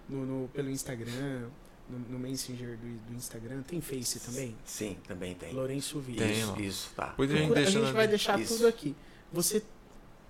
no, 0.09 0.25
no- 0.25 0.47
pelo 0.47 0.69
Instagram, 0.71 1.43
no, 1.87 1.99
no 2.09 2.17
Messenger 2.19 2.77
do, 2.77 2.97
do 3.11 3.13
Instagram. 3.15 3.61
Tem 3.61 3.79
Face 3.79 4.19
também? 4.21 4.55
Sim, 4.65 4.97
também 5.07 5.35
tem. 5.35 5.53
Lourenço 5.53 5.99
Vitor. 5.99 6.25
Tem, 6.25 6.39
isso, 6.39 6.53
ó. 6.57 6.59
isso, 6.59 6.89
tá. 6.95 7.07
Depois 7.09 7.29
a 7.31 7.35
gente 7.35 7.45
Procura- 7.45 7.67
a 7.67 7.69
gente 7.71 7.91
vai 7.93 8.07
deixar 8.07 8.39
Isso. 8.39 8.55
tudo 8.55 8.67
aqui. 8.67 8.95
Você 9.31 9.61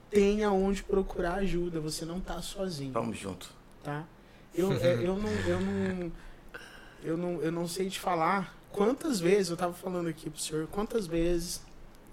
tem 0.10 0.44
aonde 0.44 0.84
procurar 0.84 1.36
ajuda, 1.36 1.80
você 1.80 2.06
não 2.06 2.19
tá 2.19 2.41
sozinho, 2.41 2.91
Vamos 2.94 3.18
junto. 3.18 3.49
tá? 3.84 4.03
Eu, 4.56 4.73
é, 4.73 4.94
eu, 4.95 5.15
não, 5.15 5.30
eu, 5.30 5.60
não, 5.61 6.11
eu, 7.03 7.18
não, 7.18 7.41
eu 7.41 7.52
não 7.52 7.68
sei 7.68 7.90
te 7.90 7.99
falar 7.99 8.56
quantas 8.72 9.19
vezes, 9.19 9.49
eu 9.52 9.57
tava 9.57 9.73
falando 9.73 10.10
aqui 10.10 10.30
pro 10.30 10.40
senhor, 10.40 10.68
quantas 10.68 11.06
vezes 11.07 11.61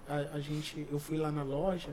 a, 0.07 0.35
a 0.35 0.39
gente, 0.39 0.87
eu 0.91 0.99
fui 0.99 1.17
lá 1.17 1.31
na 1.31 1.43
loja 1.43 1.89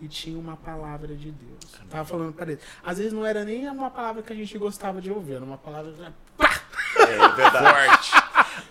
e 0.00 0.06
tinha 0.08 0.38
uma 0.38 0.56
palavra 0.56 1.14
de 1.14 1.30
Deus. 1.30 1.74
Amém. 1.76 1.88
Tava 1.88 2.04
falando 2.04 2.32
para 2.32 2.52
ele. 2.52 2.60
Às 2.84 2.98
vezes 2.98 3.12
não 3.12 3.24
era 3.26 3.44
nem 3.44 3.68
uma 3.68 3.90
palavra 3.90 4.22
que 4.22 4.32
a 4.32 4.36
gente 4.36 4.56
gostava 4.58 5.00
de 5.00 5.10
ouvir, 5.10 5.34
era 5.34 5.44
uma 5.44 5.58
palavra 5.58 5.92
É 6.98 7.28
verdade. 7.34 8.10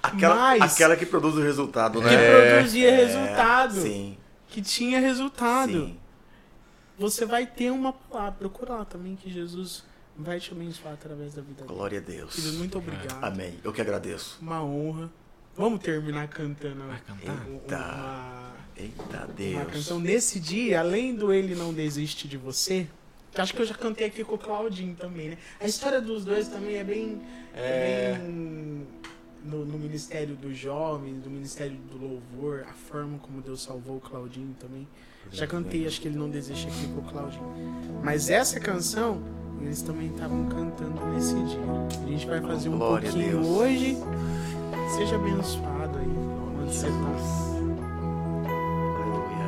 Aquela, 0.03 0.35
Mas- 0.35 0.73
aquela 0.73 0.95
que 0.95 1.05
produz 1.05 1.35
o 1.35 1.41
resultado, 1.41 1.99
que 1.99 2.05
né? 2.05 2.13
É, 2.13 2.53
produzia 2.55 2.89
É, 2.91 2.95
resultado, 3.05 3.73
Sim, 3.81 4.17
que 4.47 4.61
tinha 4.61 4.99
resultado. 4.99 5.71
sim. 5.71 5.99
Você 6.97 7.25
vai 7.25 7.45
ter 7.45 7.71
uma 7.71 7.93
palavra. 7.93 8.33
Procura 8.39 8.75
lá 8.75 8.85
também 8.85 9.15
que 9.15 9.31
Jesus 9.31 9.83
vai 10.15 10.39
te 10.39 10.51
abençoar 10.51 10.93
através 10.93 11.33
da 11.33 11.41
vida 11.41 11.63
dele. 11.63 11.73
Glória 11.73 11.99
a 11.99 12.01
Deus. 12.01 12.35
Querido, 12.35 12.57
muito 12.57 12.77
obrigado. 12.77 13.23
Amém. 13.23 13.59
Eu 13.63 13.71
que 13.71 13.81
agradeço. 13.81 14.39
Uma 14.41 14.63
honra. 14.63 15.09
Vamos 15.55 15.79
terminar 15.79 16.27
cantando 16.27 16.83
Vai 16.85 16.99
cantar? 17.01 17.47
Eita. 17.47 17.77
uma, 17.77 18.53
Eita 18.75 19.17
uma 19.17 19.27
Deus. 19.27 19.71
canção. 19.73 19.99
Nesse 19.99 20.39
dia, 20.39 20.79
além 20.79 21.15
do 21.15 21.33
Ele 21.33 21.55
Não 21.55 21.73
Desiste 21.73 22.27
de 22.27 22.37
Você, 22.37 22.87
que 23.31 23.41
acho 23.41 23.53
que 23.53 23.61
eu 23.61 23.65
já 23.65 23.73
cantei 23.73 24.05
aqui 24.07 24.23
com 24.23 24.35
o 24.35 24.37
Claudinho 24.37 24.95
também, 24.95 25.29
né? 25.29 25.37
A 25.59 25.65
história 25.65 25.99
dos 25.99 26.23
dois 26.25 26.47
também 26.47 26.75
é 26.75 26.83
bem... 26.83 27.21
É. 27.55 27.59
É 27.59 28.17
bem 28.19 28.87
no, 29.43 29.65
no 29.65 29.77
Ministério 29.79 30.35
dos 30.35 30.57
Jovens, 30.57 31.21
do 31.23 31.29
Ministério 31.29 31.77
do 31.77 31.97
Louvor, 31.97 32.65
a 32.69 32.73
forma 32.73 33.17
como 33.19 33.41
Deus 33.41 33.61
salvou 33.61 33.97
o 33.97 34.01
Claudinho 34.01 34.55
também. 34.59 34.87
Já 35.31 35.45
cantei, 35.45 35.85
acho 35.85 36.01
que 36.01 36.07
ele 36.07 36.17
não 36.17 36.29
desiste 36.29 36.67
aqui 36.67 36.87
com 36.87 37.01
o 37.01 37.03
Claudinho. 37.03 37.43
Mas 38.03 38.29
essa 38.29 38.59
canção, 38.59 39.21
eles 39.61 39.81
também 39.81 40.07
estavam 40.07 40.45
cantando 40.45 41.05
nesse 41.13 41.35
dia. 41.35 41.59
A 42.03 42.07
gente 42.07 42.27
vai 42.27 42.41
fazer 42.41 42.69
um 42.69 42.77
Glória 42.77 43.11
pouquinho 43.11 43.45
hoje. 43.45 43.97
Seja 44.95 45.15
abençoado 45.15 45.97
aí 45.97 46.07
onde 46.61 46.73
você 46.73 46.87
tá. 46.87 46.93
Aleluia. 48.95 49.47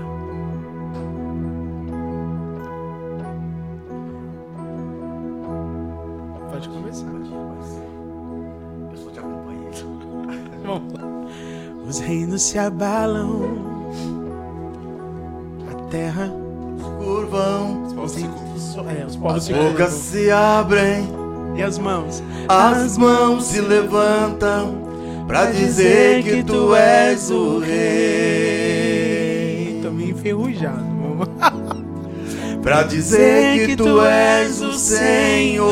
Pode 6.52 6.70
começar. 6.70 7.08
Eu 8.92 8.98
só 8.98 9.10
te 9.12 9.20
lá. 10.68 11.10
Os 11.88 12.00
reinos 12.00 12.42
se 12.44 12.60
abalam, 12.60 13.79
terra. 15.90 16.32
Curvão, 16.98 17.84
Os, 18.04 18.16
reinos- 18.16 18.76
é, 19.00 19.06
os 19.06 19.16
povos 19.16 19.38
as 19.38 19.44
se 19.44 19.54
bocas 19.54 19.74
curvam. 19.74 19.90
se 19.90 20.32
abrem, 20.32 21.08
E 21.56 21.64
as 21.64 21.78
mãos? 21.78 22.24
as 22.48 22.98
mãos 22.98 23.46
se 23.46 23.60
levantam 23.62 24.76
pra 25.28 25.46
dizer 25.52 26.24
que 26.24 26.44
tu 26.44 26.74
és 26.76 27.30
o 27.32 27.60
rei. 27.60 27.80
Tô 29.84 29.92
meio 29.92 30.12
enferrujado. 30.12 30.88
Pra 32.62 32.84
dizer 32.84 33.66
que 33.68 33.76
tu 33.78 34.02
és 34.04 34.62
o 34.62 34.74
Senhor. 34.74 35.70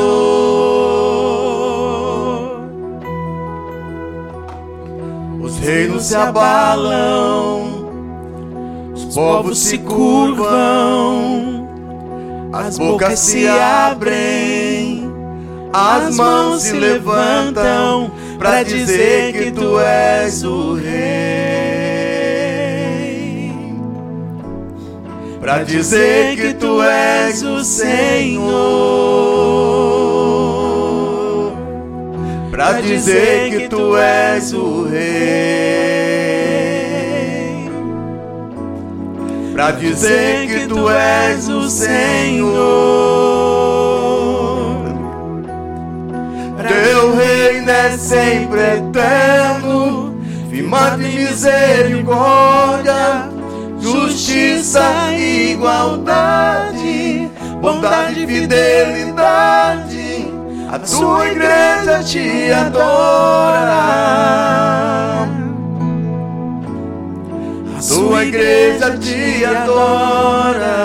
Os 5.40 5.58
reinos 5.58 6.04
se 6.04 6.14
abalam, 6.16 7.57
os 9.08 9.14
povos 9.14 9.58
se 9.58 9.78
curvam, 9.78 11.66
as 12.52 12.76
bocas 12.76 13.18
se 13.18 13.48
abrem, 13.48 15.10
as 15.72 16.14
mãos 16.14 16.62
se 16.62 16.74
levantam 16.74 18.10
pra 18.38 18.62
dizer 18.62 19.32
que 19.32 19.50
tu 19.50 19.80
és 19.80 20.44
o 20.44 20.74
rei. 20.74 21.88
Pra 25.40 25.62
dizer 25.62 26.36
que 26.36 26.52
tu 26.52 26.82
és 26.82 27.42
o 27.42 27.64
Senhor. 27.64 28.48
Pra 32.50 32.80
dizer 32.82 33.50
que 33.50 33.68
tu 33.68 33.96
és 33.96 34.52
o 34.52 34.84
Rei. 34.84 35.87
Pra 39.58 39.72
dizer 39.72 40.46
que 40.46 40.68
tu 40.68 40.88
és 40.88 41.48
o 41.48 41.68
Senhor. 41.68 42.46
Teu 46.68 47.16
reino 47.16 47.68
é 47.68 47.98
sempre 47.98 48.60
eterno, 48.60 50.16
firmado 50.48 51.02
em 51.02 51.12
misericórdia, 51.12 53.28
justiça 53.80 55.10
e 55.10 55.54
igualdade, 55.54 57.28
bondade 57.60 58.22
e 58.22 58.26
fidelidade. 58.28 60.32
A 60.70 60.78
tua 60.78 61.26
igreja 61.26 62.00
te 62.04 62.52
adora. 62.52 63.88
Tua 67.88 68.22
igreja 68.22 68.98
te 68.98 69.44
adora. 69.46 70.76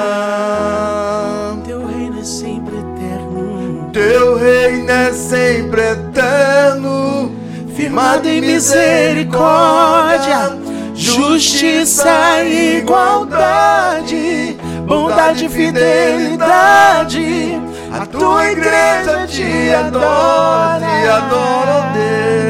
Teu 1.65 1.85
reino 1.85 2.19
é 2.19 2.23
sempre 2.23 2.77
eterno. 2.77 3.89
Teu 3.91 4.37
reino 4.37 4.89
é 4.89 5.11
sempre 5.11 5.81
eterno, 5.81 7.29
firmado 7.75 8.29
em 8.29 8.39
misericórdia, 8.39 10.57
justiça 10.95 12.41
e 12.45 12.77
igualdade, 12.77 14.55
bondade 14.87 15.45
e 15.45 15.49
fidelidade. 15.49 17.61
A 17.91 18.05
tua 18.05 18.49
igreja 18.49 19.27
te 19.27 19.73
adora, 19.73 20.79
te 20.79 21.07
adora, 21.09 21.91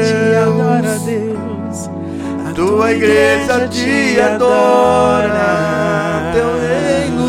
Te 0.04 0.36
adora, 0.36 0.98
Deus. 1.04 1.53
Tua 2.54 2.92
igreja 2.92 3.66
te 3.68 4.20
adora, 4.20 6.30
teu 6.32 6.60
reino. 6.60 7.24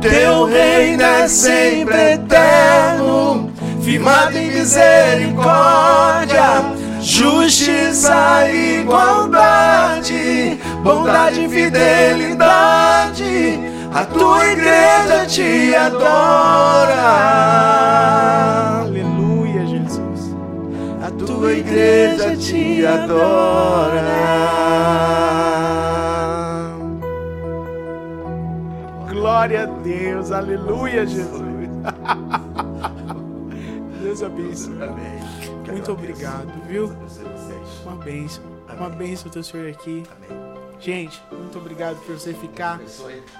Teu 0.00 0.46
reino 0.46 1.02
é 1.04 1.28
sempre 1.28 2.14
eterno, 2.14 3.52
firmado 3.80 4.36
em 4.36 4.50
misericórdia, 4.50 6.64
justiça 7.00 8.50
e 8.50 8.80
igualdade, 8.80 10.58
bondade 10.82 11.44
e 11.44 11.48
fidelidade. 11.48 13.60
A 13.94 14.04
tua 14.04 14.48
igreja 14.48 15.24
te 15.28 15.76
adora. 15.76 17.46
A 21.44 21.52
igreja 21.52 22.36
te 22.36 22.84
adora. 22.86 24.02
Glória 29.10 29.62
a 29.64 29.66
Deus. 29.66 30.32
Aleluia, 30.32 31.06
Jesus. 31.06 31.42
Deus 34.02 34.22
abençoe. 34.22 34.74
Muito 35.70 35.92
obrigado, 35.92 36.52
viu? 36.66 36.92
Uma 37.84 37.96
bênção. 37.96 38.42
Uma 38.78 38.90
bênção 38.90 39.30
ter 39.30 39.38
o 39.40 39.44
senhor 39.44 39.68
aqui. 39.68 40.04
Gente, 40.80 41.22
muito 41.30 41.58
obrigado 41.58 41.96
por 42.04 42.18
você 42.18 42.32
ficar 42.34 42.80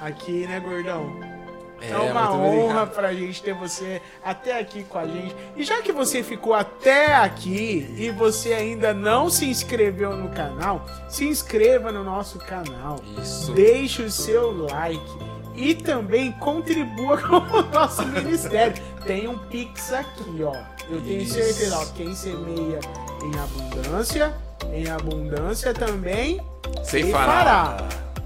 aqui, 0.01 0.47
né, 0.47 0.60
gordão? 0.60 1.35
É, 1.81 1.90
É, 1.90 1.97
uma 1.98 2.32
honra 2.32 2.82
obrigado. 2.82 2.90
pra 2.94 3.12
gente 3.12 3.43
ter 3.43 3.55
você 3.55 4.01
até 4.24 4.59
aqui 4.59 4.85
com 4.85 4.98
a 4.98 5.07
gente. 5.07 5.35
E 5.57 5.62
já 5.62 5.82
que 5.82 5.93
você 5.93 6.23
ficou 6.23 6.55
até 6.55 7.15
aqui 7.15 7.94
e 7.98 8.11
você 8.11 8.53
ainda 8.55 8.94
não 8.94 9.28
se 9.28 9.44
inscreveu 9.47 10.16
no 10.16 10.28
canal, 10.31 10.85
se 11.09 11.27
inscreva 11.27 11.93
no 11.93 12.03
nosso 12.03 12.39
canal. 12.39 12.97
Isso. 13.20 13.53
Deixe 13.53 14.03
o 14.03 14.11
seu 14.11 14.66
like 14.66 15.19
e 15.55 15.74
também 15.74 16.32
contribua 16.32 17.16
com 17.23 17.36
o 17.36 17.62
nosso 17.70 18.07
ministério. 18.07 18.74
Tem 19.05 19.28
um 19.28 19.39
Pix 19.39 19.93
aqui, 19.93 20.43
ó. 20.43 20.55
Eu 20.90 21.01
tenho 21.01 21.23
Isso. 21.23 21.35
certeza, 21.35 21.78
ó, 21.78 21.86
quem 21.97 22.15
semeia 22.15 22.78
em 23.23 23.39
abundância, 23.39 24.35
em 24.73 24.89
abundância 24.89 25.74
também 25.74 26.40
Ceifará. 26.85 27.77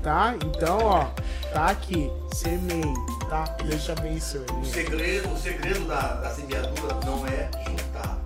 Tá? 0.03 0.35
Então, 0.45 0.79
ó, 0.83 1.05
tá 1.53 1.67
aqui. 1.67 2.11
Semeie, 2.33 2.95
tá? 3.29 3.45
Deus 3.65 3.85
te 3.85 3.93
abençoe. 3.93 4.47
O 4.61 4.65
segredo, 4.65 5.29
o 5.33 5.37
segredo 5.37 5.81
da, 5.87 6.01
da 6.01 6.31
semeadura 6.31 6.97
não 7.05 7.27
é 7.27 7.51
juntar. 7.67 8.17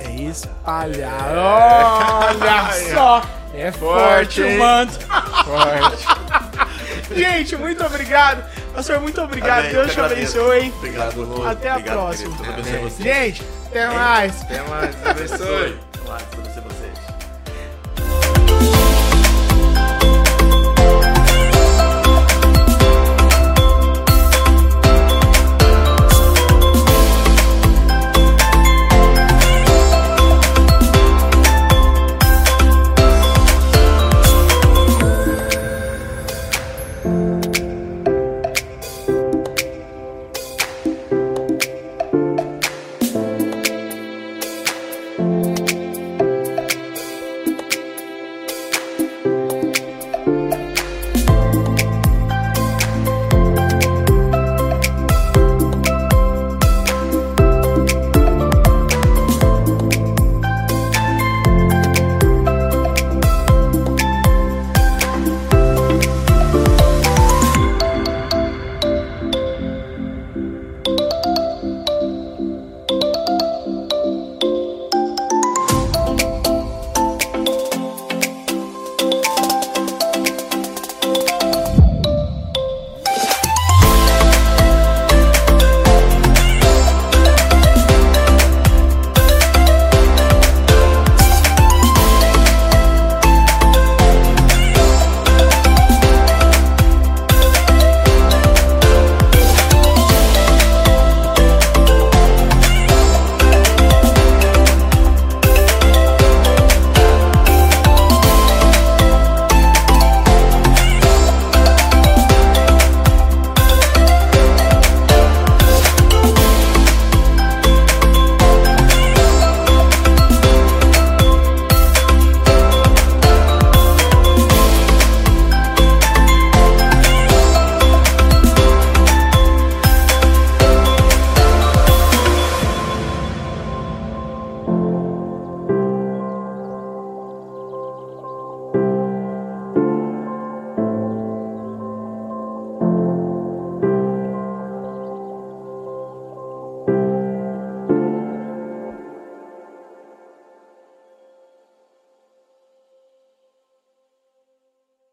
É 0.00 0.10
espalhar. 0.10 1.32
Olha 1.36 2.72
só! 2.94 3.22
É 3.54 3.70
forte, 3.70 4.40
Forte, 4.40 4.40
o 4.40 4.46
hein? 4.46 4.58
manto. 4.58 4.98
Forte. 5.44 6.06
Gente, 7.14 7.56
muito 7.56 7.84
obrigado. 7.84 8.42
Pastor, 8.74 8.98
muito 9.00 9.20
obrigado. 9.20 9.58
Amém, 9.60 9.72
Deus 9.72 9.88
eu 9.88 9.94
te 9.94 10.00
abençoe. 10.00 10.72
Obrigado, 10.78 11.16
Lulu. 11.16 11.46
Até 11.46 11.68
a 11.68 11.72
Obrigado, 11.76 11.94
próxima. 11.94 12.36
vocês. 12.80 12.96
Gente, 12.98 13.42
até 13.66 13.86
mais. 13.88 14.40
Até 14.42 14.62
mais. 14.62 14.94
Deus 14.94 15.06
abençoe. 15.06 15.78
Até 15.94 16.08
mais. 16.08 16.22
Deus 16.24 16.48
abençoe. 16.58 16.71